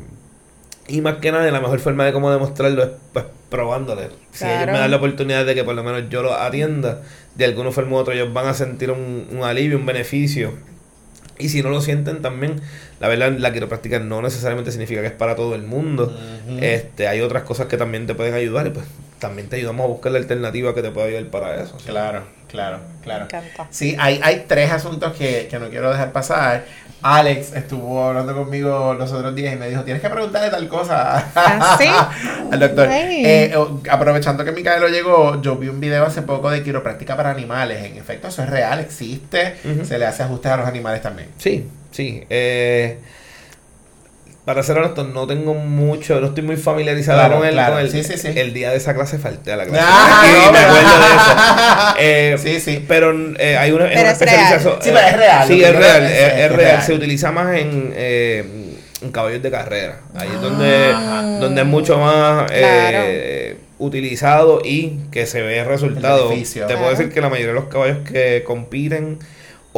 y 0.87 1.01
más 1.01 1.17
que 1.17 1.33
nada, 1.33 1.51
la 1.51 1.59
mejor 1.59 1.79
forma 1.79 2.05
de 2.05 2.13
cómo 2.13 2.31
demostrarlo 2.31 2.81
es 2.81 2.89
pues 3.11 3.25
probándole. 3.49 4.09
Si 4.31 4.45
ellos 4.45 4.67
me 4.67 4.79
dan 4.79 4.89
la 4.89 4.97
oportunidad 4.97 5.45
de 5.45 5.53
que 5.53 5.65
por 5.65 5.75
lo 5.75 5.83
menos 5.83 6.09
yo 6.09 6.23
lo 6.23 6.33
atienda, 6.33 7.01
de 7.35 7.45
alguna 7.45 7.71
forma 7.71 7.97
u 7.97 7.99
otra 7.99 8.13
ellos 8.13 8.31
van 8.31 8.47
a 8.47 8.53
sentir 8.53 8.89
un, 8.89 9.27
un 9.31 9.43
alivio, 9.43 9.77
un 9.77 9.85
beneficio. 9.85 10.53
Y 11.39 11.49
si 11.49 11.61
no 11.61 11.69
lo 11.69 11.81
sienten 11.81 12.21
también, 12.21 12.61
la 12.99 13.09
verdad, 13.09 13.31
la 13.37 13.51
quiropráctica 13.51 13.99
no 13.99 14.21
necesariamente 14.21 14.71
significa 14.71 15.01
que 15.01 15.07
es 15.07 15.13
para 15.13 15.35
todo 15.35 15.55
el 15.55 15.63
mundo. 15.63 16.17
Este, 16.61 17.07
hay 17.07 17.19
otras 17.19 17.43
cosas 17.43 17.67
que 17.67 17.77
también 17.77 18.07
te 18.07 18.15
pueden 18.15 18.33
ayudar 18.33 18.65
y 18.65 18.69
pues 18.71 18.85
también 19.19 19.49
te 19.49 19.55
ayudamos 19.57 19.83
a 19.85 19.87
buscar 19.87 20.11
la 20.11 20.19
alternativa 20.19 20.73
que 20.73 20.81
te 20.81 20.91
pueda 20.91 21.07
ayudar 21.07 21.25
para 21.25 21.61
eso. 21.61 21.77
¿sí? 21.79 21.85
Claro, 21.87 22.23
claro, 22.47 22.79
Me 22.97 23.03
claro. 23.03 23.25
encanta. 23.25 23.67
Sí, 23.69 23.95
hay, 23.99 24.19
hay 24.23 24.45
tres 24.47 24.71
asuntos 24.71 25.13
que, 25.15 25.47
que 25.49 25.59
no 25.59 25.69
quiero 25.69 25.89
dejar 25.91 26.11
pasar. 26.11 26.65
Alex 27.03 27.53
estuvo 27.53 28.03
hablando 28.03 28.35
conmigo 28.35 28.95
los 28.95 29.11
otros 29.11 29.35
días 29.35 29.53
y 29.53 29.57
me 29.57 29.69
dijo, 29.69 29.83
tienes 29.83 30.01
que 30.01 30.09
preguntarle 30.09 30.49
tal 30.49 30.67
cosa 30.67 31.23
¿Ah, 31.35 31.77
sí? 31.79 31.87
al 32.51 32.59
doctor. 32.59 32.87
Ay. 32.89 33.23
Eh, 33.23 33.53
o- 33.55 33.79
aprovechando 33.89 34.43
que 34.43 34.51
Micaelo 34.51 34.87
llegó, 34.87 35.39
yo 35.41 35.57
vi 35.57 35.67
un 35.67 35.79
video 35.79 36.05
hace 36.07 36.23
poco 36.23 36.49
de 36.49 36.63
quiropráctica 36.63 37.15
para 37.15 37.29
animales. 37.29 37.83
En 37.85 37.97
efecto, 37.97 38.27
eso 38.29 38.41
es 38.41 38.49
real, 38.49 38.79
existe. 38.79 39.55
Ujú. 39.63 39.85
Se 39.85 39.99
le 39.99 40.07
hace 40.07 40.23
ajustes 40.23 40.51
a 40.51 40.57
los 40.57 40.67
animales 40.67 41.01
también. 41.03 41.29
Sí, 41.37 41.67
sí. 41.91 42.23
Eh, 42.31 42.97
para 44.47 44.63
ser 44.63 44.77
honesto, 44.77 45.03
no 45.03 45.27
tengo 45.27 45.53
mucho, 45.55 46.21
no 46.21 46.27
estoy 46.27 46.41
muy 46.41 46.55
familiarizado 46.55 47.19
Claro, 47.19 47.39
con, 47.39 47.47
el, 47.47 47.51
claro. 47.53 47.73
con 47.73 47.81
el, 47.83 47.91
Sí, 47.91 48.01
sí, 48.05 48.17
sí. 48.17 48.29
el 48.33 48.53
día 48.53 48.69
de 48.71 48.77
esa 48.77 48.93
clase 48.95 49.19
falté 49.19 49.51
a 49.51 49.57
la 49.57 49.65
clase. 49.65 49.83
Ah, 49.85 50.23
y 50.25 50.45
no, 50.45 50.51
me 50.53 50.57
pero- 50.57 50.69
acuerdo 50.71 50.89
de 50.99 51.05
eso. 51.15 51.95
Eh, 51.99 52.35
Sí, 52.41 52.59
sí. 52.61 52.85
Pero 52.87 53.13
eh, 53.39 53.57
hay 53.57 53.71
una, 53.71 53.87
es 53.87 53.89
Pero 53.91 54.01
una 54.03 54.11
es 54.11 54.19
real. 54.19 54.29
especialización. 54.29 54.75
Sí, 54.81 54.89
pero 54.93 55.05
es 55.07 55.17
real, 55.17 55.47
Sí, 55.49 55.61
es 55.63 55.75
real, 55.75 56.03
es- 56.05 56.11
es, 56.11 56.17
es 56.17 56.27
es 56.31 56.37
real. 56.37 56.55
real. 56.55 56.81
Se 56.81 56.93
utiliza 56.93 57.31
más 57.33 57.57
en, 57.57 57.93
eh, 57.97 58.45
en 59.01 59.11
caballos 59.11 59.43
de 59.43 59.51
carrera. 59.51 59.99
Ahí 60.15 60.29
es 60.33 60.41
donde, 60.41 60.93
donde 61.41 61.61
es 61.61 61.67
mucho 61.67 61.97
más 61.97 62.49
eh, 62.53 63.57
utilizado 63.79 64.61
y 64.63 64.99
que 65.11 65.25
se 65.25 65.41
ve 65.41 65.59
el 65.59 65.65
resultado. 65.65 66.29
Te 66.29 66.35
puedo 66.35 66.67
Claro. 66.67 66.89
decir 66.91 67.11
que 67.11 67.19
la 67.19 67.27
mayoría 67.27 67.49
de 67.53 67.59
los 67.59 67.65
caballos 67.67 67.97
que 68.09 68.43
compiten 68.45 69.19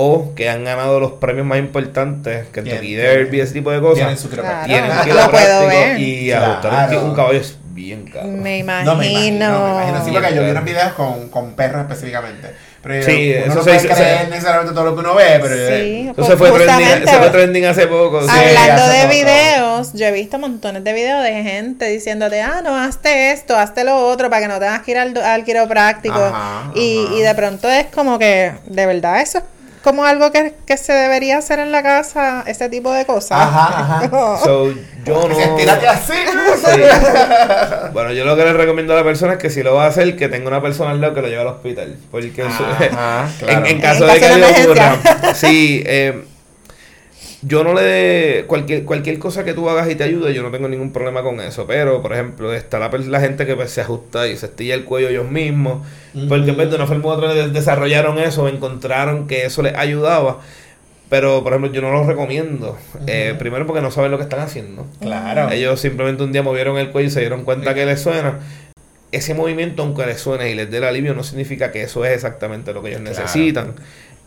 o 0.02 0.34
que 0.34 0.50
han 0.50 0.64
ganado 0.64 1.00
los 1.02 1.12
premios 1.14 1.46
más 1.46 1.60
importantes, 1.60 2.48
Kentucky 2.54 2.80
Tienen- 2.96 2.98
Derby, 3.02 3.42
ese 3.42 3.52
tipo 3.54 3.70
de 3.70 3.82
cosas, 3.82 3.96
Tienen 3.98 4.18
su. 4.18 4.30
Claro. 4.30 4.66
tienen 4.66 4.92
quiropráctico 5.04 5.30
puedo 5.32 5.68
ver. 5.68 6.00
y 6.00 6.28
Claro. 6.30 6.46
ajustar 6.54 6.98
un, 7.04 7.16
caballo 7.16 7.38
es 7.40 7.58
bien 7.74 8.06
caro. 8.06 8.28
Me 8.28 8.34
No, 8.34 8.42
me 8.42 8.58
imagino, 8.60 8.94
imagino. 8.94 9.50
me 9.66 9.72
imagino. 9.74 10.06
Sí, 10.06 10.12
porque 10.14 10.36
yo 10.36 10.44
vi 10.44 10.52
unos 10.52 10.64
videos 10.64 10.94
con, 10.94 11.28
con 11.30 11.52
perros 11.54 11.82
específicamente. 11.82 12.48
Pero 12.82 13.04
Sí, 13.06 13.34
uno 13.36 13.46
eso 13.46 13.56
no 13.56 13.62
se 13.64 13.70
puede 13.72 13.94
creer 13.94 14.20
se- 14.22 14.28
necesariamente 14.30 14.74
todo 14.74 14.86
lo 14.86 14.94
que 14.96 15.00
uno 15.02 15.14
ve, 15.16 15.26
pero 15.42 15.56
Sí, 15.56 16.12
Eso 16.18 16.24
se 16.32 16.38
fue, 16.38 16.50
trending, 16.50 16.76
justamente, 16.78 17.12
se 17.12 17.18
fue 17.18 17.30
trending 17.30 17.66
hace 17.66 17.88
poco. 17.88 18.22
sí. 18.22 18.30
Hablando 18.30 18.84
hace 18.84 18.94
de 18.94 19.02
poco. 19.02 19.14
videos, 19.16 19.94
yo 19.94 20.06
he 20.06 20.12
visto 20.14 20.40
montones 20.40 20.84
de 20.86 20.94
videos 20.94 21.22
de 21.22 21.44
gente 21.44 21.90
diciéndote, 21.90 22.42
ah, 22.42 22.62
no, 22.64 22.78
hazte 22.78 23.32
esto, 23.34 23.58
hazte 23.58 23.84
lo 23.84 23.98
otro, 24.08 24.30
para 24.30 24.44
que 24.44 24.48
no 24.48 24.60
tengas 24.60 24.82
que 24.84 24.92
ir 24.92 24.98
al, 24.98 25.18
al 25.18 25.44
quiropráctico. 25.44 26.16
Ajá, 26.24 26.72
y, 26.74 27.04
ajá. 27.06 27.16
y 27.16 27.22
de 27.22 27.36
pronto 27.36 27.68
es 27.70 27.88
como 27.88 28.18
que, 28.18 28.54
de 28.66 28.86
verdad, 28.86 29.20
eso 29.20 29.40
es 29.40 29.44
como 29.90 30.06
algo 30.06 30.32
que, 30.32 30.54
que 30.68 30.78
se 30.78 30.94
debería 30.94 31.40
hacer 31.40 31.58
en 31.60 31.72
la 31.72 31.82
casa, 31.82 32.44
ese 32.46 32.70
tipo 32.70 32.92
de 32.94 33.06
cosas. 33.06 33.40
Ajá, 33.42 34.00
ajá. 34.10 34.38
So, 34.44 34.72
yo 35.06 35.28
no. 35.28 35.36
Así. 35.90 36.14
Sí. 36.14 36.82
Bueno, 37.94 38.12
yo 38.14 38.24
lo 38.26 38.36
que 38.36 38.44
le 38.46 38.54
recomiendo 38.54 38.94
a 38.94 38.98
la 38.98 39.04
persona 39.04 39.34
es 39.34 39.40
que 39.40 39.50
si 39.50 39.64
lo 39.64 39.74
va 39.74 39.86
a 39.86 39.88
hacer, 39.88 40.16
que 40.16 40.28
tenga 40.30 40.48
una 40.48 40.62
persona 40.62 40.92
al 40.92 41.02
lado 41.02 41.16
que 41.16 41.22
lo 41.22 41.28
lleve 41.28 41.42
al 41.42 41.48
hospital. 41.48 41.96
Porque 42.12 42.42
eso- 42.44 42.66
Ajá, 42.94 43.28
claro. 43.40 43.60
en, 43.66 43.66
en 43.66 43.82
caso 43.82 44.08
En 44.08 44.14
de 44.14 44.20
que 44.20 44.36
le 44.36 44.46
ocurra. 44.64 45.34
Sí, 45.34 45.84
eh, 45.86 46.24
yo 47.42 47.64
no 47.64 47.74
le. 47.74 48.46
Cualquier, 48.48 48.84
cualquier 48.84 49.18
cosa 49.20 49.44
que 49.46 49.54
tú 49.54 49.70
hagas 49.70 49.90
y 49.90 49.96
te 49.96 50.04
ayude, 50.04 50.34
yo 50.34 50.44
no 50.44 50.52
tengo 50.52 50.68
ningún 50.68 50.92
problema 50.92 51.24
con 51.24 51.40
eso. 51.40 51.66
Pero, 51.68 52.02
por 52.02 52.14
ejemplo, 52.14 52.54
está 52.54 52.80
la, 52.80 53.20
gente 53.22 53.46
que 53.46 53.56
pues, 53.56 53.72
se 53.72 53.82
ajusta 53.82 54.28
y 54.28 54.36
se 54.38 54.48
estilla 54.48 54.76
el 54.76 54.84
cuello 54.84 55.10
ellos 55.10 55.30
mismos. 55.30 55.86
Porque 56.28 56.54
pues, 56.54 56.70
de 56.70 56.76
una 56.76 56.88
forma 56.88 57.06
u 57.06 57.10
otra 57.10 57.34
de- 57.34 57.50
desarrollaron 57.50 58.20
eso, 58.20 58.48
encontraron 58.48 59.28
que 59.28 59.46
eso 59.46 59.62
les 59.62 59.76
ayudaba. 59.76 60.42
Pero, 61.10 61.42
por 61.44 61.54
ejemplo, 61.54 61.72
yo 61.72 61.82
no 61.82 61.92
lo 61.92 62.04
recomiendo. 62.04 62.78
Eh, 63.08 63.34
primero 63.40 63.66
porque 63.66 63.82
no 63.82 63.90
saben 63.90 64.12
lo 64.12 64.18
que 64.18 64.24
están 64.24 64.42
haciendo. 64.42 64.86
Claro. 65.00 65.50
Ellos 65.50 65.80
simplemente 65.80 66.22
un 66.24 66.32
día 66.32 66.44
movieron 66.44 66.78
el 66.78 66.92
cuello 66.92 67.08
y 67.08 67.12
se 67.12 67.22
dieron 67.22 67.46
cuenta 67.46 67.74
que 67.74 67.86
les 67.86 68.02
suena. 68.02 68.40
Ese 69.12 69.34
movimiento, 69.34 69.82
aunque 69.82 70.06
les 70.06 70.20
suene 70.22 70.52
y 70.52 70.56
les 70.56 70.70
dé 70.70 70.78
el 70.78 70.84
alivio, 70.84 71.16
no 71.16 71.24
significa 71.24 71.72
que 71.72 71.82
eso 71.82 72.06
es 72.06 72.12
exactamente 72.14 72.74
lo 72.74 72.84
que 72.84 72.90
ellos 72.90 73.02
Claro. 73.02 73.18
necesitan. 73.20 73.74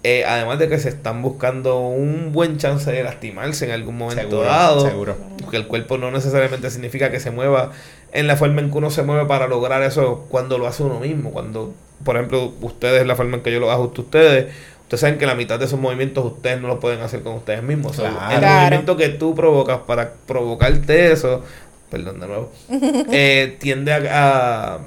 Eh, 0.04 0.24
además 0.26 0.58
de 0.58 0.68
que 0.68 0.78
se 0.80 0.88
están 0.88 1.22
buscando 1.22 1.78
un 1.78 2.32
buen 2.32 2.58
chance 2.58 2.90
de 2.90 3.04
lastimarse 3.04 3.66
en 3.66 3.70
algún 3.70 3.96
momento 3.96 4.22
Seguro, 4.22 4.42
dado. 4.48 4.80
seguro. 4.88 5.16
Porque 5.40 5.56
el 5.56 5.68
cuerpo 5.68 5.96
no 5.96 6.10
necesariamente 6.10 6.70
significa 6.70 7.10
que 7.12 7.20
se 7.20 7.30
mueva 7.30 7.70
en 8.12 8.26
la 8.26 8.36
forma 8.36 8.60
en 8.62 8.70
que 8.72 8.78
uno 8.78 8.90
se 8.90 9.04
mueve 9.04 9.26
para 9.26 9.46
lograr 9.46 9.80
eso 9.84 10.26
cuando 10.28 10.58
lo 10.58 10.66
hace 10.66 10.82
uno 10.82 10.98
mismo. 10.98 11.30
Cuando, 11.30 11.72
por 12.04 12.16
ejemplo, 12.16 12.52
ustedes, 12.62 13.06
la 13.06 13.14
forma 13.14 13.36
en 13.36 13.42
que 13.44 13.52
yo 13.52 13.60
lo 13.60 13.70
ajusto 13.70 14.02
a 14.02 14.04
ustedes, 14.06 14.52
ustedes 14.82 15.00
saben 15.00 15.18
que 15.18 15.26
la 15.26 15.36
mitad 15.36 15.60
de 15.60 15.66
esos 15.66 15.78
movimientos 15.78 16.24
ustedes 16.24 16.60
no 16.60 16.66
lo 16.66 16.80
pueden 16.80 17.00
hacer 17.00 17.22
con 17.22 17.34
ustedes 17.34 17.62
mismos. 17.62 17.92
O 17.96 18.02
sea, 18.02 18.08
el 18.32 18.38
Claro. 18.40 18.58
movimiento 18.58 18.96
que 18.96 19.08
tú 19.10 19.36
provocas 19.36 19.78
para 19.86 20.14
provocarte 20.26 21.12
eso, 21.12 21.44
perdón 21.90 22.18
de 22.18 22.26
nuevo, 22.26 22.50
eh, 23.12 23.56
tiende 23.60 23.92
a, 23.92 24.74
a, 24.74 24.78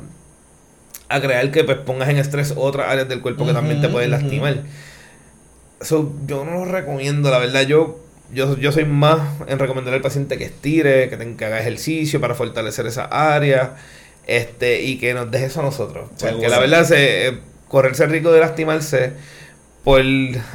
a 1.07 1.21
crear 1.21 1.49
que 1.51 1.63
pues, 1.63 1.77
pongas 1.77 2.09
en 2.09 2.17
estrés 2.17 2.53
otras 2.57 2.89
áreas 2.89 3.07
del 3.07 3.21
cuerpo 3.21 3.45
que 3.45 3.53
también 3.53 3.79
te 3.81 3.87
pueden 3.87 4.11
lastimar. 4.11 4.57
So, 5.85 6.11
yo 6.27 6.43
no 6.43 6.65
lo 6.65 6.65
recomiendo, 6.65 7.29
la 7.29 7.39
verdad. 7.39 7.61
Yo, 7.63 7.99
yo, 8.33 8.57
yo 8.57 8.71
soy 8.71 8.85
más 8.85 9.19
en 9.47 9.59
recomendar 9.59 9.93
al 9.93 10.01
paciente 10.01 10.37
que 10.37 10.45
estire, 10.45 11.09
que, 11.09 11.17
tenga, 11.17 11.37
que 11.37 11.45
haga 11.45 11.59
ejercicio 11.59 12.19
para 12.19 12.35
fortalecer 12.35 12.87
esa 12.87 13.05
área 13.05 13.75
este 14.27 14.81
y 14.81 14.97
que 14.97 15.13
nos 15.13 15.29
deje 15.31 15.45
eso 15.45 15.59
a 15.59 15.63
nosotros. 15.63 16.09
Porque 16.19 16.49
la 16.49 16.59
verdad, 16.59 16.83
se, 16.85 17.27
eh, 17.27 17.39
correrse 17.67 18.03
el 18.03 18.09
riesgo 18.09 18.31
de 18.31 18.39
lastimarse 18.39 19.13
por 19.85 20.01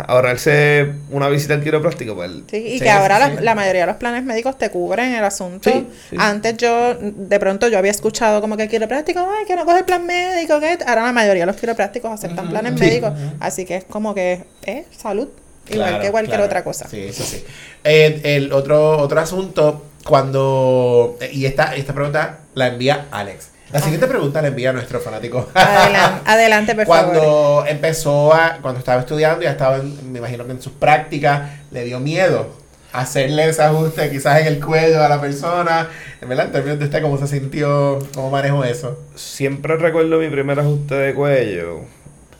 ahorrarse 0.06 0.90
una 1.10 1.28
visita 1.28 1.54
al 1.54 1.62
quiropráctico, 1.62 2.14
pues 2.16 2.30
Sí, 2.50 2.56
y 2.56 2.72
Sí, 2.78 2.80
que 2.80 2.90
ahora 2.90 3.30
sí, 3.30 3.36
la, 3.42 3.54
mayoría 3.54 3.82
de 3.82 3.86
los 3.86 3.96
planes 3.96 4.24
médicos 4.24 4.58
te 4.58 4.70
cubren 4.70 5.14
el 5.14 5.24
asunto. 5.24 5.70
Sí, 5.70 5.86
sí. 6.10 6.16
Antes 6.18 6.56
yo, 6.56 6.94
de 7.00 7.38
pronto 7.40 7.68
yo 7.68 7.78
había 7.78 7.92
escuchado 7.92 8.40
como 8.40 8.56
que 8.56 8.64
el 8.64 8.68
quiropráctico, 8.68 9.20
ay, 9.20 9.46
que 9.46 9.54
no 9.56 9.64
coge 9.64 9.78
el 9.78 9.84
plan 9.84 10.04
médico, 10.04 10.58
que 10.60 10.76
ahora 10.84 11.04
la 11.04 11.12
mayoría 11.12 11.44
de 11.44 11.46
los 11.52 11.56
quiroprácticos 11.56 12.10
aceptan 12.10 12.46
Ujú. 12.46 12.50
planes 12.50 12.74
Sí. 12.74 12.80
médicos, 12.84 13.12
así 13.38 13.64
que 13.64 13.76
es 13.76 13.84
como 13.84 14.14
que 14.14 14.42
es 14.66 14.84
salud, 14.98 15.28
igual 15.68 15.88
Claro, 15.90 16.02
que 16.02 16.10
cualquier 16.10 16.36
claro. 16.36 16.44
otra 16.46 16.64
cosa. 16.64 16.88
Sí, 16.88 17.00
eso 17.00 17.22
sí. 17.22 17.44
Eh, 17.84 18.20
el 18.24 18.52
otro, 18.52 18.98
otro 18.98 19.20
asunto, 19.20 19.86
cuando. 20.04 21.16
Y 21.32 21.44
esta, 21.46 21.76
esta 21.76 21.92
pregunta 21.94 22.40
la 22.54 22.66
envía 22.66 23.06
Alex. 23.12 23.50
La 23.72 23.80
siguiente 23.80 24.06
pregunta 24.08 24.42
la 24.42 24.48
envía 24.48 24.72
nuestro 24.72 25.00
fanático. 25.00 25.48
Adelante, 25.54 26.20
adelante 26.30 26.74
por 26.74 26.86
favor. 26.86 27.04
cuando 27.14 27.64
empezó 27.68 28.34
a. 28.34 28.58
Cuando 28.60 28.80
estaba 28.80 29.00
estudiando, 29.00 29.42
ya 29.42 29.52
estaba, 29.52 29.76
en- 29.76 30.12
me 30.12 30.18
imagino 30.18 30.44
que 30.46 30.52
en 30.52 30.60
sus 30.62 30.72
prácticas, 30.72 31.50
le 31.70 31.84
dio 31.84 32.00
miedo. 32.00 32.58
hacerle 32.92 33.48
ese 33.48 33.62
ajuste 33.62 34.10
quizás 34.10 34.40
en 34.40 34.48
el 34.48 34.58
cuello 34.64 35.00
a 35.04 35.08
la 35.08 35.20
persona, 35.20 35.88
¿verdad? 36.20 36.46
En 36.46 36.52
términos 36.52 36.78
de 36.80 36.86
usted, 36.86 37.00
¿cómo 37.02 37.16
se 37.18 37.28
sintió? 37.28 38.00
¿Cómo 38.14 38.30
manejó 38.30 38.64
eso? 38.64 38.98
Siempre 39.14 39.76
recuerdo 39.76 40.18
mi 40.18 40.28
primer 40.28 40.58
ajuste 40.58 40.96
de 40.96 41.14
cuello. 41.14 41.82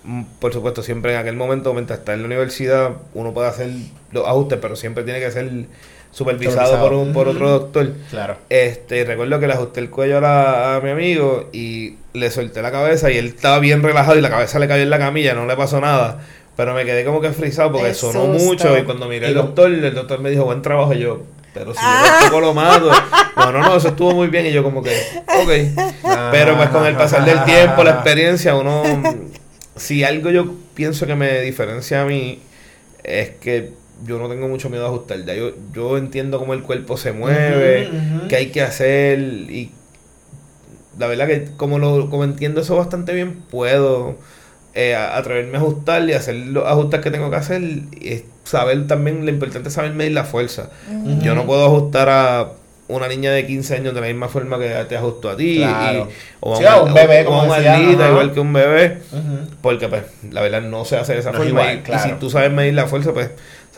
Mm, 0.02 0.24
Por 0.40 0.52
supuesto, 0.52 0.82
siempre 0.82 1.12
en 1.14 1.20
aquel 1.20 1.36
momento, 1.36 1.72
mientras 1.72 2.00
está 2.00 2.14
en 2.14 2.22
la 2.22 2.26
universidad, 2.26 2.90
uno 3.14 3.32
puede 3.32 3.46
hacer 3.48 3.70
los 4.10 4.26
ajustes, 4.26 4.58
pero 4.60 4.74
siempre 4.74 5.04
tiene 5.04 5.20
que 5.20 5.30
ser 5.30 5.66
supervisado 6.12 6.66
Supervisado. 6.66 6.88
por, 6.88 6.92
un, 6.98 7.12
por 7.12 7.28
otro 7.28 7.50
doctor. 7.50 7.92
Claro. 8.11 8.36
Este, 8.48 9.04
recuerdo 9.04 9.38
que 9.40 9.46
le 9.46 9.52
ajusté 9.54 9.80
el 9.80 9.90
cuello 9.90 10.18
a, 10.18 10.20
la- 10.20 10.76
a 10.76 10.80
mi 10.80 10.90
amigo 10.90 11.48
y 11.52 11.96
le 12.14 12.30
solté 12.30 12.62
la 12.62 12.70
cabeza 12.72 13.11
y 13.11 13.16
él 13.18 13.26
estaba 13.26 13.58
bien 13.61 13.82
relajado 13.82 14.18
y 14.18 14.20
la 14.20 14.30
cabeza 14.30 14.58
le 14.58 14.66
cayó 14.68 14.82
en 14.82 14.90
la 14.90 14.98
camilla, 14.98 15.34
no 15.34 15.46
le 15.46 15.56
pasó 15.56 15.80
nada. 15.80 16.18
Pero 16.56 16.74
me 16.74 16.84
quedé 16.84 17.04
como 17.04 17.20
que 17.20 17.30
frisado 17.30 17.72
porque 17.72 17.88
El 17.90 17.94
sonó 17.94 18.26
susto. 18.34 18.44
mucho 18.44 18.78
y 18.78 18.82
cuando 18.82 19.06
miré 19.08 19.28
al 19.28 19.34
doctor, 19.34 19.70
el 19.72 19.94
doctor 19.94 20.20
me 20.20 20.30
dijo, 20.30 20.44
buen 20.44 20.61
trabajo 20.62 20.92
y 20.92 20.98
yo. 20.98 21.22
Pero 21.54 21.72
si 21.72 21.80
Ah. 21.82 22.28
yo 22.30 22.40
lo 22.40 22.52
mato. 22.54 22.90
No, 23.36 23.52
no, 23.52 23.61
no, 23.61 23.76
eso 23.76 23.88
estuvo 23.88 24.12
muy 24.12 24.26
bien 24.28 24.44
y 24.46 24.52
yo 24.52 24.62
como 24.62 24.82
que, 24.82 24.90
ok. 25.26 25.82
Pero 26.30 26.56
pues 26.58 26.68
con 26.68 26.84
el 26.84 26.94
pasar 26.94 27.24
del 27.24 27.42
tiempo, 27.44 27.82
la 27.84 27.92
experiencia, 27.92 28.54
uno... 28.54 28.82
Si 29.76 30.04
algo 30.04 30.28
yo 30.28 30.52
pienso 30.74 31.06
que 31.06 31.14
me 31.14 31.40
diferencia 31.40 32.02
a 32.02 32.04
mí 32.04 32.42
es 33.02 33.30
que 33.30 33.70
yo 34.07 34.18
no 34.18 34.28
tengo 34.28 34.48
mucho 34.48 34.70
miedo 34.70 34.84
a 34.84 34.88
ajustar. 34.88 35.24
Ya 35.24 35.34
yo, 35.34 35.51
yo 35.74 35.96
entiendo 35.98 36.38
cómo 36.38 36.55
el 36.55 36.62
cuerpo 36.62 36.96
se 36.96 37.12
mueve, 37.12 37.88
ujú. 37.88 38.28
qué 38.28 38.36
hay 38.36 38.46
que 38.51 38.62
hacer 38.62 39.18
y 39.20 39.72
la 40.98 41.07
verdad 41.07 41.26
que 41.26 41.48
como 41.57 41.78
lo 41.78 42.11
como 42.11 42.24
entiendo 42.24 42.61
eso 42.61 42.76
bastante 42.76 43.14
bien, 43.14 43.42
puedo 43.51 44.16
eh, 44.74 44.94
atreverme 44.94 45.57
a 45.57 45.61
ajustar 45.61 46.09
y 46.09 46.12
hacer 46.12 46.34
los 46.34 46.66
ajustes 46.66 47.01
que 47.01 47.11
tengo 47.11 47.30
que 47.30 47.36
hacer 47.36 47.62
y 47.62 48.24
saber 48.44 48.86
también, 48.86 49.24
lo 49.24 49.30
importante 49.30 49.68
es 49.68 49.74
saber 49.74 49.92
medir 49.92 50.12
la 50.12 50.24
fuerza. 50.24 50.70
Yo 51.22 51.34
no 51.34 51.46
puedo 51.46 51.64
ajustar 51.66 52.09
a 52.09 52.48
una 52.88 53.07
niña 53.07 53.30
de 53.30 53.46
15 53.46 53.76
años 53.76 53.94
de 53.94 54.01
la 54.01 54.09
misma 54.09 54.28
forma 54.28 54.59
que 54.59 54.68
te 54.88 54.96
ajusto 54.96 55.30
a 55.30 55.36
ti. 55.36 55.59
Claro. 55.59 56.09
y- 56.11 56.12
o 56.40 56.57
Sí, 56.57 56.64
a 56.64 56.82
un 56.82 56.92
bebé, 56.92 57.22
o 57.22 57.26
como 57.26 57.42
un 57.44 57.48
decía, 57.51 57.72
maldita, 57.78 58.03
ajá. 58.03 58.11
igual 58.11 58.32
que 58.32 58.40
un 58.40 58.53
bebé. 58.53 58.98
Porque, 59.62 59.86
pues, 59.88 60.03
la 60.32 60.40
verdad 60.42 60.61
no 60.62 60.84
se 60.84 60.96
hace 60.96 61.12
de 61.14 61.20
esa 61.20 61.30
No 61.30 61.36
forma. 61.38 61.51
igual, 61.51 61.82
y, 61.88 61.94
y 61.94 61.98
si 62.01 62.12
tú 62.18 62.30
sabes 62.30 62.51
medir 62.51 62.74
la 62.74 62.86
fuerza, 62.88 63.12
pues, 63.12 63.30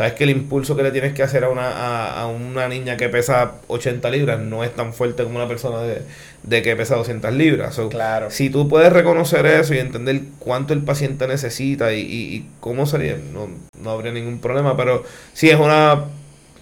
sabes 0.03 0.15
que 0.15 0.25
el 0.25 0.31
impulso 0.31 0.75
que 0.77 0.83
le 0.83 0.91
tienes 0.91 1.13
que 1.15 1.23
hacer 1.23 1.45
a 1.45 1.49
una, 1.49 1.69
a, 1.69 2.21
a 2.23 2.27
una 2.27 2.69
niña 2.69 2.97
que 2.97 3.09
pesa 3.09 3.53
80 3.69 4.11
libras 4.11 4.41
no 4.41 4.65
es 4.65 4.75
tan 4.75 4.93
fuerte 4.93 5.23
como 5.23 5.37
una 5.37 5.47
persona 5.49 5.81
de, 5.83 6.03
de 6.43 6.63
que 6.63 6.75
pesa 6.77 6.97
200 6.97 7.33
libras. 7.33 7.75
So, 7.75 7.89
Claro. 7.89 8.31
Si 8.31 8.51
tú 8.51 8.69
puedes 8.69 8.93
reconocer 8.93 9.47
eso 9.47 9.75
y 9.75 9.79
entender 9.79 10.21
cuánto 10.39 10.75
el 10.75 10.81
paciente 10.83 11.27
necesita 11.29 11.93
y, 11.93 12.01
y- 12.01 12.35
y 12.37 12.47
cómo 12.61 12.87
sería, 12.87 13.17
no, 13.33 13.49
no 13.81 13.91
habría 13.91 14.13
ningún 14.13 14.41
problema. 14.41 14.77
Pero 14.77 15.05
sí 15.35 15.51
es 15.51 15.59
una, 15.59 16.05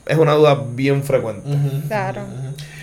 es 0.07 0.19
una 0.19 0.33
duda 0.35 0.63
bien 0.75 1.03
frecuente. 1.03 1.49
Claro. 1.89 2.23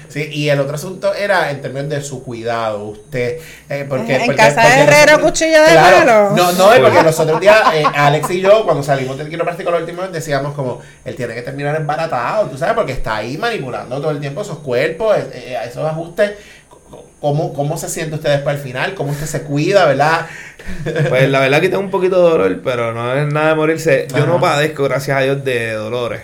Sí, 0.07 0.29
y 0.31 0.49
el 0.49 0.59
otro 0.59 0.75
asunto 0.75 1.13
era 1.13 1.51
en 1.51 1.61
términos 1.61 1.89
de 1.89 2.01
su 2.01 2.23
cuidado, 2.23 2.83
usted, 2.85 3.39
eh, 3.69 3.85
porque... 3.87 4.15
En 4.15 4.25
porque- 4.25 4.35
casa 4.37 4.61
de 4.61 4.67
porque 4.67 4.81
herrero, 4.83 5.11
nosotros- 5.17 5.31
cuchillo 5.31 5.61
de 5.61 5.67
Claro. 5.71 6.29
No, 6.35 6.51
no, 6.53 6.73
es 6.73 6.79
porque 6.79 7.03
los 7.03 7.19
otros 7.19 7.39
días, 7.41 7.61
eh, 7.73 7.83
Alex 7.93 8.29
y 8.31 8.41
yo, 8.41 8.63
cuando 8.65 8.83
salimos 8.83 9.17
del 9.17 9.29
quiropráctico 9.29 9.69
la 9.71 9.77
última 9.77 10.03
vez, 10.03 10.11
decíamos 10.13 10.53
como, 10.53 10.79
él 11.05 11.15
tiene 11.15 11.33
que 11.33 11.41
terminar 11.41 11.75
embaratado, 11.75 12.47
tú 12.47 12.57
sabes, 12.57 12.75
porque 12.75 12.93
está 12.93 13.17
ahí 13.17 13.37
manipulando 13.37 13.99
todo 13.99 14.11
el 14.11 14.19
tiempo 14.19 14.41
esos 14.41 14.59
cuerpos, 14.59 15.17
eh, 15.17 15.29
eh, 15.33 15.57
esos 15.67 15.85
ajustes. 15.85 16.31
¿Cómo, 17.19 17.51
¿Cómo 17.53 17.77
se 17.77 17.89
siente 17.89 18.15
usted 18.15 18.29
después 18.29 18.57
al 18.57 18.61
final? 18.61 18.93
¿Cómo 18.93 19.11
usted 19.11 19.25
se 19.25 19.41
cuida, 19.41 19.85
verdad? 19.85 20.27
Pues 21.09 21.29
la 21.29 21.39
verdad 21.39 21.61
que 21.61 21.69
tengo 21.69 21.81
un 21.81 21.89
poquito 21.89 22.17
de 22.23 22.29
dolor, 22.29 22.61
pero 22.63 22.93
no 22.93 23.15
es 23.15 23.31
nada 23.33 23.49
de 23.49 23.55
morirse. 23.55 24.07
Yo 24.15 24.25
no 24.27 24.39
padezco, 24.39 24.83
gracias 24.83 25.17
a 25.17 25.21
Dios, 25.21 25.43
de 25.43 25.71
dolores. 25.73 26.21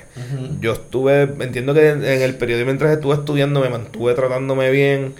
Yo 0.60 0.74
estuve, 0.74 1.24
entiendo 1.24 1.74
que 1.74 1.90
en, 1.90 2.04
en 2.04 2.22
el 2.22 2.36
periodo 2.36 2.66
mientras 2.66 2.92
estuve 2.92 3.16
estudiando 3.16 3.62
me 3.62 3.70
mantuve 3.70 4.14
tratándome 4.14 4.70
bien. 4.70 5.16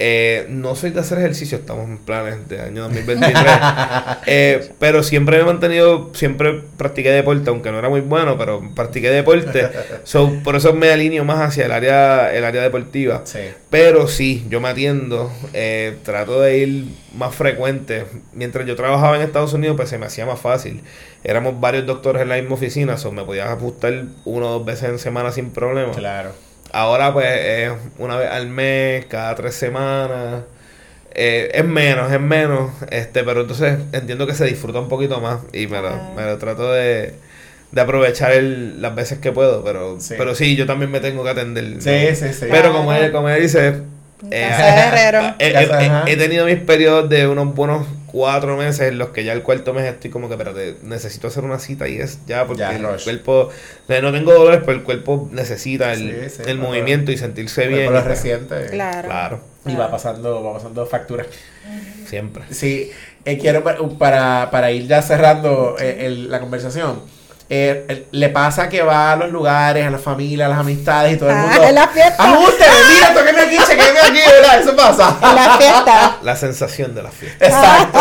Eh, 0.00 0.46
no 0.48 0.76
soy 0.76 0.90
de 0.90 1.00
hacer 1.00 1.18
ejercicio, 1.18 1.58
estamos 1.58 1.88
en 1.88 1.98
planes 1.98 2.48
de 2.48 2.60
año 2.60 2.82
2023. 2.82 3.34
Eh, 4.30 4.72
pero 4.78 5.02
siempre 5.02 5.38
me 5.38 5.42
he 5.42 5.46
mantenido, 5.46 6.10
siempre 6.12 6.62
practiqué 6.76 7.10
deporte, 7.10 7.48
aunque 7.48 7.72
no 7.72 7.78
era 7.78 7.88
muy 7.88 8.02
bueno, 8.02 8.36
pero 8.36 8.62
practiqué 8.74 9.10
deporte. 9.10 9.70
So, 10.04 10.30
por 10.44 10.54
eso 10.54 10.74
me 10.74 10.90
alineo 10.90 11.24
más 11.24 11.40
hacia 11.40 11.64
el 11.64 11.72
área, 11.72 12.34
el 12.34 12.44
área 12.44 12.62
deportiva. 12.62 13.22
Sí. 13.24 13.38
Pero 13.70 14.06
sí, 14.06 14.46
yo 14.50 14.60
me 14.60 14.68
atiendo, 14.68 15.32
eh, 15.54 15.96
trato 16.02 16.40
de 16.42 16.58
ir 16.58 16.84
más 17.14 17.34
frecuente. 17.34 18.04
Mientras 18.34 18.66
yo 18.66 18.76
trabajaba 18.76 19.16
en 19.16 19.22
Estados 19.22 19.54
Unidos, 19.54 19.76
pues 19.76 19.88
se 19.88 19.98
me 19.98 20.06
hacía 20.06 20.26
más 20.26 20.40
fácil. 20.40 20.82
Éramos 21.24 21.58
varios 21.58 21.86
doctores 21.86 22.20
en 22.20 22.28
la 22.28 22.36
misma 22.36 22.54
oficina, 22.54 22.98
so 22.98 23.12
me 23.12 23.24
podía 23.24 23.50
ajustar 23.50 24.04
uno 24.26 24.48
o 24.48 24.52
dos 24.58 24.66
veces 24.66 24.90
en 24.90 24.98
semana 24.98 25.32
sin 25.32 25.50
problema. 25.50 25.92
Claro. 25.92 26.47
Ahora 26.72 27.12
pues 27.12 27.26
es 27.28 27.72
una 27.98 28.16
vez 28.16 28.30
al 28.30 28.48
mes, 28.48 29.06
cada 29.06 29.34
tres 29.34 29.54
semanas. 29.54 30.42
Eh, 31.14 31.50
es 31.54 31.64
menos, 31.64 32.12
es 32.12 32.20
menos, 32.20 32.70
este, 32.90 33.24
pero 33.24 33.40
entonces 33.40 33.78
entiendo 33.92 34.26
que 34.26 34.34
se 34.34 34.44
disfruta 34.44 34.78
un 34.78 34.88
poquito 34.88 35.20
más 35.20 35.38
y 35.52 35.66
me 35.66 35.80
lo, 35.80 35.88
Ah. 35.88 36.12
me 36.14 36.24
lo 36.24 36.38
trato 36.38 36.70
de, 36.72 37.14
de 37.72 37.80
aprovechar 37.80 38.32
el- 38.32 38.80
las 38.80 38.94
veces 38.94 39.18
que 39.18 39.32
puedo, 39.32 39.64
pero 39.64 39.98
Sí. 39.98 40.14
pero 40.16 40.34
sí, 40.34 40.54
yo 40.54 40.66
también 40.66 40.90
me 40.92 41.00
tengo 41.00 41.24
que 41.24 41.30
atender. 41.30 41.64
¿no? 41.64 41.80
Sí, 41.80 42.14
sí, 42.14 42.32
sí. 42.32 42.46
Pero 42.50 42.72
como 42.72 42.90
Claro. 42.90 43.02
ella, 43.04 43.12
como 43.12 43.28
ella 43.30 43.38
dice, 43.42 43.68
eh, 44.30 44.50
he, 45.38 46.12
he 46.12 46.16
tenido 46.16 46.44
mis 46.46 46.58
periodos 46.60 47.08
de 47.08 47.26
unos 47.26 47.52
buenos 47.54 47.86
cuatro 48.10 48.56
meses 48.56 48.88
en 48.88 48.98
los 48.98 49.10
que 49.10 49.22
ya 49.24 49.32
el 49.32 49.42
cuarto 49.42 49.72
mes 49.74 49.84
estoy 49.84 50.10
como 50.10 50.28
que, 50.28 50.34
espérate, 50.34 50.76
necesito 50.82 51.28
hacer 51.28 51.44
una 51.44 51.58
cita 51.58 51.86
y 51.88 51.98
es 51.98 52.18
ya 52.26 52.46
porque 52.46 52.60
Ya, 52.60 52.74
el 52.74 52.82
rush. 52.82 53.04
cuerpo, 53.04 53.50
no 53.88 54.12
tengo 54.12 54.32
dolores, 54.32 54.60
pero 54.64 54.72
el 54.78 54.82
cuerpo 54.82 55.28
necesita 55.32 55.92
el, 55.92 56.28
Sí, 56.30 56.36
sí, 56.36 56.42
el 56.46 56.58
movimiento 56.58 57.12
y 57.12 57.18
sentirse 57.18 57.66
bien. 57.68 57.90
pues, 57.90 58.04
reciente. 58.04 58.66
Claro. 58.70 59.08
Claro, 59.08 59.40
Y 59.66 59.74
va 59.74 59.90
pasando, 59.90 60.42
va 60.42 60.54
pasando 60.54 60.86
facturas. 60.86 61.26
siempre. 62.06 62.44
Sí, 62.50 62.90
eh, 63.24 63.38
quiero 63.38 63.62
pa- 63.62 63.76
para, 63.98 64.48
para 64.50 64.70
ir 64.70 64.86
ya 64.86 65.02
cerrando 65.02 65.76
eh, 65.78 66.06
el- 66.06 66.30
la 66.30 66.40
conversación. 66.40 67.00
Eh, 67.50 68.04
le 68.10 68.28
pasa 68.28 68.68
que 68.68 68.82
va 68.82 69.12
a 69.12 69.16
los 69.16 69.30
lugares, 69.30 69.86
a 69.86 69.90
la 69.90 69.98
familia, 69.98 70.46
a 70.46 70.48
las 70.50 70.58
amistades 70.58 71.14
y 71.14 71.16
todo 71.16 71.30
el 71.30 71.36
Ah, 71.36 71.46
mundo. 71.46 71.64
en 71.64 71.74
la 71.74 71.88
fiesta. 71.88 72.22
¡Ajuste! 72.24 72.64
¡Mira, 72.94 73.14
toqueme 73.14 73.40
aquí, 73.40 73.56
chequeme 73.56 74.00
aquí! 74.00 74.18
¿verdad? 74.30 74.60
Eso 74.60 74.76
pasa. 74.76 75.16
En 75.22 75.34
la 75.34 75.56
fiesta. 75.56 76.16
La 76.22 76.36
sensación 76.36 76.94
de 76.94 77.02
la 77.02 77.10
fiesta. 77.10 77.46
Exacto. 77.46 77.98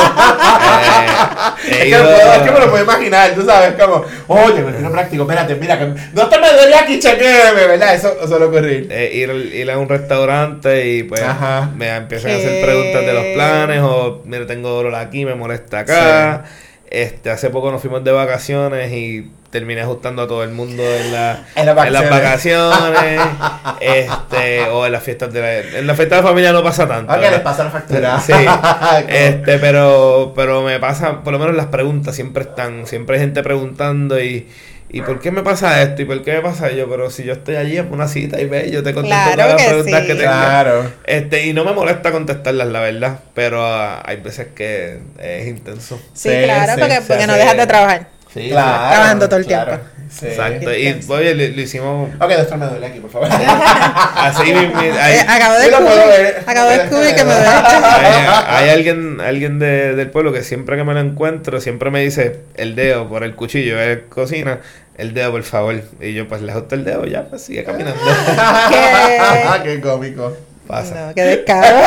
Eh, 1.66 1.72
es, 1.72 1.78
que 1.78 1.88
ido- 1.90 2.04
lo 2.04 2.10
puedo- 2.10 2.34
es 2.34 2.40
que 2.42 2.52
me 2.52 2.60
lo 2.60 2.70
puedo 2.72 2.84
imaginar, 2.84 3.32
tú 3.36 3.46
sabes, 3.46 3.74
como, 3.82 4.04
oye, 4.28 4.62
me 4.62 4.72
tiro 4.74 4.92
práctico, 4.92 5.24
espérate, 5.24 5.56
mira, 5.56 5.80
que 5.80 5.94
no 6.14 6.28
te 6.28 6.40
me 6.40 6.52
duele 6.54 6.76
aquí, 6.76 7.00
chequeme, 7.00 7.68
¿verdad? 7.68 7.96
Eso 7.96 8.28
suele 8.28 8.46
ocurrir. 8.46 8.88
eh, 8.92 9.12
ir, 9.14 9.30
ir 9.32 9.72
a 9.72 9.78
un 9.78 9.88
restaurante 9.90 10.88
y 10.88 11.04
pues 11.04 11.22
Ajá. 11.22 11.70
me 11.76 11.96
empiezan 11.96 12.32
a 12.32 12.36
hacer 12.36 12.62
preguntas 12.64 13.02
de 13.02 13.14
los 13.14 13.24
planes 13.34 13.82
o 13.82 14.22
mira 14.26 14.46
tengo 14.46 14.70
dolor 14.70 14.96
aquí, 14.96 15.26
me 15.26 15.36
molesta 15.36 15.80
acá. 15.80 16.44
Este, 16.90 17.30
hace 17.30 17.50
poco 17.50 17.72
nos 17.72 17.82
fuimos 17.82 18.04
de 18.04 18.12
vacaciones 18.12 18.92
y 18.94 19.30
terminé 19.50 19.82
ajustando 19.82 20.22
a 20.22 20.28
todo 20.28 20.44
el 20.44 20.52
mundo 20.52 20.84
en, 20.84 21.12
la, 21.12 21.46
En 21.56 21.66
las 21.66 21.88
en 21.88 21.94
las 21.94 22.10
vacaciones, 22.10 23.22
este, 23.82 24.64
o 24.70 24.86
en 24.86 24.92
las 24.92 25.04
fiestas 25.04 25.34
de 25.34 25.42
la, 25.42 25.80
en 25.80 25.88
la 25.88 25.96
fiesta 25.96 26.16
de 26.16 26.22
la 26.22 26.28
familia 26.28 26.52
no 26.54 26.64
pasa 26.64 26.88
tanto. 26.88 27.12
Ok, 27.12 27.20
¿verdad? 27.20 27.32
les 27.32 27.42
pasa 27.42 27.64
la 27.66 27.72
factura. 27.72 28.20
Sí, 28.20 28.34
este, 29.08 29.58
pero, 29.60 30.34
pero 30.36 30.64
me 30.64 30.80
pasa, 30.80 31.24
por 31.24 31.34
lo 31.34 31.40
menos 31.40 31.56
las 31.56 31.68
preguntas 31.68 32.16
siempre 32.16 32.44
están, 32.44 32.88
siempre 32.88 33.18
hay 33.18 33.22
gente 33.22 33.44
preguntando 33.44 34.22
y, 34.22 34.48
y 34.90 35.02
¿por 35.02 35.20
qué 35.20 35.32
me 35.32 35.44
pasa 35.44 35.82
esto? 35.82 36.02
¿Y 36.02 36.06
por 36.06 36.24
qué 36.24 36.34
me 36.34 36.42
pasa 36.42 36.72
yo? 36.72 36.90
Pero 36.90 37.10
si 37.10 37.24
yo 37.24 37.34
estoy 37.34 37.56
allí 37.58 37.78
en 37.78 37.92
una 37.92 38.08
cita 38.08 38.40
y 38.40 38.46
ve, 38.46 38.72
yo 38.72 38.84
te 38.84 38.94
contesto 38.94 39.34
Claro 39.34 39.36
todas 39.36 39.54
las 39.54 39.62
que 39.62 39.68
preguntas 39.68 40.02
sí. 40.02 40.08
que 40.08 40.16
tengas. 40.16 40.46
Claro. 40.46 40.92
Este, 41.06 41.46
y 41.46 41.54
no 41.54 41.66
me 41.66 41.74
molesta 41.74 42.12
contestarlas, 42.12 42.68
la 42.68 42.80
verdad, 42.80 43.20
pero 43.34 43.66
ah, 43.66 44.02
hay 44.06 44.18
veces 44.18 44.48
que 44.56 45.00
es 45.20 45.48
intenso. 45.48 45.98
Sí, 46.14 46.30
Sí, 46.30 46.44
claro, 46.44 46.74
sí, 46.74 46.80
porque, 46.80 47.02
porque 47.08 47.28
no 47.28 47.34
dejas 47.34 47.58
de 47.58 47.68
trabajar. 47.68 48.08
Sí, 48.34 48.50
Claro. 48.50 48.90
Trabajando 48.90 49.28
todo 49.30 49.40
el 49.40 49.46
claro. 49.46 49.72
tiempo. 49.72 49.97
Sí. 50.10 50.28
Exacto. 50.28 50.74
Y 50.74 51.00
oye, 51.10 51.36
lo, 51.36 51.56
lo 51.56 51.62
hicimos 51.62 52.10
Ok, 52.20 52.30
doctor, 52.32 52.58
me 52.58 52.66
duele 52.68 52.86
aquí, 52.88 53.00
por 53.00 53.10
favor. 53.12 53.28
así. 54.16 54.44
mi- 54.54 54.68
mi- 54.68 54.98
hay, 54.98 55.16
Eh, 55.18 55.26
acabo 55.28 55.54
de 55.56 55.60
descubrir, 55.70 56.08
ver. 56.08 56.44
acabo 56.46 56.70
de 56.70 56.78
descubrir 56.78 57.16
que 57.16 57.24
me 57.24 57.34
duele. 57.34 57.48
hay- 57.50 58.46
hay 58.48 58.70
alguien, 58.70 59.22
alguien 59.22 59.60
de- 59.60 59.96
del 59.96 60.10
pueblo 60.10 60.32
que 60.34 60.44
siempre 60.44 60.78
que 60.78 60.84
me 60.84 60.94
lo 60.94 61.00
encuentro, 61.02 61.60
siempre 61.62 61.92
me 61.92 62.02
dice 62.02 62.40
el 62.56 62.76
dedo 62.76 63.08
por 63.10 63.24
el 63.24 63.36
cuchillo, 63.36 63.80
él 63.80 64.04
cocina, 64.10 64.60
el 64.98 65.14
dedo 65.14 65.32
por 65.32 65.44
favor. 65.44 65.82
Y 66.02 66.14
yo 66.14 66.28
pues 66.28 66.42
le 66.42 66.52
ajusto 66.52 66.76
el 66.76 66.86
dedo, 66.86 67.06
ya 67.06 67.24
pues 67.26 67.44
sigue 67.44 67.64
caminando. 67.64 68.00
¿Qué? 68.70 69.20
Qué 69.64 69.82
cómico. 69.82 70.36
Pasa. 70.68 71.08
No, 71.08 71.14
qué 71.16 71.22
descaro. 71.24 71.78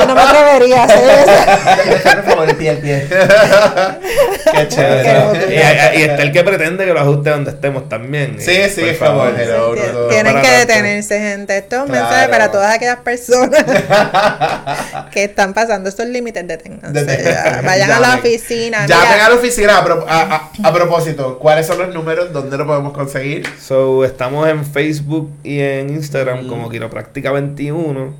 Yo, 0.00 0.06
no 0.06 0.14
me, 0.14 0.20
atrevería 0.20 0.82
a 0.82 0.84
hacer 0.84 1.04
eso. 1.20 2.42
El 2.42 2.56
pie, 2.56 2.70
el 2.70 2.78
pie. 2.78 3.06
Qué 4.52 4.68
chévere. 4.68 5.94
y, 5.96 6.02
está 6.02 6.22
el 6.22 6.32
que 6.32 6.42
pretende 6.44 6.84
que 6.84 6.92
lo 6.92 7.00
ajuste 7.00 7.30
donde 7.30 7.50
estemos 7.50 7.88
también. 7.88 8.36
Y, 8.38 8.42
Sí, 8.42 8.56
sí, 8.74 8.80
por 8.80 8.88
es 8.90 8.98
favor. 8.98 9.34
Sí, 9.36 9.42
no, 9.48 9.68
no, 10.02 10.06
Tienen 10.08 10.36
que 10.36 10.42
tanto. 10.48 10.58
detenerse, 10.58 11.18
gente. 11.18 11.56
Esto 11.58 11.76
es 11.76 11.82
un 11.82 11.88
Claro. 11.88 12.04
mensaje 12.04 12.28
para 12.28 12.50
todas 12.50 12.74
aquellas 12.74 12.98
personas 13.00 13.64
que 15.12 15.24
están 15.24 15.52
pasando 15.54 15.88
estos 15.88 16.06
límites, 16.06 16.46
deténganse. 16.46 17.04
Deténganse. 17.04 17.30
ya. 17.54 17.62
Vayan 17.64 17.90
a 17.92 18.00
la 18.00 18.14
oficina. 18.16 18.86
Llamen 18.86 19.20
a 19.20 19.28
la 19.28 19.34
oficina. 19.34 19.78
A, 19.78 19.84
pro- 19.84 20.06
a- 20.08 20.50
a- 20.62 20.68
a 20.68 20.72
propósito, 20.72 21.38
¿cuáles 21.38 21.66
son 21.66 21.78
los 21.78 21.94
números? 21.94 22.32
¿Dónde 22.32 22.56
lo 22.56 22.66
podemos 22.66 22.92
conseguir? 22.92 23.46
So, 23.60 24.04
estamos 24.04 24.48
en 24.48 24.64
Facebook 24.64 25.30
y 25.42 25.60
en 25.60 25.90
Instagram 25.90 26.44
Mm. 26.46 26.48
como 26.48 26.68
Quiropráctica 26.70 27.32
21. 27.32 28.14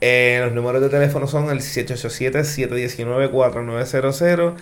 Eh, 0.00 0.40
los 0.44 0.52
números 0.52 0.80
de 0.80 0.88
teléfono 0.88 1.26
son 1.26 1.50
el 1.50 1.60
787-719-4900 1.60 4.54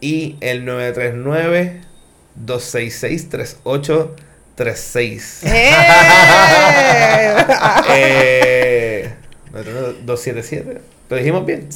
y 0.00 0.36
el 0.40 0.64
939-266-3836. 4.56 5.44
¡Eh! 5.44 5.50
eh, 7.90 9.10
277. 9.52 10.80
¿Lo 11.08 11.16
dijimos 11.16 11.44
bien? 11.44 11.68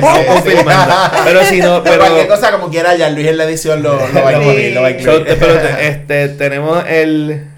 Vamos 0.00 0.24
confirmando. 0.26 0.94
Pero 1.24 1.44
si 1.44 1.60
no, 1.60 1.82
pero... 1.84 1.98
Cualquier 1.98 2.28
cosa 2.28 2.50
como 2.52 2.70
quiera, 2.70 2.94
ya 2.96 3.10
Luis 3.10 3.26
en 3.26 3.36
la 3.36 3.44
edición 3.44 3.82
lo, 3.82 3.94
lo 4.08 4.22
va 4.24 4.30
a 4.30 4.38
incluir. 4.38 4.72
Lo 4.72 4.80
va 4.80 4.88
a 4.88 4.90
incluir. 4.92 5.26
pero 5.38 5.58
te- 5.58 5.88
este, 5.88 6.28
tenemos 6.30 6.82
el 6.88 7.48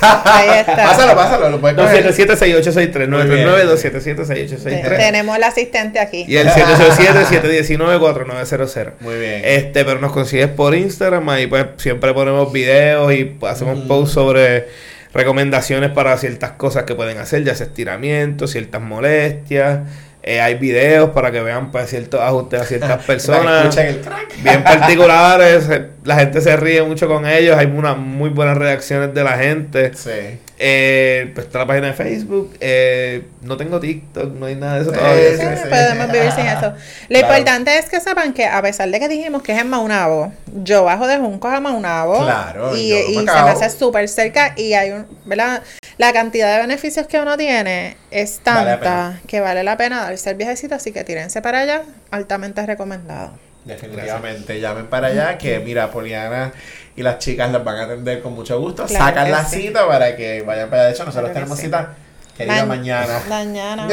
Ahí 0.00 0.60
está. 0.60 0.76
Pásalo, 0.86 1.14
pásalo, 1.14 1.50
lo 1.50 1.60
puedes 1.60 1.76
coger. 1.76 2.06
277-6863. 2.14 3.08
Muy 3.08 3.36
bien. 3.36 3.46
939-277-6863. 3.48 4.96
Tenemos 4.96 5.36
el 5.36 5.44
asistente 5.44 6.00
aquí. 6.00 6.24
Y 6.26 6.36
el 6.36 6.48
787-719-4900. 6.48 8.92
Muy 9.00 9.18
bien. 9.18 9.42
Este, 9.44 9.84
pero 9.84 10.00
nos 10.00 10.12
consigues 10.12 10.48
por 10.48 10.74
Instagram, 10.74 11.28
ahí 11.28 11.46
pues 11.46 11.66
siempre 11.76 12.12
ponemos 12.14 12.50
videos 12.52 13.12
y 13.12 13.36
hacemos 13.42 13.78
Ujú. 13.78 13.88
posts 13.88 14.14
sobre 14.14 14.68
recomendaciones 15.12 15.90
para 15.90 16.16
ciertas 16.18 16.52
cosas 16.52 16.84
que 16.84 16.94
pueden 16.94 17.18
hacer, 17.18 17.44
ya 17.44 17.54
sea 17.54 17.66
estiramientos, 17.66 18.52
ciertas 18.52 18.80
molestias. 18.82 19.80
Eh, 20.28 20.40
hay 20.40 20.56
videos 20.56 21.10
para 21.10 21.30
que 21.30 21.40
vean 21.40 21.70
pues 21.70 21.88
ciertos 21.88 22.20
ajustes 22.20 22.60
a 22.60 22.64
ciertas 22.64 23.02
personas 23.06 23.62
escuchen 23.66 23.86
el 23.86 24.00
crack. 24.00 24.42
bien 24.42 24.64
particulares. 24.64 25.68
eh, 25.70 25.86
La 26.02 26.16
gente 26.16 26.40
se 26.40 26.56
ríe 26.56 26.82
mucho 26.82 27.06
con 27.06 27.26
ellos, 27.26 27.56
hay 27.56 27.66
unas 27.66 27.96
muy 27.96 28.30
buenas 28.30 28.58
reacciones 28.58 29.14
de 29.14 29.22
la 29.22 29.38
gente. 29.38 29.92
Sí. 29.94 30.38
Eh, 30.58 31.32
pues 31.34 31.46
está 31.46 31.58
la 31.60 31.66
página 31.66 31.88
de 31.88 31.92
Facebook. 31.92 32.56
Eh, 32.60 33.26
no 33.42 33.56
tengo 33.56 33.78
TikTok, 33.78 34.32
no 34.32 34.46
hay 34.46 34.54
nada 34.54 34.76
de 34.76 34.82
eso 34.82 34.92
todavía. 34.92 35.30
sí, 35.30 35.36
Sí, 35.36 35.62
sí. 35.62 35.68
podemos 35.68 36.12
vivir 36.12 36.32
sin 36.32 36.46
eso. 36.46 36.72
Lo 37.08 37.18
Claro. 37.18 37.26
importante 37.38 37.78
es 37.78 37.90
que 37.90 38.00
sepan 38.00 38.32
que 38.32 38.46
a 38.46 38.62
pesar 38.62 38.90
de 38.90 38.98
que 38.98 39.08
dijimos 39.08 39.42
que 39.42 39.52
es 39.52 39.58
en 39.60 39.68
Maunabo, 39.68 40.32
yo 40.62 40.84
bajo 40.84 41.06
de 41.06 41.18
Juncos 41.18 41.52
a 41.52 41.60
Maunabo 41.60 42.22
Claro, 42.24 42.74
y, 42.76 42.90
se 43.14 43.22
me 43.22 43.30
hace 43.30 43.68
súper 43.70 44.08
cerca 44.08 44.54
y 44.56 44.72
hay 44.72 44.92
un, 44.92 45.06
¿verdad? 45.26 45.62
La 45.98 46.12
cantidad 46.12 46.54
de 46.54 46.60
beneficios 46.62 47.06
que 47.06 47.18
uno 47.20 47.36
tiene 47.36 47.96
es 48.10 48.38
tanta 48.40 49.20
que 49.26 49.40
vale 49.40 49.62
la 49.62 49.76
pena 49.76 50.02
darse 50.04 50.30
el 50.30 50.36
viajecito, 50.36 50.74
así 50.74 50.90
que 50.92 51.04
tírense 51.04 51.42
para 51.42 51.60
allá, 51.60 51.82
altamente 52.10 52.64
recomendado. 52.64 53.32
Definitivamente, 53.64 54.60
llamen 54.60 54.86
para 54.86 55.08
allá 55.08 55.38
que 55.38 55.58
mira, 55.58 55.90
Poliana 55.90 56.52
y 56.96 57.02
las 57.02 57.18
chicas 57.18 57.50
las 57.52 57.62
van 57.62 57.76
a 57.76 57.82
atender 57.84 58.22
con 58.22 58.34
mucho 58.34 58.58
gusto. 58.58 58.86
Claro 58.86 59.04
Sacan 59.04 59.30
la 59.30 59.44
sí. 59.44 59.62
cita 59.62 59.86
para 59.86 60.16
que 60.16 60.42
vayan 60.42 60.68
para 60.70 60.82
allá. 60.82 60.88
De 60.88 60.94
hecho, 60.94 61.04
nosotros 61.04 61.30
Claro 61.30 61.34
que 61.34 61.34
tenemos 61.34 61.58
sí. 61.58 61.64
cita 61.66 61.88
que 62.36 62.44
diga 62.44 62.56
Ma- 62.66 62.76
mañana. 62.76 63.20
Mañana. 63.28 63.88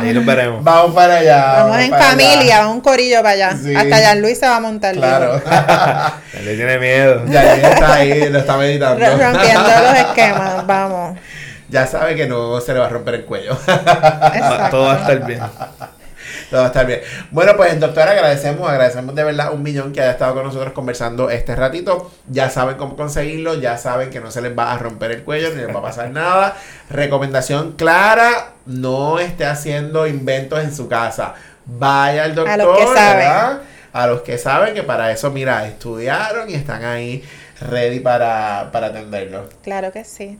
Ahí 0.00 0.12
nos 0.12 0.24
veremos. 0.26 0.62
Vamos 0.62 0.94
para 0.94 1.16
allá. 1.16 1.54
Vamos 1.64 1.78
en 1.78 1.94
allá. 1.94 2.04
familia, 2.04 2.68
un 2.68 2.80
corillo 2.80 3.16
para 3.18 3.30
allá. 3.30 3.56
Sí. 3.56 3.74
Hasta 3.74 3.96
allá 3.96 4.14
Luis 4.16 4.38
se 4.38 4.46
va 4.46 4.56
a 4.56 4.60
montar. 4.60 4.94
Claro. 4.94 5.40
Él 6.34 6.44
le 6.44 6.54
tiene 6.56 6.78
miedo. 6.78 7.22
ya 7.28 7.56
ya 7.56 7.70
está 7.70 7.94
ahí, 7.94 8.28
lo 8.30 8.38
está 8.38 8.56
meditando. 8.56 9.04
Rompiendo 9.06 9.62
los 9.68 9.98
esquemas, 9.98 10.66
vamos. 10.66 11.18
ya 11.68 11.86
sabe 11.86 12.14
que 12.16 12.26
no 12.26 12.60
se 12.60 12.72
le 12.74 12.80
va 12.80 12.86
a 12.86 12.90
romper 12.90 13.14
el 13.14 13.24
cuello. 13.24 13.56
Va- 13.68 14.68
Todo 14.70 14.86
va 14.86 14.94
a 14.94 14.98
estar 14.98 15.24
bien. 15.26 15.40
Todo 16.50 16.60
va 16.60 16.66
a 16.66 16.68
estar 16.68 16.86
bien. 16.86 17.00
Bueno, 17.30 17.52
pues 17.56 17.78
doctor, 17.80 18.08
agradecemos, 18.08 18.68
agradecemos 18.68 19.14
de 19.14 19.24
verdad 19.24 19.52
un 19.52 19.62
millón 19.62 19.92
que 19.92 20.00
haya 20.00 20.12
estado 20.12 20.34
con 20.34 20.44
nosotros 20.44 20.72
conversando 20.72 21.30
este 21.30 21.56
ratito. 21.56 22.10
Ya 22.28 22.50
saben 22.50 22.76
cómo 22.76 22.96
conseguirlo, 22.96 23.54
ya 23.54 23.78
saben 23.78 24.10
que 24.10 24.20
no 24.20 24.30
se 24.30 24.42
les 24.42 24.56
va 24.56 24.72
a 24.72 24.78
romper 24.78 25.10
el 25.10 25.22
cuello 25.24 25.50
ni 25.50 25.56
les 25.56 25.74
va 25.74 25.80
a 25.80 25.82
pasar 25.82 26.10
nada. 26.12 26.56
Recomendación 26.90 27.72
clara, 27.72 28.52
no 28.66 29.18
esté 29.18 29.46
haciendo 29.46 30.06
inventos 30.06 30.62
en 30.62 30.74
su 30.74 30.88
casa. 30.88 31.34
Vaya 31.66 32.24
al 32.24 32.34
doctor, 32.34 32.52
A 32.52 32.56
los 32.56 32.78
que 32.78 32.84
saben. 32.84 33.18
¿verdad? 33.18 33.60
A 33.92 34.06
los 34.08 34.22
que 34.22 34.38
saben 34.38 34.74
que 34.74 34.82
para 34.82 35.12
eso, 35.12 35.30
mira, 35.30 35.66
estudiaron 35.66 36.50
y 36.50 36.54
están 36.54 36.84
ahí 36.84 37.22
ready 37.60 38.00
para, 38.00 38.70
para 38.72 38.88
atenderlo. 38.88 39.48
Claro 39.62 39.92
que 39.92 40.04
sí. 40.04 40.38